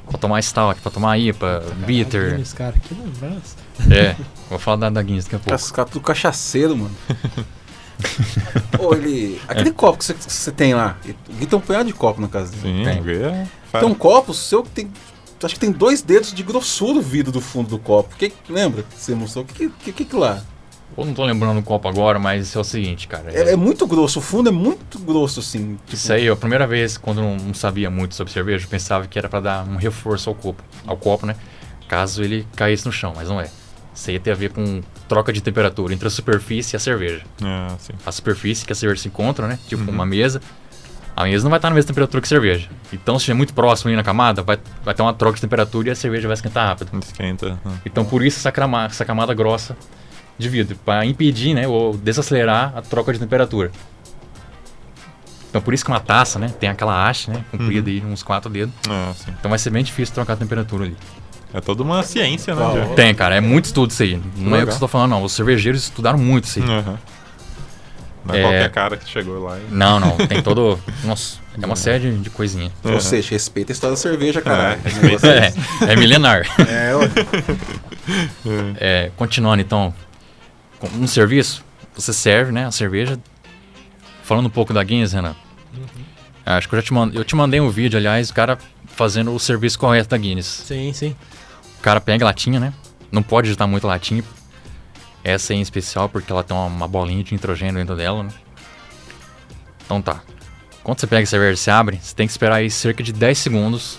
Pra 0.09 0.19
tomar 0.19 0.43
stout, 0.43 0.81
pra 0.81 0.91
tomar 0.91 1.19
IPA, 1.19 1.63
bitter. 1.87 2.31
Guinness, 2.33 2.53
cara, 2.53 2.75
que 2.79 2.95
lembrança. 2.95 3.57
É, 3.91 4.15
vou 4.49 4.59
falar 4.59 4.77
da, 4.77 4.91
da 4.91 5.03
Guinness 5.03 5.25
daqui 5.25 5.37
a 5.37 5.39
pouco. 5.41 5.55
Os 5.63 5.71
caras 5.73 5.91
tudo 5.91 6.03
cachaceiro, 6.05 6.77
mano. 6.77 6.95
Ô, 8.79 8.95
ele. 8.95 9.41
Aquele 9.49 9.73
copo 9.73 9.99
que 9.99 10.05
você- 10.05 10.15
que 10.15 10.33
você 10.33 10.53
tem 10.53 10.75
lá. 10.75 10.99
O 11.29 11.33
Gui 11.35 11.47
tem 11.47 11.59
um 11.59 11.63
punhado 11.63 11.87
de 11.87 11.93
copo 11.95 12.21
na 12.21 12.29
casa 12.29 12.53
dele. 12.53 12.63
Sim, 12.63 12.85
Tem. 13.03 13.15
É. 13.25 13.47
Tem 13.81 13.89
um 13.89 13.95
copo 13.95 14.33
seu 14.35 14.63
que 14.63 14.71
tem. 14.71 14.91
Acho 15.43 15.55
que 15.55 15.61
tem 15.61 15.71
dois 15.71 16.01
dedos 16.03 16.33
de 16.33 16.43
grossura 16.43 16.99
o 16.99 17.03
vidro 17.03 17.31
do 17.33 17.41
fundo 17.41 17.69
do 17.71 17.79
copo. 17.79 18.15
Que, 18.17 18.33
lembra? 18.49 18.83
que 18.83 18.99
Você 18.99 19.15
mostrou? 19.15 19.45
O 19.45 19.47
que, 19.47 19.69
que, 19.69 19.93
que, 19.93 20.05
que 20.05 20.17
lá? 20.17 20.43
Eu 20.97 21.05
não 21.05 21.13
tô 21.13 21.25
lembrando 21.25 21.59
o 21.59 21.63
copo 21.63 21.89
agora, 21.89 22.19
mas 22.19 22.55
é 22.57 22.59
o 22.59 22.65
seguinte, 22.65 23.07
cara. 23.07 23.31
É, 23.31 23.53
é 23.53 23.57
muito 23.57 23.87
grosso, 23.87 24.19
o 24.19 24.23
fundo 24.23 24.49
é 24.49 24.53
muito 24.53 24.99
grosso, 24.99 25.41
assim. 25.41 25.77
Tipo, 25.85 25.95
Isso 25.95 26.13
aí, 26.13 26.29
a 26.29 26.35
primeira 26.37 26.67
vez, 26.67 26.97
quando 26.97 27.19
eu 27.21 27.25
não, 27.25 27.37
não 27.37 27.55
sabia 27.55 27.91
muito 27.91 28.15
sobre 28.15 28.33
cerveja, 28.33 28.65
eu 28.65 28.69
pensava 28.71 29.07
que 29.07 29.19
era 29.19 29.29
pra 29.29 29.41
dar 29.41 29.67
um 29.67 29.77
reforço 29.77 30.29
ao 30.31 30.35
copo, 30.35 30.63
ao 30.87 30.97
copo, 30.97 31.27
né? 31.27 31.37
Caso 31.89 32.23
ele 32.23 32.47
caísse 32.57 32.87
no 32.87 32.93
chão, 32.93 33.13
mas 33.15 33.29
não 33.29 33.41
é. 33.41 33.49
Isso 33.95 34.11
aí 34.11 34.17
ia 34.17 34.21
ter 34.21 34.31
a 34.31 34.35
ver 34.35 34.51
com 34.53 34.81
troca 35.09 35.33
de 35.33 35.41
temperatura 35.41 35.93
entre 35.95 36.07
a 36.09 36.11
superfície 36.11 36.75
e 36.75 36.77
a 36.77 36.81
cerveja. 36.81 37.23
É, 37.43 37.75
sim. 37.79 37.93
a 38.05 38.13
superfície 38.13 38.65
que 38.65 38.73
a 38.73 38.77
cerveja 38.77 39.03
se 39.03 39.09
encontra, 39.09 39.47
né? 39.47 39.59
Tipo 39.69 39.83
Uhum. 39.85 39.91
uma 39.91 40.07
mesa. 40.07 40.41
A 41.15 41.25
mesa 41.25 41.45
não 41.45 41.51
vai 41.51 41.59
estar 41.59 41.71
na 41.71 41.75
mesma 41.75 41.89
temperatura 41.89 42.21
que 42.21 42.27
a 42.27 42.29
cerveja. 42.29 42.69
Então, 42.93 43.15
se 43.19 43.23
estiver 43.23 43.35
muito 43.37 43.55
próximo 43.55 43.89
ali 43.89 43.97
na 43.97 44.03
camada, 44.03 44.43
vai, 44.43 44.59
vai 44.85 44.93
ter 44.95 45.01
uma 45.01 45.15
troca 45.15 45.37
de 45.37 45.41
temperatura 45.41 45.89
e 45.89 45.91
a 45.91 45.95
cerveja 45.95 46.29
vai 46.29 46.35
esquentar 46.35 46.69
rápido. 46.69 46.91
Esquenta. 46.99 47.59
né? 47.65 47.81
Então, 47.87 48.05
por 48.05 48.23
isso 48.23 48.39
essa 48.39 48.53
camada, 48.53 48.87
essa 48.93 49.05
camada 49.05 49.33
grossa 49.33 49.75
de 50.39 50.49
vidro, 50.49 50.77
para 50.85 51.05
impedir, 51.07 51.55
né, 51.55 51.67
ou 51.67 51.97
desacelerar 51.97 52.73
a 52.77 52.83
troca 52.83 53.13
de 53.13 53.19
temperatura. 53.19 53.71
Então, 55.49 55.61
por 55.63 55.73
isso 55.73 55.85
que 55.85 55.91
uma 55.91 56.01
taça, 56.01 56.39
né, 56.39 56.49
tem 56.61 56.69
aquela 56.69 57.09
haste, 57.09 57.31
né, 57.31 57.45
comprida 57.51 57.89
aí, 57.89 58.03
uns 58.05 58.23
quatro 58.23 58.51
dedos. 58.51 58.75
É, 58.89 59.13
sim. 59.15 59.31
Então, 59.39 59.49
vai 59.49 59.59
ser 59.59 59.71
bem 59.71 59.83
difícil 59.83 60.15
trocar 60.15 60.35
a 60.35 60.37
temperatura 60.37 60.85
ali. 60.85 60.97
É 61.55 61.61
toda 61.61 61.83
uma 61.83 62.03
ciência, 62.03 62.55
né? 62.55 62.63
Ah, 62.63 62.89
ó. 62.91 62.95
Tem, 62.95 63.15
cara, 63.15 63.37
é 63.37 63.41
muito 63.41 63.67
estudo 63.67 63.91
isso 63.91 64.03
aí. 64.03 64.21
Não 64.37 64.55
é 64.55 64.59
o 64.61 64.63
que 64.65 64.69
eu 64.71 64.75
estou 64.75 64.89
falando, 64.89 65.11
não. 65.13 65.23
Os 65.23 65.33
cervejeiros 65.33 65.85
estudaram 65.85 66.19
muito 66.19 66.45
isso 66.45 66.59
aí. 66.59 66.65
Aham. 66.69 66.99
Não 68.27 68.35
é, 68.35 68.39
É. 68.39 68.43
qualquer 68.43 68.71
cara 68.73 68.97
que 68.97 69.09
chegou 69.09 69.43
lá 69.43 69.57
e... 69.57 69.73
Não, 69.73 69.99
não, 70.01 70.17
tem 70.27 70.43
todo. 70.43 70.79
Nossa, 71.05 71.39
é 71.63 71.65
uma 71.65 71.77
série 71.77 72.11
de, 72.11 72.19
de 72.19 72.29
coisinha. 72.31 72.71
Ou 72.85 72.91
Aham. 72.91 73.01
seja, 73.01 73.31
respeita 73.31 73.73
a 73.73 73.75
história 73.75 73.95
da 73.95 74.03
cerveja, 74.03 74.43
caralho. 74.43 74.81
É, 74.85 74.93
negócio 75.07 75.29
É, 75.31 75.53
é 75.93 75.97
milenar. 75.97 76.43
É, 76.69 76.95
ué. 76.95 77.11
É, 78.79 79.11
continuando 79.17 79.63
então, 79.63 79.95
um 80.95 81.07
serviço, 81.07 81.65
você 81.95 82.13
serve, 82.13 82.53
né, 82.53 82.67
a 82.67 82.71
cerveja. 82.71 83.19
Falando 84.23 84.47
um 84.47 84.51
pouco 84.51 84.73
da 84.73 84.83
Guinness, 84.83 85.13
Renan. 85.13 85.37
Acho 86.45 86.69
que 86.69 86.75
eu 86.75 86.81
já 86.81 86.83
te 86.85 86.93
mandei, 86.93 87.19
eu 87.19 87.25
te 87.25 87.35
mandei 87.35 87.61
um 87.61 87.71
vídeo, 87.71 87.97
aliás, 87.97 88.31
o 88.31 88.35
cara 88.35 88.59
fazendo 88.87 89.35
o 89.35 89.39
serviço 89.39 89.79
correto 89.79 90.11
da 90.11 90.17
Guinness. 90.17 90.47
Sim, 90.47 90.93
sim. 90.93 91.17
O 91.79 91.83
cara 91.83 92.01
pega 92.01 92.25
a 92.25 92.27
latinha, 92.27 92.61
né? 92.61 92.73
Não 93.11 93.23
pode 93.23 93.49
agitar 93.49 93.67
muito 93.67 93.87
latinha. 93.87 94.23
Essa 95.25 95.53
aí 95.53 95.59
em 95.59 95.63
especial 95.63 96.09
porque 96.09 96.31
ela 96.31 96.45
tem 96.45 96.57
uma, 96.57 96.67
uma 96.67 96.89
bolinha 96.89 97.23
de 97.23 97.33
nitrogênio 97.33 97.75
dentro 97.75 97.97
dela, 97.97 98.23
né? 98.23 98.31
Então 99.85 100.01
tá. 100.01 100.23
Quando 100.83 101.01
você 101.01 101.07
pega 101.07 101.25
a 101.25 101.27
cerveja 101.27 101.55
e 101.55 101.57
se 101.57 101.71
abre, 101.71 101.99
você 102.01 102.15
tem 102.15 102.27
que 102.27 102.31
esperar 102.31 102.57
aí 102.57 102.71
cerca 102.71 103.03
de 103.03 103.13
10 103.13 103.39
segundos 103.39 103.99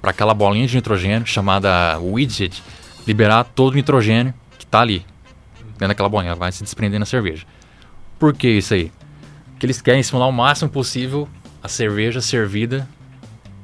para 0.00 0.12
aquela 0.12 0.32
bolinha 0.32 0.66
de 0.66 0.76
nitrogênio 0.76 1.26
chamada 1.26 1.98
widget 1.98 2.62
liberar 3.06 3.44
todo 3.44 3.72
o 3.72 3.76
nitrogênio 3.76 4.32
que 4.58 4.64
tá 4.64 4.80
ali 4.80 5.04
dentro 5.80 5.88
daquela 5.88 6.08
bolinha, 6.08 6.30
ela 6.30 6.38
vai 6.38 6.52
se 6.52 6.62
desprender 6.62 7.00
na 7.00 7.06
cerveja. 7.06 7.46
Por 8.18 8.34
que 8.34 8.48
isso 8.48 8.74
aí? 8.74 8.92
Porque 9.52 9.66
eles 9.66 9.80
querem 9.80 10.02
simular 10.02 10.28
o 10.28 10.32
máximo 10.32 10.70
possível 10.70 11.26
a 11.62 11.68
cerveja 11.68 12.20
servida 12.20 12.86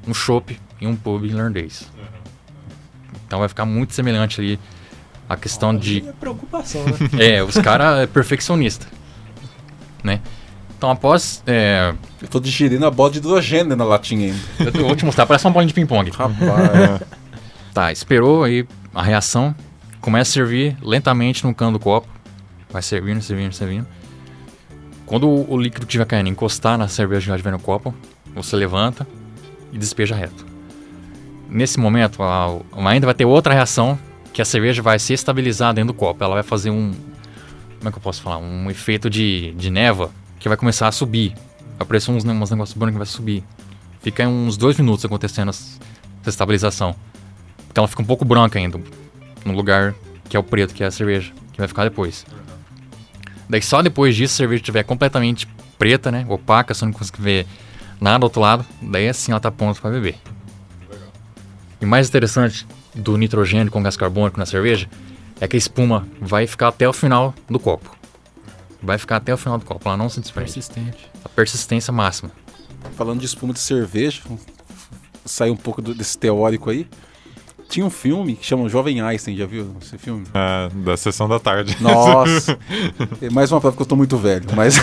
no 0.06 0.14
chopp 0.14 0.58
em 0.80 0.86
um 0.86 0.96
pub 0.96 1.24
irlandês. 1.24 1.90
Então 3.26 3.38
vai 3.38 3.48
ficar 3.48 3.66
muito 3.66 3.92
semelhante 3.92 4.40
ali 4.40 4.58
a 5.28 5.36
questão 5.36 5.76
de 5.76 6.06
É 6.06 6.12
preocupação, 6.12 6.84
né? 6.84 6.92
é, 7.36 7.42
os 7.42 7.56
caras 7.58 8.00
é 8.00 8.06
perfeccionista, 8.06 8.86
né? 10.02 10.20
Então 10.78 10.90
após, 10.90 11.42
é, 11.46 11.94
Eu 12.20 12.28
tô 12.28 12.38
digerindo 12.38 12.86
a 12.86 12.90
bola 12.90 13.10
de 13.10 13.18
hidrogênio 13.18 13.74
na 13.74 13.84
latinha 13.84 14.32
ainda. 14.58 14.78
eu 14.78 14.86
vou 14.86 14.96
te 14.96 15.04
mostrar, 15.04 15.26
parece 15.26 15.46
uma 15.46 15.52
bolinha 15.52 15.68
de 15.68 15.74
ping 15.74 15.86
pong. 15.86 16.10
Rapaz. 16.10 17.02
Tá, 17.74 17.90
esperou 17.92 18.44
aí 18.44 18.66
a 18.94 19.02
reação, 19.02 19.54
começa 20.06 20.30
a 20.30 20.34
servir 20.34 20.76
lentamente 20.80 21.42
no 21.44 21.52
cano 21.52 21.72
do 21.72 21.80
copo, 21.80 22.06
vai 22.70 22.80
servindo, 22.80 23.20
servindo, 23.20 23.52
servindo. 23.52 23.88
Quando 25.04 25.28
o, 25.28 25.58
líquido 25.58 25.84
que 25.84 25.90
estiver 25.90 26.04
caindo 26.06 26.28
encostar 26.28 26.78
na 26.78 26.86
cerveja 26.86 27.22
que 27.22 27.26
já 27.26 27.34
estiver 27.34 27.50
no 27.50 27.58
copo, 27.58 27.92
você 28.32 28.54
levanta 28.54 29.04
e 29.72 29.76
despeja 29.78 30.14
reto. 30.14 30.46
Nesse 31.50 31.80
momento, 31.80 32.22
a- 32.22 32.56
ainda 32.88 33.04
vai 33.04 33.14
ter 33.14 33.24
outra 33.24 33.52
reação 33.52 33.98
que 34.32 34.40
a 34.40 34.44
cerveja 34.44 34.80
vai 34.80 34.96
se 35.00 35.12
estabilizar 35.12 35.74
dentro 35.74 35.92
do 35.92 35.98
copo. 35.98 36.22
Ela 36.22 36.34
vai 36.34 36.44
fazer 36.44 36.70
um. 36.70 36.92
Como 37.78 37.88
é 37.88 37.90
que 37.90 37.98
eu 37.98 38.02
posso 38.02 38.22
falar? 38.22 38.38
Um 38.38 38.70
efeito 38.70 39.10
de, 39.10 39.54
de 39.54 39.70
névoa 39.70 40.12
que 40.38 40.46
vai 40.48 40.56
começar 40.56 40.86
a 40.86 40.92
subir. 40.92 41.34
Vai 41.60 41.80
aparecer 41.80 42.12
uns, 42.12 42.24
uns 42.24 42.50
negócios 42.50 42.78
brancos 42.78 42.92
que 42.94 42.98
vai 42.98 43.06
subir. 43.06 43.44
Fica 44.02 44.28
uns 44.28 44.56
dois 44.56 44.78
minutos 44.78 45.04
acontecendo 45.04 45.48
essa 45.48 45.80
estabilização. 46.28 46.94
Então 47.68 47.82
ela 47.82 47.88
fica 47.88 48.02
um 48.02 48.06
pouco 48.06 48.24
branca 48.24 48.56
ainda. 48.56 48.78
No 49.46 49.52
lugar 49.54 49.94
que 50.28 50.36
é 50.36 50.40
o 50.40 50.42
preto, 50.42 50.74
que 50.74 50.82
é 50.82 50.86
a 50.86 50.90
cerveja. 50.90 51.32
Que 51.52 51.58
vai 51.58 51.68
ficar 51.68 51.84
depois. 51.84 52.26
Daí 53.48 53.62
só 53.62 53.80
depois 53.80 54.14
disso, 54.14 54.34
se 54.34 54.42
a 54.42 54.44
cerveja 54.44 54.60
estiver 54.60 54.82
completamente 54.82 55.46
preta, 55.78 56.10
né? 56.10 56.26
Opaca, 56.28 56.74
você 56.74 56.84
não 56.84 56.92
consegue 56.92 57.22
ver 57.22 57.46
nada 58.00 58.18
do 58.18 58.24
outro 58.24 58.40
lado. 58.40 58.66
Daí 58.82 59.08
assim 59.08 59.30
ela 59.32 59.40
tá 59.40 59.50
pronta 59.50 59.80
para 59.80 59.90
beber. 59.90 60.16
E 61.80 61.86
mais 61.86 62.08
interessante 62.08 62.66
do 62.94 63.16
nitrogênio 63.16 63.70
com 63.70 63.82
gás 63.82 63.96
carbônico 63.96 64.38
na 64.38 64.46
cerveja 64.46 64.88
é 65.40 65.46
que 65.46 65.56
a 65.56 65.58
espuma 65.58 66.06
vai 66.20 66.46
ficar 66.46 66.68
até 66.68 66.88
o 66.88 66.92
final 66.92 67.34
do 67.48 67.58
copo. 67.60 67.94
Vai 68.82 68.98
ficar 68.98 69.16
até 69.16 69.32
o 69.32 69.36
final 69.36 69.58
do 69.58 69.64
copo, 69.64 69.86
ela 69.88 69.96
não 69.96 70.08
se 70.08 70.20
desprende. 70.20 70.52
Persistente. 70.52 71.10
A 71.24 71.28
persistência 71.28 71.92
máxima. 71.92 72.30
Falando 72.96 73.20
de 73.20 73.26
espuma 73.26 73.52
de 73.52 73.58
cerveja, 73.60 74.22
sair 75.24 75.50
um 75.50 75.56
pouco 75.56 75.80
do- 75.82 75.94
desse 75.94 76.16
teórico 76.18 76.70
aí. 76.70 76.86
Tinha 77.68 77.84
um 77.84 77.90
filme 77.90 78.36
que 78.36 78.46
chama 78.46 78.68
Jovem 78.68 79.00
Einstein, 79.00 79.36
já 79.36 79.46
viu 79.46 79.74
esse 79.82 79.98
filme? 79.98 80.24
É, 80.32 80.68
da 80.84 80.96
sessão 80.96 81.28
da 81.28 81.38
tarde. 81.38 81.76
Nossa! 81.80 82.58
É 83.20 83.30
Mais 83.30 83.50
uma 83.50 83.60
prova 83.60 83.76
que 83.76 83.82
eu 83.82 83.86
tô 83.86 83.96
muito 83.96 84.16
velho. 84.16 84.44
Mas 84.54 84.76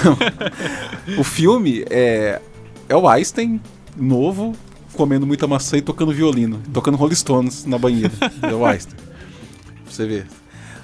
o 1.18 1.24
filme 1.24 1.86
é, 1.90 2.42
é 2.90 2.96
o 2.96 3.08
Einstein 3.08 3.62
novo, 3.96 4.54
comendo 4.94 5.26
muita 5.26 5.48
maçã 5.48 5.78
e 5.78 5.82
tocando 5.82 6.12
violino, 6.12 6.62
tocando 6.74 6.98
Rolling 6.98 7.16
Stones 7.16 7.66
na 7.66 7.78
banheira. 7.78 8.12
É 8.42 8.54
o 8.54 8.66
Einstein. 8.66 8.96
Pra 8.96 9.92
você 9.92 10.06
ver. 10.06 10.28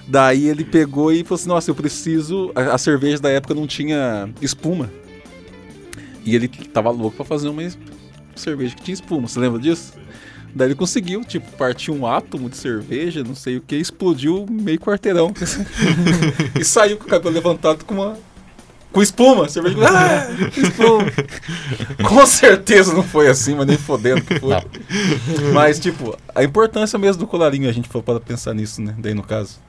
Daí 0.08 0.48
ele 0.48 0.64
pegou 0.64 1.12
e 1.12 1.24
falou 1.24 1.36
assim: 1.36 1.50
Nossa, 1.50 1.70
eu 1.70 1.76
preciso. 1.76 2.52
A, 2.56 2.76
a 2.76 2.78
cerveja 2.78 3.20
da 3.20 3.30
época 3.30 3.54
não 3.54 3.68
tinha 3.68 4.30
espuma. 4.42 4.90
E 6.26 6.36
ele 6.36 6.48
tava 6.48 6.90
louco 6.90 7.18
pra 7.18 7.26
fazer 7.26 7.50
uma 7.50 7.62
cerveja 8.36 8.76
que 8.76 8.84
tinha 8.84 8.94
espuma. 8.94 9.28
Você 9.28 9.40
lembra 9.40 9.60
disso? 9.60 9.94
Daí 10.54 10.68
ele 10.68 10.76
conseguiu, 10.76 11.24
tipo, 11.24 11.52
partir 11.58 11.92
um 11.92 12.06
átomo 12.06 12.50
de 12.50 12.58
cerveja, 12.58 13.24
não 13.24 13.36
sei 13.36 13.58
o 13.58 13.62
que, 13.62 13.76
explodiu 13.76 14.46
meio 14.50 14.80
quarteirão. 14.80 15.34
e 16.60 16.64
saiu 16.64 16.98
com 16.98 17.06
o 17.06 17.08
cabelo 17.08 17.34
levantado 17.34 17.86
com 17.86 17.94
uma 17.94 18.18
com 18.92 19.02
espuma. 19.02 19.48
Cerveja 19.48 19.76
com, 19.76 19.86
ah, 19.86 20.28
espuma. 20.58 21.06
com 22.10 22.26
certeza 22.26 22.94
não 22.94 23.04
foi 23.04 23.28
assim, 23.28 23.56
mas 23.56 23.68
nem 23.68 23.78
fodendo 23.78 24.22
que 24.22 24.40
foi. 24.40 24.50
Não. 24.50 24.64
Mas, 25.54 25.80
tipo, 25.80 26.18
a 26.34 26.44
importância 26.44 26.98
mesmo 26.98 27.22
do 27.22 27.28
colarinho, 27.28 27.70
a 27.70 27.72
gente 27.72 27.88
foi 27.88 28.02
para 28.02 28.20
pensar 28.20 28.54
nisso, 28.54 28.82
né? 28.82 28.96
Daí 28.98 29.14
no 29.14 29.24
caso. 29.24 29.60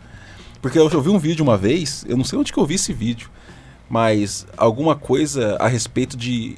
Porque 0.62 0.78
eu, 0.78 0.88
vi 1.00 1.08
um 1.08 1.18
vídeo 1.18 1.42
uma 1.42 1.56
vez, 1.56 2.04
eu 2.08 2.16
não 2.16 2.24
sei 2.24 2.38
onde 2.38 2.52
que 2.52 2.58
eu 2.58 2.66
vi 2.66 2.74
esse 2.74 2.92
vídeo, 2.92 3.30
mas 3.88 4.46
alguma 4.56 4.94
coisa 4.94 5.56
a 5.58 5.66
respeito 5.66 6.16
de 6.16 6.56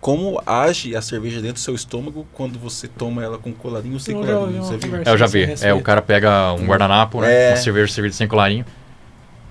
como 0.00 0.40
age 0.46 0.94
a 0.94 1.02
cerveja 1.02 1.36
dentro 1.40 1.54
do 1.54 1.60
seu 1.60 1.74
estômago 1.74 2.26
quando 2.32 2.58
você 2.58 2.86
toma 2.86 3.22
ela 3.22 3.36
com 3.38 3.52
colarinho 3.52 3.94
ou 3.94 4.00
sem 4.00 4.14
Eu 4.14 4.24
colarinho. 4.24 4.62
Você 4.62 4.76
viu? 4.76 4.96
É, 4.96 5.02
eu 5.10 5.18
já 5.18 5.26
vi. 5.26 5.42
É, 5.60 5.74
o 5.74 5.80
cara 5.82 6.00
pega 6.00 6.52
um 6.54 6.64
guardanapo, 6.66 7.20
né? 7.20 7.32
É. 7.32 7.50
Uma 7.50 7.56
cerveja 7.56 7.92
servida 7.92 8.14
sem 8.14 8.28
colarinho. 8.28 8.64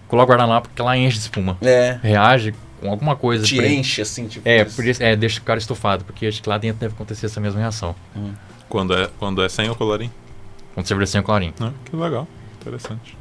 Coloca 0.07 0.31
o 0.31 0.35
guardanapo 0.37 0.69
que 0.73 0.81
ela 0.81 0.95
enche 0.97 1.17
de 1.17 1.23
espuma. 1.23 1.57
É, 1.61 1.99
Reage 2.01 2.53
com 2.79 2.89
alguma 2.89 3.15
coisa. 3.15 3.43
te 3.45 3.57
enche 3.59 4.01
assim, 4.01 4.27
tipo. 4.27 4.47
É, 4.47 4.63
por 4.63 4.85
isso- 4.85 5.03
é, 5.03 5.15
deixa 5.15 5.39
o 5.39 5.43
cara 5.43 5.59
estufado, 5.59 6.05
porque 6.05 6.27
acho 6.27 6.41
que 6.41 6.47
lá 6.47 6.57
dentro 6.57 6.79
deve 6.79 6.93
acontecer 6.93 7.25
essa 7.25 7.41
mesma 7.41 7.59
reação. 7.59 7.93
Quando 8.69 8.93
é, 8.93 9.09
quando 9.19 9.41
é 9.43 9.49
sem 9.49 9.69
o 9.69 9.75
colarinho. 9.75 10.11
Quando 10.73 10.87
cerveja 10.87 11.11
sem 11.11 11.21
colarinho. 11.21 11.53
Ah, 11.59 11.71
que 11.83 11.95
legal. 11.95 12.27
Interessante. 12.61 13.17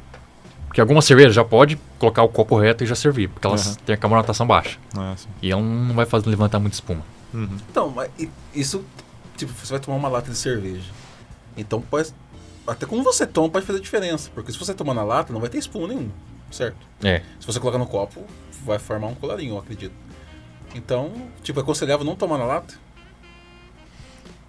Porque 0.67 0.79
alguma 0.79 1.01
cerveja 1.01 1.31
já 1.31 1.43
pode 1.43 1.77
colocar 1.97 2.21
o 2.23 2.29
copo 2.29 2.57
reto 2.57 2.83
e 2.83 2.87
já 2.87 2.93
servir, 2.95 3.29
porque 3.29 3.47
elas 3.47 3.65
Uhum. 3.67 3.75
têm 3.85 3.95
a 3.95 3.97
carbonatação 3.97 4.45
baixa. 4.45 4.77
Ah. 4.95 5.15
E 5.41 5.51
ela 5.51 5.61
não 5.61 5.95
vai 5.95 6.05
fazer 6.05 6.29
levantar 6.29 6.59
muita 6.59 6.75
espuma. 6.75 7.01
Uhum. 7.33 7.57
Então, 7.69 7.89
mas 7.89 8.09
isso, 8.53 8.83
tipo, 9.35 9.51
você 9.53 9.73
vai 9.73 9.79
tomar 9.79 9.97
uma 9.97 10.09
lata 10.09 10.31
de 10.31 10.37
cerveja. 10.37 10.91
Então 11.55 11.81
pode. 11.81 12.13
Até 12.65 12.85
como 12.85 13.03
você 13.03 13.25
toma 13.25 13.49
pode 13.49 13.65
fazer 13.65 13.79
diferença. 13.79 14.29
Porque 14.33 14.51
se 14.51 14.59
você 14.59 14.73
tomar 14.73 14.93
na 14.93 15.03
lata, 15.03 15.31
não 15.33 15.39
vai 15.39 15.49
ter 15.49 15.57
espuma 15.57 15.87
nenhuma. 15.87 16.11
Certo? 16.51 16.77
É. 17.03 17.21
Se 17.39 17.45
você 17.45 17.59
colocar 17.59 17.77
no 17.77 17.85
copo, 17.85 18.25
vai 18.63 18.79
formar 18.79 19.07
um 19.07 19.15
colarinho, 19.15 19.55
eu 19.55 19.59
acredito. 19.59 19.93
Então, 20.75 21.11
tipo, 21.41 21.59
é 21.59 21.63
aconselhável 21.63 22.05
não 22.05 22.15
tomar 22.15 22.37
na 22.37 22.45
lata? 22.45 22.75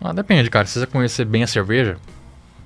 Ah, 0.00 0.12
depende, 0.12 0.48
cara. 0.50 0.66
Se 0.66 0.78
você 0.78 0.86
conhecer 0.86 1.24
bem 1.24 1.42
a 1.42 1.46
cerveja, 1.46 1.98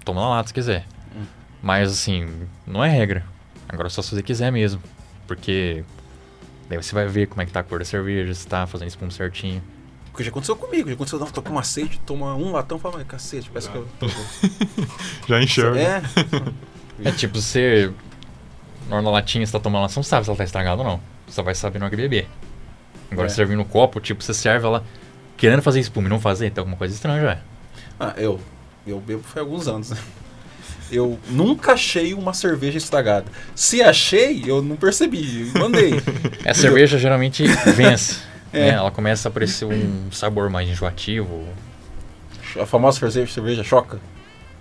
toma 0.04 0.20
na 0.20 0.28
lata 0.28 0.48
se 0.48 0.54
quiser. 0.54 0.86
Hum. 1.14 1.24
Mas 1.62 1.90
assim, 1.90 2.46
não 2.66 2.84
é 2.84 2.88
regra. 2.88 3.24
Agora 3.68 3.88
só 3.88 4.02
se 4.02 4.14
você 4.14 4.22
quiser 4.22 4.50
mesmo. 4.50 4.82
Porque 5.26 5.84
daí 6.68 6.76
você 6.76 6.94
vai 6.94 7.06
ver 7.06 7.26
como 7.26 7.40
é 7.40 7.46
que 7.46 7.52
tá 7.52 7.60
a 7.60 7.62
cor 7.62 7.78
da 7.78 7.84
cerveja, 7.84 8.34
se 8.34 8.46
tá 8.46 8.66
fazendo 8.66 8.88
espuma 8.88 9.10
certinho. 9.10 9.62
Porque 10.12 10.22
já 10.24 10.30
aconteceu 10.30 10.54
comigo. 10.54 10.88
Já 10.88 10.94
aconteceu, 10.94 11.18
não, 11.18 11.26
tô 11.26 11.40
com 11.42 11.58
aceite, 11.58 11.98
toma 12.06 12.34
um 12.36 12.52
latão 12.52 12.76
e 12.76 12.80
fala, 12.80 12.98
"Ai, 12.98 13.04
cacete, 13.04 13.48
parece 13.50 13.68
que 13.70 13.76
eu 13.76 13.88
tô. 13.98 14.06
Já 15.28 15.42
enxerga. 15.42 15.80
É, 15.80 16.02
É 17.04 17.10
tipo, 17.12 17.40
você. 17.40 17.90
Na 18.88 18.96
hora 18.96 19.04
da 19.06 19.10
latinha, 19.10 19.44
você 19.46 19.52
tá 19.52 19.58
tomando 19.60 19.80
ela, 19.80 19.88
você 19.88 19.98
não 19.98 20.04
sabe 20.04 20.24
se 20.24 20.30
ela 20.30 20.36
tá 20.36 20.44
estragada 20.44 20.82
ou 20.82 20.86
não. 20.86 21.00
Você 21.26 21.34
só 21.36 21.42
vai 21.42 21.54
saber 21.54 21.78
na 21.78 21.86
hora 21.86 21.96
que 21.96 22.00
beber. 22.00 22.28
Agora, 23.10 23.26
É. 23.26 23.30
se 23.30 23.36
servir 23.36 23.56
no 23.56 23.64
copo, 23.64 24.00
tipo, 24.00 24.22
você 24.22 24.34
serve 24.34 24.66
ela 24.66 24.84
querendo 25.36 25.62
fazer 25.62 25.80
espuma 25.80 26.06
e 26.08 26.10
não 26.10 26.20
fazer, 26.20 26.50
tem 26.50 26.60
alguma 26.60 26.76
coisa 26.76 26.94
estranha 26.94 27.20
já. 27.22 27.38
Ah, 27.98 28.14
eu. 28.18 28.38
Eu 28.86 29.00
bebo 29.00 29.22
foi 29.22 29.40
há 29.40 29.44
alguns 29.44 29.66
anos, 29.68 29.90
né? 29.90 29.96
Eu 30.90 31.18
nunca 31.30 31.72
achei 31.72 32.12
uma 32.12 32.34
cerveja 32.34 32.76
estragada. 32.76 33.24
Se 33.54 33.80
achei, 33.80 34.42
eu 34.46 34.60
não 34.60 34.76
percebi. 34.76 35.50
eu 35.54 35.60
Mandei. 35.60 35.94
É, 36.44 36.50
A 36.50 36.54
cerveja 36.54 36.98
geralmente 36.98 37.44
vence. 37.74 38.18
É. 38.52 38.58
né? 38.66 38.68
Ela 38.70 38.90
começa 38.90 39.28
a 39.28 39.30
aparecer 39.30 39.64
um 39.64 40.10
sabor 40.12 40.48
mais 40.50 40.68
enjoativo. 40.68 41.44
A 42.60 42.66
famosa 42.66 42.98
cerveja, 42.98 43.32
cerveja 43.32 43.64
choca. 43.64 43.98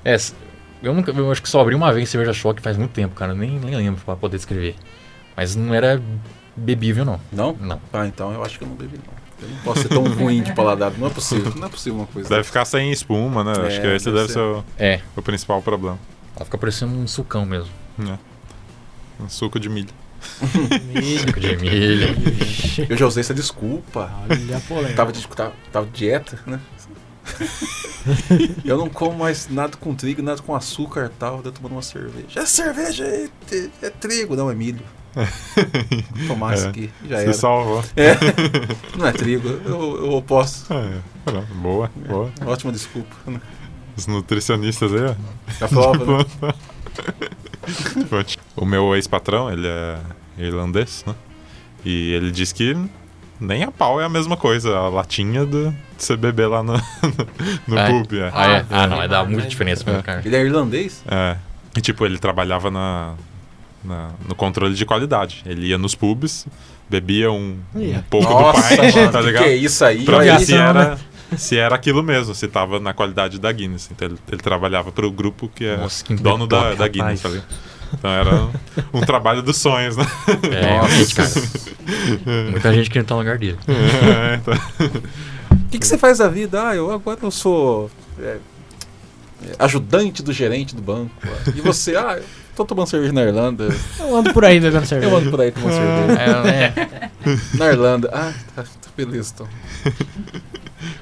É, 0.06 0.16
eu 0.82 0.94
nunca, 0.94 1.12
eu 1.12 1.32
acho 1.32 1.42
que 1.42 1.50
só 1.50 1.60
abri 1.62 1.76
uma 1.76 1.92
vez 1.94 2.10
cerveja 2.10 2.34
choque 2.34 2.62
faz 2.62 2.78
muito 2.78 2.92
tempo, 2.92 3.14
cara. 3.16 3.34
Nem, 3.36 3.60
nem 3.60 3.76
lembro 3.76 4.02
pra 4.04 4.16
poder 4.16 4.38
descrever. 4.38 4.76
Mas 5.36 5.56
não 5.56 5.74
era 5.74 6.02
bebível, 6.56 7.04
não. 7.06 7.20
Não? 7.32 7.54
Não. 7.60 7.82
Ah, 7.94 8.06
então 8.08 8.32
eu 8.34 8.44
acho 8.44 8.58
que 8.58 8.64
eu 8.64 8.68
não 8.70 8.76
bebi, 8.76 8.98
não. 8.98 9.22
Eu 9.42 9.50
não 9.50 9.58
posso 9.64 9.82
ser 9.82 9.90
tão 9.90 10.04
ruim 10.04 10.44
de 10.44 10.54
paladar. 10.54 10.92
Não 10.98 11.08
é 11.08 11.10
possível. 11.10 11.52
Não 11.56 11.68
é 11.68 11.70
possível 11.70 12.00
uma 12.00 12.08
coisa. 12.08 12.30
Deve 12.30 12.44
ficar 12.44 12.64
sem 12.64 12.92
espuma, 12.92 13.44
né? 13.44 13.54
É, 13.58 13.68
Acho 13.68 13.82
que 13.82 13.88
esse 13.88 14.06
deve 14.06 14.18
deve 14.18 14.28
ser. 14.28 14.34
ser 14.34 14.40
o, 14.40 14.64
É, 14.78 15.02
o 15.16 15.22
principal 15.22 15.62
problema. 15.62 15.98
ela 16.36 16.46
fica 16.46 16.58
parecendo 16.58 16.94
um 16.94 17.08
sucão 17.08 17.46
mesmo. 17.46 17.72
né? 17.98 18.20
Um 19.20 19.28
suco 19.30 19.60
de 19.60 19.68
milho. 19.70 19.90
Milho. 20.94 21.20
Suco 21.20 21.40
de 21.40 21.58
milho. 21.58 22.16
Eu 22.90 22.98
já 22.98 23.06
usei 23.08 23.22
essa 23.22 23.34
desculpa. 23.34 24.12
Olha 24.30 24.58
a 24.58 24.60
polêmica. 24.62 24.96
Tava 24.96 25.12
de, 25.12 25.28
tava, 25.28 25.54
tava 25.72 25.86
de 25.88 25.92
dieta, 25.94 26.40
né? 26.46 26.60
eu 28.66 28.78
não 28.78 28.90
como 28.90 29.18
mais 29.20 29.48
nada 29.50 29.78
com 29.78 29.94
trigo, 29.96 30.22
nada 30.22 30.42
com 30.42 30.56
açúcar 30.56 31.06
e 31.14 31.18
tal. 31.20 31.42
Eu 31.44 31.52
tomando 31.52 31.74
uma 31.74 31.82
cerveja. 31.82 32.40
É 32.40 32.46
cerveja, 32.46 33.06
é, 33.06 33.30
é- 33.52 33.70
é 33.84 33.90
trigo, 33.90 34.36
não 34.36 34.50
é 34.50 34.56
milho. 34.56 34.82
Vou 35.16 36.28
tomar 36.30 36.56
isso 36.56 36.66
É. 36.68 36.70
aqui. 36.70 36.90
Já 37.08 37.18
Se 37.18 37.24
era. 37.24 37.34
salvou. 37.34 37.84
É. 37.98 38.16
Não 38.98 39.06
é 39.08 39.12
trigo, 39.12 39.48
eu, 39.50 40.06
eu 40.06 40.12
oposto. 40.14 40.74
É, 40.74 41.02
boa, 41.56 41.92
boa. 42.08 42.32
Ótima 42.46 42.72
desculpa. 42.72 43.14
né? 43.28 43.42
Os 43.98 44.08
nutricionistas 44.08 44.94
aí, 44.94 45.02
ó. 45.04 45.66
A 45.66 45.68
prova, 45.68 46.06
né? 46.18 46.26
o 48.56 48.66
meu 48.66 48.96
ex-patrão, 48.96 49.52
ele 49.52 49.68
é 49.68 49.98
irlandês, 50.38 51.04
né? 51.08 51.16
E 51.86 52.12
ele 52.14 52.32
diz 52.32 52.52
que 52.52 52.76
nem 53.40 53.64
a 53.64 53.72
pau 53.72 54.00
é 54.00 54.06
a 54.06 54.10
mesma 54.10 54.38
coisa, 54.38 54.76
a 54.78 54.90
latinha 54.90 55.46
do, 55.46 55.72
de 55.72 55.76
você 56.06 56.16
beber 56.16 56.48
lá 56.48 56.62
no, 56.62 56.74
no 57.68 57.78
Ah, 57.78 57.82
é? 57.82 57.90
pub. 57.90 58.14
É. 58.14 58.32
Ah, 58.34 58.48
é? 58.52 58.66
Ah, 58.70 58.88
não, 58.88 58.96
É. 58.96 59.00
vai 59.00 59.08
dar 59.08 59.26
muita 59.26 59.48
diferença 59.48 59.84
mesmo, 59.86 60.04
cara. 60.04 60.22
Ele 60.24 60.36
é 60.36 60.42
irlandês? 60.44 61.04
É. 61.08 61.38
E 61.76 61.82
tipo, 61.82 62.06
ele 62.06 62.20
trabalhava 62.20 62.70
na, 62.70 63.14
na- 63.84 64.12
no 64.28 64.36
controle 64.36 64.76
de 64.76 64.86
qualidade. 64.86 65.42
Ele 65.46 65.68
ia 65.68 65.78
nos 65.78 65.96
pubs, 65.96 66.46
bebia 66.90 67.32
um, 67.32 67.58
Ia. 67.76 67.98
um 67.98 68.02
pouco 68.04 68.30
Nossa, 68.32 68.76
do 68.76 68.84
mano, 68.94 69.12
tá 69.12 69.20
que 69.20 69.26
ligado? 69.26 69.44
que 69.44 69.50
é 69.50 69.56
isso 69.56 69.86
aí? 69.86 70.04
Pra 70.06 70.20
ver 70.20 70.40
se 70.42 70.54
era, 70.54 71.00
se 71.36 71.58
era 71.58 71.74
aquilo 71.76 72.04
mesmo, 72.04 72.36
se 72.36 72.48
tava 72.48 72.80
na 72.80 72.94
qualidade 72.94 73.40
da 73.40 73.52
Guinness. 73.52 73.90
Então 73.92 74.08
ele, 74.10 74.18
ele 74.32 74.42
trabalhava 74.42 74.92
pro 74.92 75.10
grupo 75.10 75.50
que 75.56 75.66
é 75.66 75.78
Nossa, 75.78 76.04
que 76.06 76.14
dono 76.14 76.46
da, 76.46 76.62
top, 76.62 76.76
da 76.76 76.88
Guinness, 76.88 77.22
rapaz. 77.22 77.22
tá 77.24 77.30
ligado? 77.30 77.71
Então 77.94 78.12
era 78.12 78.50
um, 78.94 79.02
trabalho 79.02 79.42
dos 79.42 79.58
sonhos, 79.58 79.98
né? 79.98 80.06
É, 80.52 80.62
realmente, 80.62 81.16
cara. 81.16 81.30
Muita 82.52 82.74
gente 82.74 82.90
querendo 82.90 83.06
estar 83.06 83.16
no 83.16 83.22
lugar 83.22 83.38
dele. 83.38 83.58
É, 83.68 84.36
então. 84.36 84.54
O 85.52 85.70
que, 85.70 85.80
que 85.80 85.88
você 85.88 85.98
faz 85.98 86.18
da 86.18 86.28
vida? 86.28 86.70
Ah, 86.70 86.76
eu 86.76 86.92
agora 86.92 87.20
eu 87.22 87.32
sou 87.32 87.90
é, 88.20 88.38
é, 89.44 89.56
ajudante 89.60 90.22
do 90.22 90.34
gerente 90.34 90.76
do 90.76 90.82
banco. 90.82 91.12
E 91.56 91.62
você? 91.62 91.96
Ah, 91.96 92.18
eu 92.18 92.24
tô 92.56 92.66
tomando 92.66 92.88
cerveja 92.88 93.14
na 93.14 93.24
Irlanda. 93.24 93.70
Eu 94.00 94.16
ando 94.16 94.34
por 94.34 94.46
aí 94.46 94.60
bebendo 94.60 94.86
cerveja. 94.86 95.12
Eu 95.12 95.18
ando 95.18 95.32
por 95.32 95.42
aí 95.42 95.52
tomando 95.52 95.74
cerveja. 95.74 96.22
É, 96.22 96.64
é. 96.66 97.10
Na 97.58 97.68
Irlanda. 97.68 98.10
Ah, 98.14 98.34
tá, 98.56 98.64
tá 98.64 98.90
beleza 98.96 99.34
então. 99.36 99.48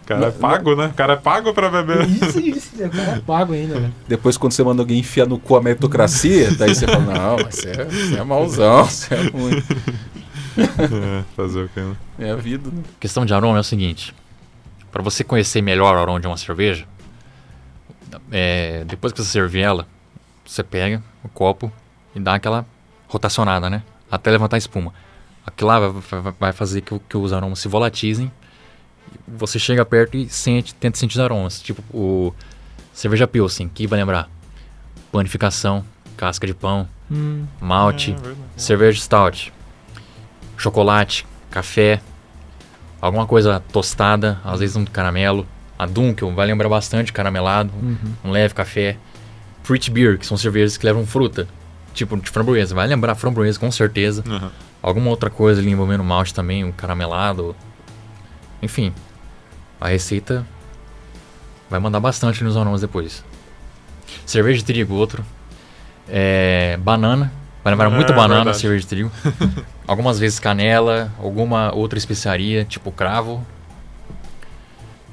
O 0.01 0.05
cara 0.07 0.25
é 0.27 0.31
pago, 0.31 0.75
né? 0.75 0.87
O 0.87 0.93
cara 0.93 1.13
é 1.13 1.15
pago 1.17 1.53
pra 1.53 1.69
beber. 1.69 2.07
Isso, 2.09 2.39
isso. 2.39 2.69
O 2.83 2.89
cara 2.89 3.11
é 3.17 3.19
pago 3.19 3.53
ainda, 3.53 3.79
velho. 3.79 3.93
Depois, 4.07 4.37
quando 4.37 4.51
você 4.53 4.63
manda 4.63 4.81
alguém 4.81 4.99
enfiar 4.99 5.25
no 5.27 5.39
cu 5.39 5.55
a 5.55 5.61
meritocracia, 5.61 6.51
daí 6.55 6.73
você 6.75 6.85
fala: 6.87 6.99
Não, 7.13 7.37
mas 7.43 7.55
você 7.55 7.69
é, 7.69 7.85
você 7.85 8.15
é 8.17 8.23
mauzão, 8.23 8.85
você 8.85 9.13
é 9.15 9.21
ruim. 9.29 9.63
É, 10.57 11.23
fazer 11.35 11.63
o 11.65 11.69
que, 11.69 11.79
né? 11.79 11.95
É 12.19 12.31
a 12.31 12.35
vida, 12.35 12.69
né? 12.69 12.81
A 12.97 12.99
questão 12.99 13.25
de 13.25 13.33
aroma 13.33 13.57
é 13.57 13.61
o 13.61 13.63
seguinte: 13.63 14.13
para 14.91 15.01
você 15.01 15.23
conhecer 15.23 15.61
melhor 15.61 15.95
o 15.95 15.99
aroma 15.99 16.19
de 16.19 16.27
uma 16.27 16.37
cerveja, 16.37 16.85
é, 18.31 18.83
depois 18.85 19.13
que 19.13 19.21
você 19.23 19.29
servir 19.29 19.61
ela, 19.61 19.87
você 20.45 20.63
pega 20.63 21.01
o 21.23 21.29
copo 21.29 21.71
e 22.15 22.19
dá 22.19 22.35
aquela 22.35 22.65
rotacionada, 23.07 23.69
né? 23.69 23.83
Até 24.11 24.31
levantar 24.31 24.57
a 24.57 24.59
espuma. 24.59 24.93
Aquilo 25.45 25.67
lá 25.69 25.79
vai, 25.79 26.21
vai- 26.21 26.33
vai 26.39 26.53
fazer 26.53 26.81
que, 26.81 26.99
que 27.07 27.17
os 27.17 27.31
aromas 27.33 27.59
se 27.59 27.67
volatilizem. 27.67 28.31
Você 29.27 29.59
chega 29.59 29.85
perto 29.85 30.17
e 30.17 30.27
sente, 30.29 30.73
tenta 30.75 30.97
sentir 30.97 31.15
os 31.15 31.19
aromas. 31.19 31.61
Tipo 31.61 31.81
o 31.95 32.33
cerveja 32.93 33.27
Pilsen, 33.27 33.69
que 33.69 33.85
vai 33.87 33.99
lembrar? 33.99 34.29
Panificação, 35.11 35.83
casca 36.17 36.45
de 36.45 36.53
pão, 36.53 36.87
Hum, 37.11 37.45
malte, 37.59 38.11
É, 38.11 38.13
verdade. 38.15 38.37
cerveja 38.55 39.01
stout, 39.01 39.51
chocolate, 40.57 41.25
café, 41.49 42.01
alguma 43.01 43.25
coisa 43.25 43.59
tostada, 43.71 44.39
às 44.43 44.59
vezes 44.59 44.75
um 44.75 44.85
caramelo. 44.85 45.47
A 45.77 45.85
Dunkel 45.85 46.33
vai 46.35 46.45
lembrar 46.45 46.67
bastante 46.69 47.11
caramelado, 47.13 47.71
uhum. 47.81 47.97
um 48.25 48.31
leve 48.31 48.53
café. 48.53 48.97
Fruit 49.63 49.89
beer, 49.91 50.17
que 50.17 50.25
são 50.25 50.35
cervejas 50.37 50.77
que 50.77 50.85
levam 50.85 51.05
fruta, 51.05 51.47
tipo 51.93 52.17
de 52.17 52.29
framboesa, 52.29 52.75
vai 52.75 52.85
lembrar 52.87 53.15
framboesa 53.15 53.59
com 53.59 53.71
certeza. 53.71 54.23
Aham. 54.27 54.51
Alguma 54.81 55.09
outra 55.09 55.29
coisa 55.29 55.61
ali 55.61 55.71
envolvendo 55.71 56.03
malte 56.03 56.33
também, 56.33 56.63
um 56.63 56.71
caramelado. 56.71 57.55
Enfim, 58.61 58.93
a 59.79 59.87
receita 59.87 60.45
vai 61.69 61.79
mandar 61.79 61.99
bastante 61.99 62.43
nos 62.43 62.57
aromas 62.57 62.81
depois. 62.81 63.23
Cerveja 64.25 64.57
de 64.59 64.65
trigo, 64.65 64.95
outro. 64.95 65.23
É, 66.07 66.77
banana, 66.77 67.31
vai 67.63 67.71
lembrar 67.73 67.87
É, 67.91 67.95
muito 67.95 68.13
banana, 68.13 68.35
verdade. 68.45 68.57
cerveja 68.59 68.81
de 68.81 68.87
trigo. 68.87 69.11
Algumas 69.87 70.19
vezes 70.19 70.39
canela, 70.39 71.11
alguma 71.19 71.73
outra 71.73 71.97
especiaria, 71.97 72.63
tipo 72.65 72.91
cravo. 72.91 73.43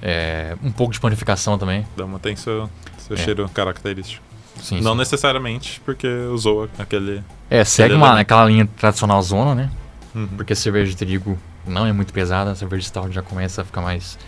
É, 0.03 0.57
um 0.63 0.71
pouco 0.71 0.93
de 0.93 1.01
panificação 1.01 1.57
também. 1.59 1.87
Dá 1.97 2.05
uma 2.05 2.19
tem 2.19 2.37
seu, 2.37 2.69
seu 2.99 3.17
É. 3.17 3.19
cheiro 3.21 3.49
característico. 3.55 4.23
Sim, 4.61 4.81
Não 4.81 4.93
sim. 4.93 4.99
necessariamente 4.99 5.81
porque 5.85 6.07
usou 6.09 6.69
aquele. 6.79 7.23
É, 7.51 7.65
segue 7.65 7.87
Aquele 7.87 7.97
uma, 7.99 8.07
elemento. 8.09 8.23
aquela 8.23 8.45
linha 8.47 8.69
tradicional 8.77 9.21
zona, 9.23 9.55
né? 9.55 9.71
Uhum. 10.15 10.27
Porque 10.29 10.55
cerveja 10.55 10.91
de 10.91 10.97
trigo 10.97 11.39
não 11.67 11.87
é 11.87 11.93
muito 11.93 12.13
pesada, 12.13 12.51
a 12.51 12.55
cerveja 12.55 12.87
stout 12.87 13.15
já 13.15 13.23
começa 13.23 13.63
a 13.63 13.65
ficar 13.65 13.81
mais 13.81 14.19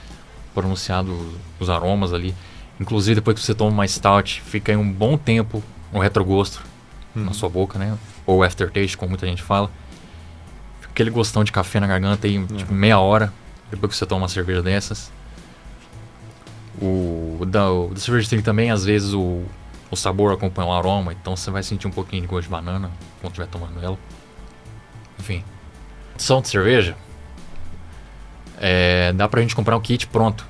pronunciado 0.54 1.16
os 1.60 1.70
aromas 1.70 2.12
ali. 2.12 2.34
Inclusive 2.80 3.16
depois 3.16 3.38
que 3.38 3.44
você 3.44 3.54
toma 3.54 3.70
uma 3.70 3.86
stout, 3.88 4.40
fica 4.42 4.72
aí 4.72 4.76
um 4.76 4.90
bom 4.90 5.16
tempo 5.16 5.62
o 5.92 5.98
retrogosto 5.98 6.62
Uhum. 7.16 7.24
na 7.24 7.32
sua 7.32 7.48
boca, 7.48 7.78
né? 7.78 7.96
Ou 8.26 8.42
aftertaste, 8.42 8.96
como 8.96 9.08
muita 9.10 9.26
gente 9.26 9.42
fala. 9.42 9.70
Fica 10.80 10.92
aquele 10.92 11.10
gostão 11.10 11.42
de 11.42 11.50
café 11.50 11.80
na 11.80 11.86
garganta 11.86 12.26
aí, 12.26 12.44
tipo, 12.46 12.72
meia 12.74 12.98
hora 12.98 13.32
depois 13.70 13.92
que 13.92 13.98
você 13.98 14.04
toma 14.06 14.22
uma 14.22 14.28
cerveja 14.28 14.62
dessas. 14.62 15.10
O 16.80 17.44
da, 17.46 17.70
o 17.72 17.88
da 17.92 17.98
cerveja 18.00 18.24
de 18.24 18.28
trigo 18.28 18.44
também, 18.44 18.70
às 18.70 18.84
vezes 18.84 19.12
o, 19.14 19.42
o 19.90 19.96
sabor 19.96 20.32
acompanha 20.32 20.68
o 20.68 20.72
aroma, 20.72 21.12
então 21.12 21.34
você 21.34 21.50
vai 21.50 21.62
sentir 21.62 21.86
um 21.86 21.90
pouquinho 21.90 22.22
de 22.22 22.28
gosto 22.28 22.44
de 22.44 22.50
banana 22.50 22.90
quando 23.20 23.32
estiver 23.32 23.48
tomando 23.48 23.82
ela. 23.82 23.98
Enfim. 25.18 25.42
Som 26.16 26.40
de 26.40 26.48
cerveja. 26.48 26.94
É, 28.60 29.12
dá 29.12 29.28
pra 29.28 29.40
gente 29.40 29.54
comprar 29.54 29.76
um 29.76 29.80
kit 29.80 30.06
pronto. 30.06 30.46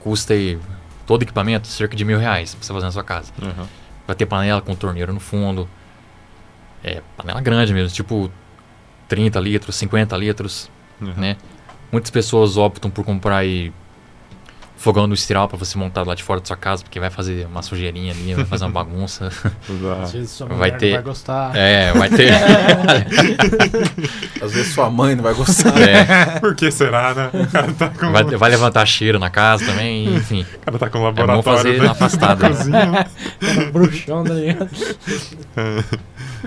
Custa 0.00 0.32
aí 0.34 0.58
todo 1.06 1.22
equipamento 1.22 1.66
cerca 1.68 1.94
de 1.96 2.04
mil 2.04 2.18
reais 2.18 2.54
pra 2.54 2.64
você 2.64 2.72
fazer 2.72 2.86
na 2.86 2.92
sua 2.92 3.04
casa. 3.04 3.32
Uhum. 3.40 3.66
Vai 4.06 4.16
ter 4.16 4.26
panela 4.26 4.60
com 4.60 4.74
torneira 4.74 5.12
no 5.12 5.20
fundo. 5.20 5.68
É, 6.82 7.02
panela 7.16 7.40
grande 7.40 7.74
mesmo, 7.74 7.94
tipo 7.94 8.30
30 9.08 9.38
litros, 9.40 9.76
50 9.76 10.16
litros, 10.16 10.70
Uhum. 11.00 11.12
né? 11.16 11.36
Muitas 11.92 12.10
pessoas 12.10 12.56
optam 12.56 12.90
por 12.90 13.04
comprar 13.04 13.38
aí 13.38 13.72
fogão 14.80 15.04
industrial 15.04 15.46
pra 15.46 15.58
você 15.58 15.76
montar 15.76 16.06
lá 16.06 16.14
de 16.14 16.22
fora 16.22 16.40
da 16.40 16.46
sua 16.46 16.56
casa, 16.56 16.82
porque 16.82 16.98
vai 16.98 17.10
fazer 17.10 17.46
uma 17.46 17.60
sujeirinha 17.60 18.12
ali, 18.12 18.32
vai 18.34 18.46
fazer 18.46 18.64
uma 18.64 18.70
bagunça. 18.82 19.30
Às 20.02 20.12
vezes 20.12 20.30
sua 20.30 20.46
Vai 20.48 20.74
ter- 20.74 20.94
vai 20.94 21.02
gostar. 21.02 21.54
é, 21.54 21.92
vai 21.92 22.08
ter. 22.08 22.32
Às 24.42 24.52
vezes 24.52 24.72
sua 24.72 24.88
mãe 24.88 25.14
não 25.14 25.22
vai 25.22 25.34
gostar. 25.34 25.78
é, 25.80 26.40
Por 26.40 26.54
que 26.54 26.70
será, 26.70 27.12
né? 27.14 27.30
O 27.34 27.46
cara 27.52 27.72
tá 27.72 27.88
com, 27.90 28.10
vai, 28.10 28.24
vai 28.24 28.50
levantar 28.50 28.86
cheiro 28.86 29.18
na 29.18 29.28
casa 29.28 29.66
também, 29.66 30.14
enfim. 30.16 30.46
o 30.54 30.58
cara 30.64 30.78
tá 30.78 30.88
com 30.88 30.98
um 31.00 31.08
É 31.08 31.12
bom 31.12 31.26
laboratório 31.26 31.58
fazer 31.62 31.78
né? 31.78 31.84
na 31.84 31.90
afastada. 31.92 32.48
bruxão, 33.72 34.24
tá 34.24 34.32
ligado? 34.32 34.70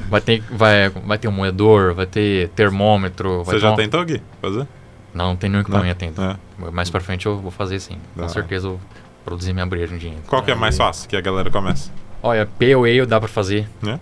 Vai 0.09 0.21
ter, 0.21 0.43
vai, 0.51 0.89
vai 0.89 1.17
ter 1.19 1.27
um 1.27 1.31
moedor, 1.31 1.93
vai 1.93 2.07
ter 2.07 2.49
termômetro. 2.49 3.43
Vai 3.43 3.55
Você 3.55 3.59
já 3.61 3.75
tentou, 3.75 4.03
Gui? 4.03 4.19
Fazer? 4.41 4.65
Não, 5.13 5.27
não 5.27 5.35
tem 5.35 5.49
nenhum 5.49 5.61
equipamento 5.61 6.03
ainda. 6.03 6.39
É. 6.59 6.71
Mais 6.71 6.89
pra 6.89 6.99
frente 6.99 7.25
eu 7.25 7.39
vou 7.39 7.51
fazer 7.51 7.79
sim. 7.79 7.97
Com 8.15 8.21
hora. 8.21 8.29
certeza 8.29 8.67
eu 8.67 8.71
vou 8.71 8.81
produzir 9.23 9.53
minha 9.53 9.65
breja 9.65 9.93
um 9.93 9.97
dia. 9.97 10.13
Qual 10.27 10.41
que 10.41 10.51
é 10.51 10.55
mais 10.55 10.77
fácil 10.77 11.07
que 11.07 11.15
a 11.15 11.21
galera 11.21 11.49
começa? 11.51 11.91
Olha, 12.21 12.45
Pale 12.45 12.73
Ale 12.73 13.05
dá 13.05 13.19
pra 13.19 13.29
fazer. 13.29 13.69
Né? 13.81 13.99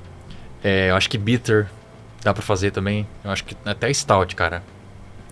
É, 0.64 0.92
eu 0.92 0.96
acho 0.96 1.10
que 1.10 1.18
Bitter 1.18 1.68
dá 2.24 2.34
pra 2.34 2.44
fazer 2.44 2.72
também. 2.72 3.08
Eu 3.24 3.32
acho 3.32 3.44
que 3.44 3.56
até 3.66 3.92
Stout, 3.94 4.36
cara. 4.36 4.64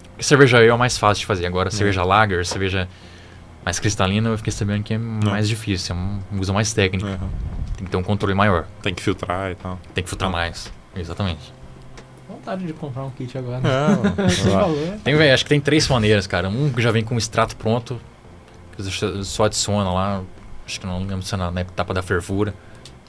Porque 0.09 0.23
cerveja 0.23 0.57
Ale 0.57 0.67
é 0.67 0.73
o 0.73 0.77
mais 0.77 0.97
fácil 0.97 1.21
de 1.21 1.25
fazer. 1.25 1.45
Agora, 1.45 1.71
cerveja 1.71 2.03
Lager, 2.03 2.45
cerveja 2.45 2.89
mais 3.63 3.79
cristalina, 3.79 4.29
eu 4.29 4.37
fiquei 4.37 4.51
sabendo 4.51 4.83
que 4.83 4.93
é 4.93 4.97
mais 4.97 5.47
difícil. 5.47 5.95
É 5.95 5.97
um, 5.97 6.19
usa 6.39 6.51
mais 6.51 6.73
técnica. 6.73 7.07
Uhum. 7.07 7.29
Tem 7.77 7.85
que 7.85 7.91
ter 7.91 7.97
um 7.97 8.03
controle 8.03 8.33
maior. 8.33 8.65
Tem 8.81 8.93
que 8.93 9.01
filtrar 9.01 9.51
e 9.51 9.55
tal. 9.55 9.79
Tem 9.93 10.03
que 10.03 10.09
filtrar 10.09 10.29
mais. 10.29 10.71
Exatamente. 10.95 11.53
Vontade 12.39 12.65
de 12.65 12.71
comprar 12.71 13.03
um 13.03 13.09
kit 13.09 13.37
agora. 13.37 13.61
Falou. 14.49 14.97
Tem, 15.03 15.13
véi, 15.13 15.31
acho 15.31 15.43
que 15.43 15.49
tem 15.49 15.59
três 15.59 15.85
maneiras, 15.89 16.25
cara. 16.25 16.47
Um 16.47 16.71
que 16.71 16.81
já 16.81 16.89
vem 16.89 17.03
com 17.03 17.15
o 17.15 17.17
extrato 17.17 17.53
pronto, 17.55 17.99
que 18.71 18.81
você 18.81 19.23
só 19.25 19.43
adiciona 19.43 19.91
lá, 19.91 20.21
acho 20.65 20.79
que 20.79 20.87
não 20.87 20.99
lembro 20.99 21.21
se 21.21 21.35
é 21.35 21.37
na, 21.37 21.51
na 21.51 21.61
etapa 21.61 21.93
da 21.93 22.01
fervura, 22.01 22.53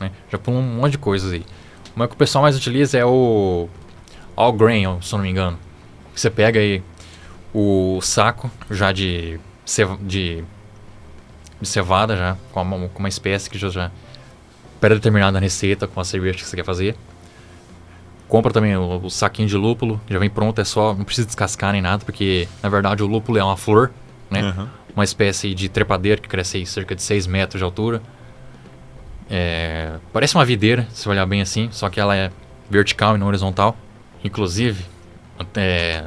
né? 0.01 0.11
Já 0.29 0.37
põe 0.37 0.53
um 0.53 0.63
monte 0.63 0.93
de 0.93 0.99
coisas 0.99 1.33
aí. 1.33 1.47
Uma 1.95 2.09
que 2.09 2.15
o 2.15 2.17
pessoal 2.17 2.43
mais 2.43 2.57
utiliza 2.57 2.99
é 2.99 3.05
o 3.05 3.69
All 4.35 4.53
Grain, 4.53 5.01
se 5.01 5.15
eu 5.15 5.19
não 5.19 5.25
me 5.25 5.31
engano. 5.31 5.57
Você 6.13 6.29
pega 6.29 6.59
aí 6.59 6.83
o 7.55 8.01
saco 8.03 8.51
já 8.69 8.91
de, 8.91 9.39
de, 10.03 10.45
de 11.61 11.69
cevada 11.69 12.17
já, 12.17 12.37
com 12.51 12.63
uma, 12.63 12.89
com 12.89 12.99
uma 12.99 13.09
espécie 13.09 13.49
que 13.49 13.57
já, 13.57 13.69
já 13.69 13.93
pré-determinada 14.81 15.33
na 15.33 15.41
receita 15.41 15.87
com 15.87 16.01
a 16.01 16.05
cerveja 16.05 16.39
que 16.39 16.45
você 16.45 16.57
quer 16.57 16.65
fazer. 16.65 16.97
Compra 18.31 18.53
também 18.53 18.77
o, 18.77 19.01
o 19.03 19.11
saquinho 19.11 19.49
de 19.49 19.57
lúpulo, 19.57 20.01
já 20.09 20.17
vem 20.17 20.31
pronto, 20.31 20.61
é 20.61 20.65
só, 20.65 20.95
não 20.95 21.05
precisa 21.05 21.27
descascar 21.27 21.73
nem 21.73 21.83
nada, 21.83 22.05
porque 22.05 22.47
na 22.63 22.69
verdade 22.69 23.03
o 23.03 23.07
lúpulo 23.07 23.37
é 23.37 23.43
uma 23.43 23.57
flor, 23.57 23.91
né? 24.31 24.55
Uhum. 24.57 24.69
Uma 24.95 25.03
espécie 25.03 25.53
de 25.53 25.69
trepadeira 25.69 26.21
que 26.21 26.29
cresce 26.29 26.59
aí 26.59 26.65
cerca 26.65 26.95
de 26.95 27.03
6 27.03 27.27
metros 27.27 27.59
de 27.59 27.65
altura. 27.65 28.01
É, 29.29 29.95
parece 30.13 30.37
uma 30.37 30.45
videira, 30.45 30.87
se 30.93 31.09
olhar 31.09 31.27
bem 31.27 31.41
assim, 31.43 31.69
só 31.73 31.91
que 31.91 31.99
ela 31.99 32.17
é 32.17 32.31
vertical 32.71 33.17
e 33.17 33.19
não 33.19 33.27
horizontal. 33.27 33.77
Inclusive, 34.23 34.85
até 35.37 36.05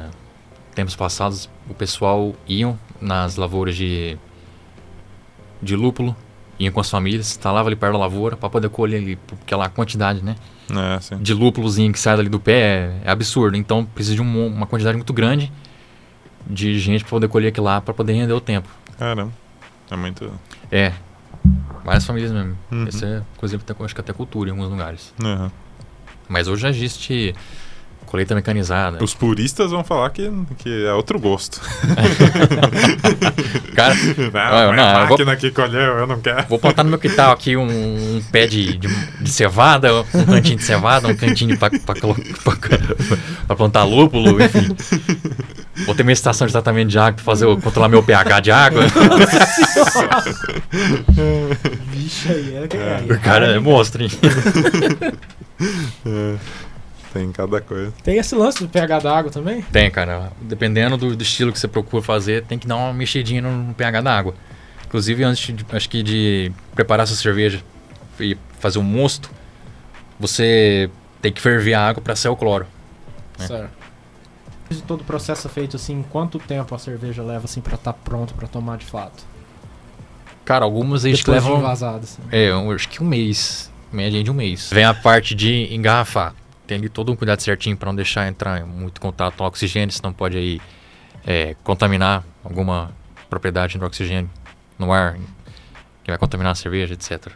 tempos 0.74 0.96
passados, 0.96 1.50
o 1.68 1.74
pessoal 1.74 2.34
iam 2.48 2.78
nas 3.02 3.36
lavouras 3.36 3.76
de, 3.76 4.16
de 5.60 5.76
lúpulo, 5.76 6.16
iam 6.58 6.72
com 6.72 6.80
as 6.80 6.88
famílias, 6.90 7.26
instalavam 7.30 7.66
ali 7.68 7.76
perto 7.76 7.92
da 7.94 7.98
lavoura 7.98 8.36
para 8.36 8.48
poder 8.48 8.68
colher 8.68 9.00
ali, 9.00 9.16
porque 9.16 9.54
lá 9.54 9.66
a 9.66 9.68
quantidade, 9.68 10.22
né? 10.22 10.36
É, 10.70 11.00
sim. 11.00 11.18
de 11.18 11.34
lúpulozinho 11.34 11.92
que 11.92 11.98
sai 11.98 12.16
dali 12.16 12.28
do 12.28 12.40
pé 12.40 12.52
é, 12.52 13.00
é 13.04 13.10
absurdo. 13.10 13.56
Então 13.56 13.84
precisa 13.84 14.14
de 14.16 14.22
um- 14.22 14.46
uma 14.46 14.66
quantidade 14.66 14.96
muito 14.96 15.12
grande 15.12 15.52
de 16.46 16.78
gente 16.78 17.02
para 17.04 17.10
poder 17.10 17.28
colher 17.28 17.48
aquilo 17.48 17.66
lá 17.66 17.80
para 17.80 17.92
poder 17.94 18.12
render 18.14 18.32
o 18.32 18.40
tempo. 18.40 18.68
Caramba. 18.98 19.32
É 19.90 19.96
muito. 19.96 20.30
É. 20.70 20.92
Várias 21.84 22.06
famílias 22.06 22.32
mesmo. 22.32 22.56
Uhum. 22.72 22.86
Isso 22.88 23.04
é 23.04 23.22
coisa 23.36 23.56
até, 23.56 23.74
acho 23.84 23.94
que 23.94 24.00
até 24.00 24.12
cultura 24.12 24.48
em 24.48 24.52
alguns 24.52 24.70
lugares. 24.70 25.12
Uhum. 25.22 25.50
Mas 26.28 26.48
hoje 26.48 26.62
já 26.62 26.70
existe 26.70 27.34
colheita 28.06 28.34
mecanizada. 28.34 29.02
Os 29.02 29.12
puristas 29.12 29.70
vão 29.70 29.82
falar 29.84 30.08
que, 30.10 30.30
que 30.58 30.86
é 30.86 30.92
outro 30.94 31.18
gosto. 31.18 31.60
Cara, 33.74 33.94
Não, 34.32 34.60
eu 34.62 34.70
a 34.70 34.76
não, 34.76 35.00
eu 35.00 35.06
vou- 35.08 35.18
máquina 35.18 35.36
que 35.36 35.50
colheu, 35.50 35.80
eu 35.98 36.06
não 36.06 36.20
quero. 36.20 36.46
vou 36.48 36.58
plantar 36.58 36.84
no 36.84 36.90
meu 36.90 36.98
quintal 36.98 37.32
aqui 37.32 37.56
um, 37.56 37.66
um 37.66 38.22
pé 38.30 38.46
de, 38.46 38.76
de, 38.78 38.88
de 39.20 39.30
cevada, 39.30 39.92
um 40.14 40.24
cantinho 40.26 40.56
de 40.58 40.64
cevada, 40.64 41.08
um 41.08 41.14
cantinho 41.16 41.56
para 41.58 41.70
plantar 43.56 43.84
lúpulo, 43.84 44.42
enfim. 44.42 44.74
Vou 45.86 45.94
ter 45.94 46.02
minha 46.04 46.12
estação 46.12 46.46
de 46.46 46.52
tratamento 46.52 46.88
de 46.88 46.98
água 46.98 47.12
para 47.14 47.24
fazer, 47.24 47.46
controlar 47.60 47.88
meu 47.88 48.02
pH 48.02 48.40
de 48.40 48.50
água. 48.52 48.82
Bicho 51.92 52.28
aí, 52.30 52.54
é, 52.56 52.68
é, 53.10 53.12
O 53.12 53.20
cara 53.20 53.46
é 53.46 53.58
monstro, 53.58 54.02
hein? 54.02 54.10
É, 56.04 56.34
tem 57.14 57.30
cada 57.30 57.60
coisa. 57.60 57.92
Tem 58.02 58.18
esse 58.18 58.34
lance 58.34 58.58
do 58.58 58.68
pH 58.68 58.98
da 58.98 59.16
água 59.16 59.30
também? 59.30 59.62
Tem, 59.62 59.88
cara. 59.88 60.32
Dependendo 60.40 60.96
do, 60.96 61.14
do 61.14 61.22
estilo 61.22 61.52
que 61.52 61.58
você 61.60 61.68
procura 61.68 62.02
fazer, 62.02 62.44
tem 62.44 62.58
que 62.58 62.66
dar 62.66 62.76
uma 62.76 62.92
mexidinha 62.92 63.40
no, 63.40 63.68
no 63.68 63.74
pH 63.74 64.00
da 64.00 64.18
água. 64.18 64.34
Inclusive, 64.84 65.22
antes 65.22 65.54
de, 65.54 65.64
acho 65.70 65.88
que 65.88 66.02
de 66.02 66.52
preparar 66.74 67.06
sua 67.06 67.16
cerveja 67.16 67.62
e 68.18 68.36
fazer 68.58 68.80
um 68.80 68.82
mosto, 68.82 69.30
você 70.18 70.90
tem 71.22 71.32
que 71.32 71.40
ferver 71.40 71.74
a 71.74 71.88
água 71.88 72.02
para 72.02 72.16
sair 72.16 72.32
o 72.32 72.36
cloro. 72.36 72.66
É. 73.38 73.46
Certo. 73.46 73.70
De 74.68 74.82
todo 74.82 75.02
o 75.02 75.04
processo 75.04 75.46
é 75.46 75.50
feito 75.50 75.76
assim, 75.76 76.04
quanto 76.10 76.38
tempo 76.40 76.74
a 76.74 76.78
cerveja 76.78 77.22
leva 77.22 77.44
assim 77.44 77.60
para 77.60 77.76
estar 77.76 77.92
pronto 77.92 78.34
para 78.34 78.48
tomar 78.48 78.76
de 78.76 78.86
fato? 78.86 79.24
Cara, 80.44 80.64
algumas 80.64 81.04
eles 81.04 81.24
levam. 81.24 81.58
envasado, 81.58 82.02
assim. 82.02 82.22
É, 82.32 82.50
eu 82.50 82.70
acho 82.72 82.88
que 82.88 83.02
um 83.02 83.06
mês. 83.06 83.70
Média 83.92 84.22
de 84.22 84.30
um 84.30 84.34
mês. 84.34 84.70
Vem 84.72 84.84
a 84.84 84.92
parte 84.92 85.34
de 85.34 85.72
engarrafar. 85.72 86.34
Tem 86.66 86.78
ali 86.78 86.88
todo 86.88 87.12
um 87.12 87.16
cuidado 87.16 87.40
certinho 87.40 87.76
para 87.76 87.86
não 87.86 87.96
deixar 87.96 88.26
entrar 88.26 88.64
muito 88.64 89.00
contato 89.00 89.36
com 89.36 89.44
oxigênio, 89.44 89.92
senão 89.92 90.12
pode 90.12 90.36
aí 90.36 90.60
é, 91.26 91.54
contaminar 91.62 92.24
alguma 92.42 92.92
propriedade 93.28 93.78
do 93.78 93.84
oxigênio 93.84 94.30
no 94.78 94.92
ar, 94.92 95.14
que 96.02 96.10
vai 96.10 96.18
contaminar 96.18 96.52
a 96.52 96.54
cerveja, 96.54 96.94
etc. 96.94 97.32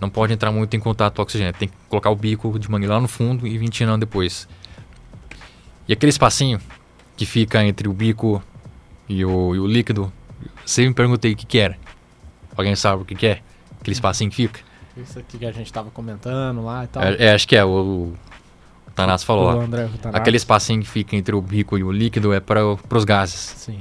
Não 0.00 0.10
pode 0.10 0.32
entrar 0.32 0.50
muito 0.52 0.76
em 0.76 0.80
contato 0.80 1.16
com 1.16 1.22
oxigênio. 1.22 1.52
Tem 1.52 1.68
que 1.68 1.74
colocar 1.88 2.10
o 2.10 2.16
bico 2.16 2.58
de 2.58 2.70
mangueira 2.70 2.94
lá 2.94 3.00
no 3.00 3.08
fundo 3.08 3.46
e 3.46 3.56
vir 3.58 3.68
tirando 3.68 4.00
depois. 4.00 4.48
E 5.88 5.92
aquele 5.92 6.10
espacinho 6.10 6.60
que 7.16 7.24
fica 7.24 7.64
entre 7.64 7.88
o 7.88 7.92
bico 7.92 8.42
e 9.08 9.24
o, 9.24 9.54
e 9.54 9.58
o 9.58 9.66
líquido, 9.66 10.12
sempre 10.64 10.88
me 10.88 10.94
perguntei 10.94 11.32
o 11.32 11.36
que, 11.36 11.46
que 11.46 11.58
era. 11.58 11.78
Alguém 12.56 12.74
sabe 12.76 13.02
o 13.02 13.04
que, 13.04 13.14
que 13.14 13.26
é? 13.26 13.40
Aquele 13.80 13.94
espacinho 13.94 14.30
que 14.30 14.36
fica? 14.36 14.60
Isso 14.96 15.18
aqui 15.18 15.38
que 15.38 15.46
a 15.46 15.52
gente 15.52 15.72
tava 15.72 15.90
comentando 15.90 16.64
lá 16.64 16.84
e 16.84 16.86
tal. 16.88 17.02
É, 17.02 17.16
é, 17.18 17.34
acho 17.34 17.46
que 17.46 17.54
é, 17.54 17.64
o, 17.64 18.14
o 18.96 19.02
Tanasso 19.06 19.26
falou 19.26 19.54
O. 19.54 19.60
André 19.60 19.84
Rutanato. 19.84 20.16
Aquele 20.16 20.38
espacinho 20.38 20.80
que 20.82 20.88
fica 20.88 21.14
entre 21.16 21.34
o 21.36 21.42
bico 21.42 21.76
e 21.76 21.84
o 21.84 21.92
líquido 21.92 22.32
é 22.32 22.40
para 22.40 22.64
os 22.64 23.04
gases. 23.04 23.54
Sim, 23.58 23.78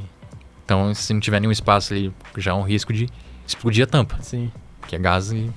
Então, 0.66 0.93
se 0.93 1.13
não 1.13 1.22
tiver 1.22 1.39
nenhum 1.39 1.51
espaço 1.53 1.93
ali, 1.93 2.13
já 2.38 2.51
é 2.51 2.53
um 2.53 2.63
risco 2.63 2.91
de 2.91 3.07
explodir 3.47 3.86
a 3.86 3.88
tampa, 3.88 4.18
sim. 4.22 4.51
que 4.88 4.95
é 4.95 4.99
gás, 4.99 5.32
e- 5.32 5.49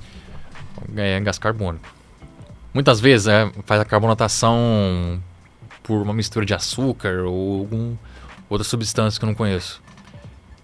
é 0.97 1.19
gás 1.19 1.39
carbônico. 1.39 1.85
Muitas 2.73 3.01
vezes 3.01 3.27
é, 3.27 3.51
faz 3.67 3.81
a 3.81 3.85
carbonatação 3.85 5.21
por 5.83 6.03
uma 6.03 6.13
mistura 6.15 6.47
de 6.47 6.55
açúcar 6.55 7.25
ou 7.27 7.61
algum 7.61 7.97
outra 8.49 8.63
substância 8.65 9.19
que 9.19 9.25
eu 9.25 9.27
não 9.27 9.35
conheço, 9.35 9.83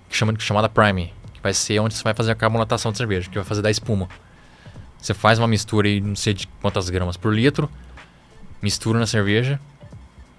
que 0.09 0.17
chama, 0.17 0.33
chamada 0.39 0.69
prime, 0.69 1.13
que 1.33 1.41
vai 1.43 1.53
ser 1.53 1.81
onde 1.81 1.95
você 1.95 2.05
vai 2.05 2.15
fazer 2.15 2.31
a 2.31 2.35
carbonatação 2.37 2.93
de 2.93 2.99
cerveja, 2.99 3.29
que 3.29 3.35
vai 3.37 3.45
fazer 3.45 3.61
da 3.63 3.71
espuma. 3.71 4.09
Você 4.99 5.13
faz 5.15 5.39
uma 5.39 5.49
mistura 5.49 5.89
aí, 5.89 6.01
não 6.01 6.15
sei 6.15 6.33
de 6.33 6.47
quantas 6.63 6.89
gramas 6.91 7.17
por 7.17 7.35
litro, 7.35 7.69
mistura 8.65 8.99
na 8.99 9.07
cerveja, 9.07 9.61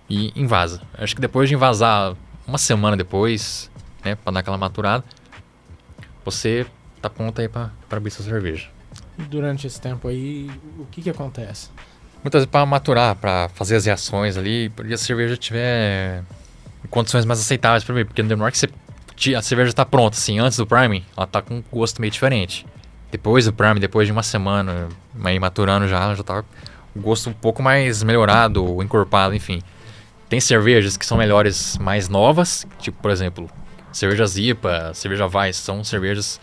e 0.09 0.33
invasa. 0.35 0.81
Acho 0.97 1.15
que 1.15 1.21
depois 1.21 1.47
de 1.47 1.55
invasar 1.55 2.15
uma 2.47 2.57
semana 2.57 2.97
depois, 2.97 3.71
né, 4.03 4.15
para 4.15 4.33
dar 4.33 4.39
aquela 4.39 4.57
maturada, 4.57 5.03
você 6.23 6.65
tá 7.01 7.09
pronto 7.09 7.39
aí 7.39 7.47
para 7.47 7.71
abrir 7.89 8.11
sua 8.11 8.25
cerveja. 8.25 8.67
E 9.17 9.23
durante 9.23 9.65
esse 9.67 9.79
tempo 9.79 10.07
aí, 10.07 10.49
o 10.77 10.85
que 10.85 11.01
que 11.01 11.09
acontece? 11.09 11.69
Muitas 12.23 12.39
vezes 12.39 12.51
para 12.51 12.65
maturar, 12.65 13.15
para 13.15 13.49
fazer 13.49 13.75
as 13.75 13.85
reações 13.85 14.35
ali, 14.35 14.69
porque 14.69 14.93
a 14.93 14.97
cerveja 14.97 15.37
tiver 15.37 16.23
em 16.83 16.87
condições 16.87 17.25
mais 17.25 17.39
aceitáveis 17.39 17.83
para 17.83 17.93
beber, 17.93 18.07
porque 18.07 18.23
no 18.23 18.43
hora 18.43 18.51
que 18.51 18.57
você 18.57 18.67
a 19.33 19.41
cerveja 19.41 19.69
está 19.69 19.85
pronta, 19.85 20.17
assim, 20.17 20.39
antes 20.39 20.57
do 20.57 20.67
priming, 20.67 21.05
ela 21.15 21.25
tá 21.25 21.41
com 21.41 21.55
um 21.55 21.63
gosto 21.71 22.01
meio 22.01 22.11
diferente. 22.11 22.65
Depois 23.09 23.45
do 23.45 23.53
priming, 23.53 23.79
depois 23.79 24.07
de 24.07 24.11
uma 24.11 24.23
semana, 24.23 24.89
aí 25.23 25.39
maturando 25.39 25.87
já, 25.87 26.01
ela 26.03 26.15
já 26.15 26.23
tá 26.23 26.43
gosto 26.95 27.29
um 27.29 27.33
pouco 27.33 27.61
mais 27.61 28.03
melhorado, 28.03 28.81
encorpado, 28.81 29.35
enfim. 29.35 29.61
Tem 30.29 30.39
cervejas 30.39 30.97
que 30.97 31.05
são 31.05 31.17
melhores 31.17 31.77
mais 31.77 32.09
novas, 32.09 32.65
tipo, 32.79 33.01
por 33.01 33.11
exemplo, 33.11 33.49
cerveja 33.91 34.25
Zipa, 34.25 34.91
cerveja 34.93 35.27
Weiss, 35.27 35.57
são 35.57 35.83
cervejas 35.83 36.39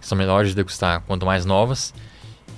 que 0.00 0.06
são 0.06 0.16
melhores 0.16 0.50
de 0.50 0.56
degustar 0.56 1.02
quanto 1.06 1.26
mais 1.26 1.44
novas. 1.44 1.92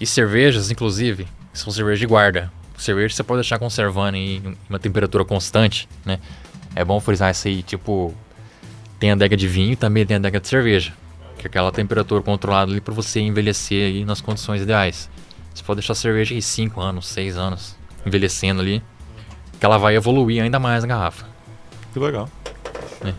E 0.01 0.07
cervejas, 0.07 0.71
inclusive, 0.71 1.27
são 1.53 1.73
cervejas 1.73 1.99
de 1.99 2.07
guarda. 2.07 2.53
Cerveja 2.77 3.15
você 3.15 3.25
pode 3.25 3.41
deixar 3.41 3.59
conservando 3.59 4.17
em 4.17 4.57
uma 4.71 4.79
temperatura 4.79 5.25
constante, 5.25 5.89
né? 6.05 6.21
É 6.77 6.85
bom 6.85 7.01
frisar 7.01 7.33
isso 7.33 7.49
aí, 7.49 7.63
tipo, 7.63 8.15
tem 9.01 9.11
a 9.11 9.15
adega 9.15 9.37
de 9.37 9.49
vinho 9.49 9.73
e 9.73 9.77
também 9.77 10.07
tem 10.07 10.15
a 10.17 10.19
adega 10.19 10.39
de 10.39 10.47
cerveja. 10.47 10.93
Que 11.37 11.47
é 11.47 11.49
aquela 11.49 11.73
temperatura 11.73 12.23
controlada 12.23 12.71
ali 12.71 12.81
para 12.81 12.95
você 12.95 13.21
envelhecer 13.21 13.87
aí 13.87 14.05
nas 14.05 14.21
condições 14.21 14.63
ideais. 14.63 15.11
Você 15.55 15.63
pode 15.65 15.79
deixar 15.81 15.93
a 15.93 15.97
cerveja 15.97 16.35
aí 16.35 16.43
5 16.43 16.81
anos, 16.81 17.07
6 17.09 17.37
anos, 17.37 17.77
envelhecendo 18.07 18.61
ali, 18.61 18.83
que 19.59 19.67
ela 19.67 19.79
vai 19.79 19.97
evoluir 19.97 20.43
ainda 20.43 20.59
mais 20.59 20.83
na 20.85 20.89
garrafa. 20.89 21.27
Que 21.93 21.99
legal. 21.99 22.29
É. 23.03 23.13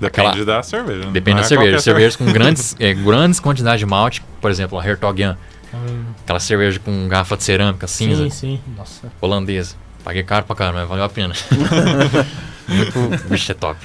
Depende 0.00 0.28
Aquela- 0.28 0.44
da 0.44 0.62
cerveja. 0.62 1.06
Depende 1.10 1.34
não 1.36 1.40
da 1.40 1.46
é 1.46 1.48
cerveja. 1.48 1.78
Cervejas 1.80 2.16
com 2.16 2.26
grandes, 2.32 2.76
é, 2.80 2.92
grandes 2.92 3.40
quantidades 3.40 3.80
de 3.80 3.86
malte, 3.86 4.22
por 4.40 4.50
exemplo, 4.50 4.78
a 4.78 4.86
Hertogian, 4.86 5.36
Hum, 5.74 6.04
aquela 6.22 6.38
cerveja 6.40 6.78
com 6.78 7.08
garrafa 7.08 7.36
de 7.36 7.42
cerâmica 7.42 7.86
cinza, 7.88 8.22
sim, 8.24 8.30
sim. 8.30 8.60
Nossa. 8.76 9.10
holandesa. 9.20 9.74
Paguei 10.04 10.22
caro 10.22 10.46
pra 10.46 10.54
caramba, 10.54 10.78
mas 10.80 10.88
valeu 10.88 11.04
a 11.04 11.08
pena. 11.08 11.34
Muito, 12.68 13.28
bicho, 13.28 13.50
é 13.50 13.54
top. 13.54 13.78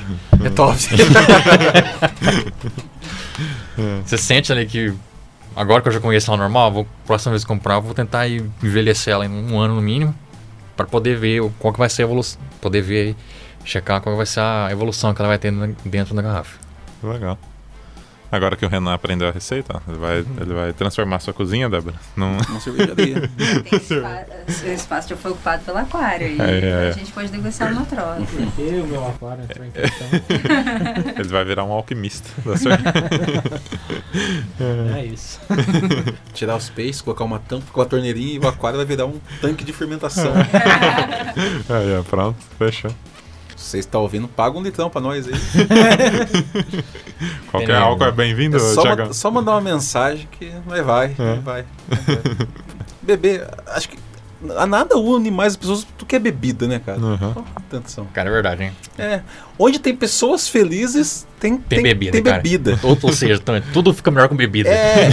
É 0.44 0.50
top. 0.52 0.78
Você 4.06 4.18
sente 4.18 4.52
ali 4.52 4.66
que 4.66 4.94
agora 5.56 5.82
que 5.82 5.88
eu 5.88 5.94
já 5.94 6.00
conheço 6.00 6.32
ela 6.32 6.38
normal, 6.38 6.72
vou 6.72 6.88
próxima 7.06 7.32
vez 7.32 7.44
que 7.44 7.48
comprar, 7.48 7.80
vou 7.80 7.94
tentar 7.94 8.28
envelhecer 8.28 9.14
ela 9.14 9.26
em 9.26 9.30
um 9.30 9.60
ano 9.60 9.76
no 9.76 9.82
mínimo, 9.82 10.16
para 10.76 10.86
poder 10.86 11.18
ver 11.18 11.42
qual 11.60 11.74
que 11.74 11.80
vai 11.80 11.90
ser 11.90 12.04
a 12.04 12.06
evolução, 12.06 12.42
poder 12.60 12.82
ver, 12.82 13.16
checar 13.64 14.02
qual 14.02 14.16
vai 14.16 14.26
ser 14.26 14.40
a 14.40 14.70
evolução 14.72 15.14
que 15.14 15.22
ela 15.22 15.30
vai 15.30 15.38
ter 15.38 15.52
dentro 15.86 16.16
da 16.16 16.22
garrafa. 16.22 16.58
Legal. 17.04 17.38
Agora 18.32 18.56
que 18.56 18.66
o 18.66 18.70
Renan 18.70 18.94
aprendeu 18.94 19.28
a 19.28 19.32
receita, 19.32 19.82
ele 19.88 19.98
vai, 19.98 20.18
ele 20.20 20.54
vai 20.54 20.72
transformar 20.74 21.20
sua 21.20 21.34
cozinha, 21.34 21.70
Débora, 21.70 21.96
num... 22.16 22.38
Uma 22.38 22.60
cervejaria. 22.62 23.30
Tem 23.70 23.78
espaço, 23.78 24.66
o 24.66 24.72
espaço 24.72 25.10
já 25.10 25.18
foi 25.18 25.32
ocupado 25.32 25.64
pelo 25.64 25.78
aquário. 25.78 26.28
E 26.28 26.42
É, 26.42 26.46
é, 26.46 26.70
é. 26.70 26.90
a 26.90 26.92
gente 26.92 27.12
pode 27.12 27.32
negociar 27.32 27.72
uma 27.72 27.86
troca. 27.86 28.22
E 28.58 28.80
o 28.80 28.88
meu 28.88 29.06
aquário 29.06 29.44
entrou 29.44 29.66
em 29.66 29.72
questão. 29.72 30.08
ele 31.18 31.28
vai 31.28 31.44
virar 31.44 31.66
um 31.66 31.72
alquimista 31.72 32.30
da 32.46 32.56
cerveja. 32.58 32.94
É 34.96 35.06
isso. 35.06 35.40
Tirar 36.34 36.56
os 36.56 36.70
peixes, 36.70 37.02
colocar 37.02 37.24
uma 37.24 37.40
tampa 37.40 37.66
com 37.72 37.82
a 37.82 37.86
torneirinha 37.86 38.36
e 38.36 38.40
o 38.40 38.48
aquário 38.48 38.78
vai 38.78 38.86
virar 38.86 39.06
um 39.06 39.20
tanque 39.40 39.64
de 39.64 39.74
fermentação. 39.74 40.34
Aí, 40.34 41.98
ó, 41.98 42.04
pronto, 42.04 42.38
fechou. 42.58 42.92
Se 43.62 43.70
você 43.70 43.80
está 43.80 44.00
ouvindo, 44.00 44.28
paga 44.28 44.58
um 44.58 44.64
litrão 44.64 44.90
pra 44.90 45.00
nós 45.00 45.28
aí. 45.28 45.34
Qualquer 47.52 47.76
álcool 47.76 48.06
é 48.06 48.12
bem-vindo, 48.12 48.58
É 48.58 48.60
só, 48.60 48.84
ma- 48.96 49.14
só 49.14 49.32
mandar 49.32 49.52
uma 49.54 49.62
mensagem 49.62 50.28
que 50.32 50.52
vai, 50.66 50.82
vai, 50.82 51.16
É. 51.18 51.36
vai. 51.42 51.66
Beber, 53.02 53.48
acho 53.68 53.90
que 53.90 53.98
a 54.58 54.66
nada 54.66 54.98
une 54.98 55.30
mais 55.30 55.54
as 55.54 55.58
pessoas 55.58 55.86
do 55.98 56.06
que 56.06 56.16
a 56.16 56.20
bebida, 56.20 56.68
né, 56.68 56.80
cara? 56.84 57.00
Uhum. 57.00 57.44
Atenção. 57.56 58.08
Cara, 58.14 58.30
é 58.30 58.34
verdade, 58.34 58.64
hein? 58.64 58.72
É. 58.98 59.22
Onde 59.60 59.78
tem 59.80 59.96
pessoas 59.96 60.48
felizes, 60.48 61.28
tem, 61.40 61.58
Tem, 61.58 61.84
bebida, 61.84 62.12
Tem 62.14 62.24
cara. 62.24 62.38
bebida. 62.42 62.80
Ou, 62.82 62.98
ou 63.02 63.14
seja, 63.14 63.40
tudo 63.72 63.94
fica 63.94 64.10
melhor 64.10 64.28
com 64.28 64.36
bebida. 64.36 64.70
É. 64.70 65.10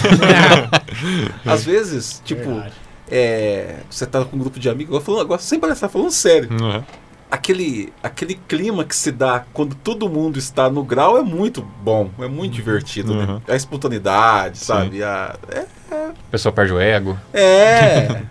Às 1.45 1.65
vezes, 1.65 2.23
tipo, 2.25 2.63
é, 3.11 3.77
você 3.91 4.07
tá 4.07 4.25
com 4.25 4.37
um 4.37 4.41
grupo 4.41 4.59
de 4.59 4.69
amigos, 4.71 4.91
agora, 4.95 5.05
falando, 5.05 5.21
agora 5.23 5.41
sem 5.41 5.61
palhaçar, 5.61 5.89
tá 5.89 5.93
falando 5.93 6.11
sério. 6.11 6.49
Uhum. 6.51 6.83
Aquele, 7.31 7.93
aquele 8.03 8.35
clima 8.35 8.85
que 8.85 8.97
se 8.97 9.13
dá 9.13 9.45
quando 9.53 9.75
todo 9.75 10.09
mundo 10.09 10.39
está 10.39 10.71
no 10.71 10.83
grau 10.83 11.19
é 11.19 11.23
muito 11.23 11.61
bom, 11.61 12.11
é 12.19 12.27
muito 12.27 12.53
divertido. 12.55 13.15
né? 13.15 13.25
Uhum. 13.25 13.41
A 13.47 13.55
espontaneidade, 13.55 14.59
sabe? 14.59 15.03
A, 15.03 15.37
é, 15.51 15.67
A 15.95 16.31
pessoa 16.31 16.53
perde 16.53 16.73
o 16.73 16.81
ego. 16.81 17.19
É. 17.35 18.23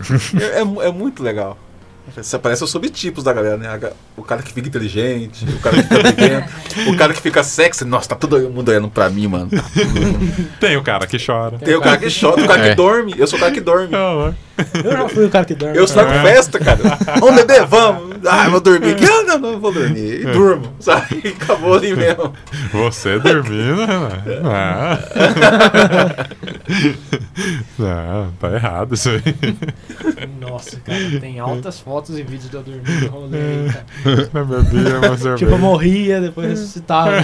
é, 0.40 0.58
é 0.58 0.86
é 0.88 0.90
muito 0.92 1.22
legal. 1.22 1.56
Você 2.14 2.38
parece 2.38 2.62
os 2.62 2.70
subtipos 2.70 3.24
da 3.24 3.32
galera, 3.32 3.56
né? 3.56 3.68
A 3.68 4.13
O 4.16 4.22
cara 4.22 4.42
que 4.42 4.52
fica 4.52 4.68
inteligente, 4.68 5.44
o 5.44 5.58
cara 5.58 5.76
que 5.76 5.82
fica 5.82 6.02
briguento, 6.02 6.48
o 6.88 6.96
cara 6.96 7.12
que 7.12 7.20
fica 7.20 7.42
sexy. 7.42 7.84
Nossa, 7.84 8.10
tá 8.10 8.14
todo 8.14 8.38
mundo 8.48 8.68
olhando 8.68 8.88
pra 8.88 9.10
mim, 9.10 9.26
mano. 9.26 9.50
Tem 10.60 10.76
o 10.76 10.82
cara 10.84 11.04
que 11.06 11.18
chora. 11.24 11.58
Tem 11.58 11.74
o 11.74 11.80
cara 11.80 11.96
que 11.98 12.06
chora, 12.08 12.40
o 12.42 12.46
cara 12.46 12.66
É. 12.66 12.70
que 12.70 12.74
dorme. 12.76 13.14
Eu 13.18 13.26
sou 13.26 13.36
o 13.38 13.40
cara 13.40 13.50
que 13.52 13.60
dorme. 13.60 13.88
Ah, 13.94 14.32
Eu 14.84 14.92
já 14.92 15.08
fui 15.08 15.24
o 15.24 15.30
cara 15.30 15.44
que 15.44 15.54
dorme. 15.56 15.76
Eu 15.76 15.88
saio 15.88 16.08
É. 16.08 16.16
com 16.18 16.22
festa, 16.28 16.58
cara. 16.60 16.78
Vamos 17.18 17.34
beber? 17.34 17.66
Vamos. 17.66 18.14
Ah, 18.26 18.44
eu 18.44 18.52
vou 18.52 18.60
dormir 18.60 18.92
aqui. 18.92 19.04
Ah, 19.04 19.22
não, 19.24 19.38
não, 19.38 19.60
vou 19.60 19.72
dormir. 19.72 20.20
E 20.20 20.24
durmo, 20.26 20.72
sabe? 20.78 21.20
E 21.24 21.28
acabou 21.28 21.74
ali 21.74 21.94
mesmo. 21.96 22.32
Você 22.72 23.18
dormindo, 23.18 23.84
Renan? 23.84 24.22
Ah. 24.44 24.98
Não, 27.78 28.30
tá 28.40 28.52
errado 28.52 28.94
isso 28.94 29.10
aí. 29.10 29.22
Nossa, 30.40 30.76
cara, 30.80 31.20
tem 31.20 31.38
altas 31.40 31.80
fotos 31.80 32.16
e 32.18 32.22
vídeos 32.22 32.48
de 32.50 32.56
eu 32.56 32.62
dormindo 32.62 33.00
no 33.06 33.08
rolê 33.08 33.38
aí, 33.38 33.72
cara. 33.72 33.84
Eu 34.34 34.44
bebia 34.44 34.98
uma 34.98 35.16
cerveja. 35.16 35.36
Tipo, 35.36 35.52
eu 35.52 35.58
morria, 35.58 36.20
depois 36.20 36.48
ressuscitava. 36.48 37.16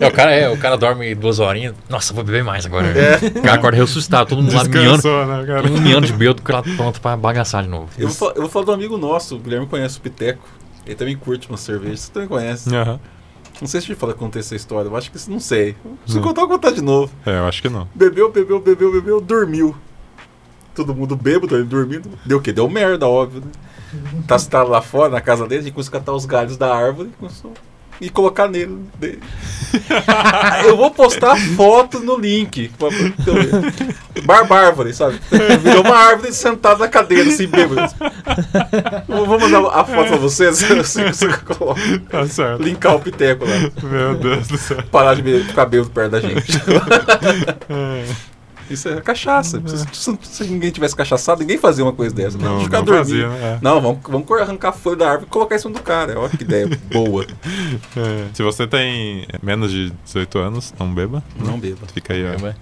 É, 0.00 0.06
o 0.06 0.12
cara 0.12 0.32
é, 0.32 0.48
o 0.48 0.56
cara 0.56 0.76
dorme 0.76 1.14
duas 1.14 1.38
horinhas. 1.38 1.74
Nossa, 1.88 2.14
vou 2.14 2.24
beber 2.24 2.42
mais 2.42 2.64
agora. 2.66 2.86
É. 2.86 3.16
O 3.38 3.42
cara 3.42 3.54
acorda 3.54 3.76
ressuscitado, 3.76 4.28
todo 4.28 4.42
mundo 4.42 4.54
lá 4.54 4.64
miando. 4.64 4.92
Descansou, 4.94 5.26
né, 5.26 5.46
cara? 5.46 5.62
Todo 5.62 5.72
mundo 5.72 5.82
miando 5.82 6.06
de 6.06 6.12
bêbado, 6.12 6.42
cara 6.42 6.62
pronto 6.62 7.00
pra 7.00 7.16
bagaçar 7.16 7.62
de 7.62 7.68
novo. 7.68 7.88
Eu 7.98 8.08
vou, 8.08 8.16
falar, 8.16 8.32
eu 8.32 8.40
vou 8.42 8.50
falar 8.50 8.64
de 8.64 8.70
um 8.70 8.74
amigo 8.74 8.96
nosso, 8.96 9.36
o 9.36 9.38
Guilherme 9.38 9.66
conhece 9.66 9.98
o 9.98 10.00
Piteco. 10.00 10.46
Ele 10.86 10.94
também 10.94 11.16
curte 11.16 11.48
uma 11.48 11.56
cerveja. 11.56 11.96
Você 11.96 12.12
também 12.12 12.28
conhece. 12.28 12.74
Aham. 12.74 13.00
Não 13.60 13.68
sei 13.68 13.80
se 13.80 13.90
eu 13.90 13.94
te 13.94 13.98
falei 13.98 14.14
contar 14.14 14.40
essa 14.40 14.54
história. 14.54 14.88
Eu 14.88 14.96
acho 14.96 15.10
que 15.10 15.30
não 15.30 15.40
sei. 15.40 15.76
Se 16.06 16.18
contar, 16.20 16.42
eu 16.42 16.48
vou 16.48 16.58
contar 16.58 16.72
de 16.72 16.82
novo. 16.82 17.12
É, 17.24 17.38
eu 17.38 17.46
acho 17.46 17.62
que 17.62 17.68
não. 17.68 17.88
Bebeu, 17.94 18.30
bebeu, 18.30 18.60
bebeu, 18.60 18.92
bebeu, 18.92 19.20
dormiu. 19.20 19.74
Todo 20.74 20.94
mundo 20.94 21.14
bêbado, 21.14 21.54
ele 21.54 21.64
dormindo. 21.64 22.10
Deu 22.24 22.38
o 22.38 22.40
quê? 22.40 22.52
Deu 22.52 22.68
merda, 22.68 23.06
óbvio, 23.06 23.42
né? 23.42 23.52
Tá 24.26 24.38
sentado 24.38 24.70
lá 24.70 24.80
fora, 24.80 25.10
na 25.10 25.20
casa 25.20 25.46
dele, 25.46 25.60
a 25.60 25.64
gente 25.64 25.74
a 25.74 25.90
catar 25.90 26.12
os 26.12 26.24
galhos 26.26 26.56
da 26.56 26.74
árvore 26.74 27.10
e 28.00 28.10
colocar 28.10 28.48
nele. 28.48 28.78
Eu 30.66 30.76
vou 30.76 30.90
postar 30.90 31.36
foto 31.56 32.00
no 32.00 32.16
link. 32.16 32.68
pra- 32.78 32.88
pra- 32.88 34.22
Barba 34.24 34.56
árvore, 34.58 34.94
sabe? 34.94 35.20
Virou 35.62 35.82
uma 35.84 35.96
árvore 35.96 36.32
sentada 36.32 36.78
na 36.78 36.88
cadeira, 36.88 37.28
assim, 37.28 37.46
bêbado. 37.46 37.92
Eu 39.08 39.26
vou 39.26 39.38
mandar 39.38 39.58
a 39.68 39.84
foto 39.84 40.08
pra 40.08 40.16
vocês, 40.16 40.62
assim 40.72 41.04
que 41.04 41.12
você 41.12 41.28
coloca. 41.28 41.80
Tá 42.10 42.26
certo. 42.26 42.62
Linkar 42.62 42.94
o 42.96 43.00
piteco 43.00 43.44
lá. 43.44 43.70
Meu 43.88 44.14
Deus 44.16 44.48
do 44.48 44.56
céu. 44.58 44.82
Parar 44.90 45.14
de 45.16 45.44
ficar 45.44 45.66
bêbado 45.66 45.90
perto 45.90 46.10
da 46.12 46.20
gente. 46.20 46.42
É, 48.68 48.72
Isso 48.72 48.88
é 48.88 49.00
cachaça. 49.00 49.62
Se, 49.66 49.86
se- 49.92 50.18
se 50.22 50.44
ninguém 50.44 50.70
tivesse 50.70 50.94
cachaçado, 50.96 51.40
ninguém 51.40 51.58
fazia 51.58 51.84
uma 51.84 51.92
coisa 51.92 52.14
dessa. 52.14 52.36
Não, 52.38 52.60
ficar 52.60 52.78
não 52.78 52.84
dormindo. 52.84 53.04
fazia, 53.04 53.28
né? 53.28 53.58
Não, 53.62 53.80
vamos, 53.80 53.98
vamos 54.08 54.30
arrancar 54.40 54.68
a 54.68 54.72
folha 54.72 54.96
da 54.96 55.06
árvore 55.10 55.26
e 55.26 55.30
colocar 55.30 55.56
em 55.56 55.58
cima 55.58 55.74
do 55.74 55.82
cara. 55.82 56.18
Olha 56.18 56.28
que 56.30 56.42
ideia 56.42 56.68
boa. 56.92 57.26
É. 57.96 58.24
Se 58.32 58.42
você 58.42 58.66
tem 58.66 59.26
menos 59.42 59.70
de 59.70 59.90
18 60.04 60.38
anos, 60.38 60.74
não 60.78 60.92
beba. 60.94 61.22
Não 61.38 61.58
beba. 61.58 61.86
Fica 61.92 62.14
aí, 62.14 62.24
ó. 62.26 62.30
Beba. 62.30 62.56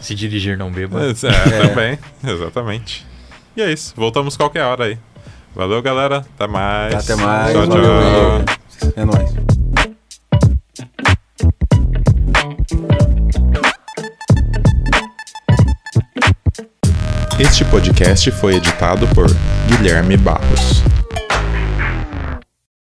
Se 0.00 0.14
dirigir, 0.14 0.58
não 0.58 0.70
beba. 0.70 1.00
É, 1.02 1.10
é, 1.62 1.68
também. 1.68 1.98
Exatamente. 2.24 3.06
E 3.56 3.62
é 3.62 3.72
isso. 3.72 3.92
Voltamos 3.96 4.36
qualquer 4.36 4.62
hora 4.64 4.84
aí. 4.84 4.98
Valeu, 5.54 5.80
galera. 5.82 6.24
Até 6.34 6.46
mais. 6.46 6.94
Até 6.94 7.14
mais. 7.14 7.52
Tchau, 7.52 7.68
tchau. 7.68 8.92
É 8.96 9.04
nóis. 9.04 9.61
Este 17.42 17.64
podcast 17.64 18.30
foi 18.30 18.54
editado 18.54 19.04
por 19.08 19.26
Guilherme 19.66 20.16
Barros. 20.16 20.80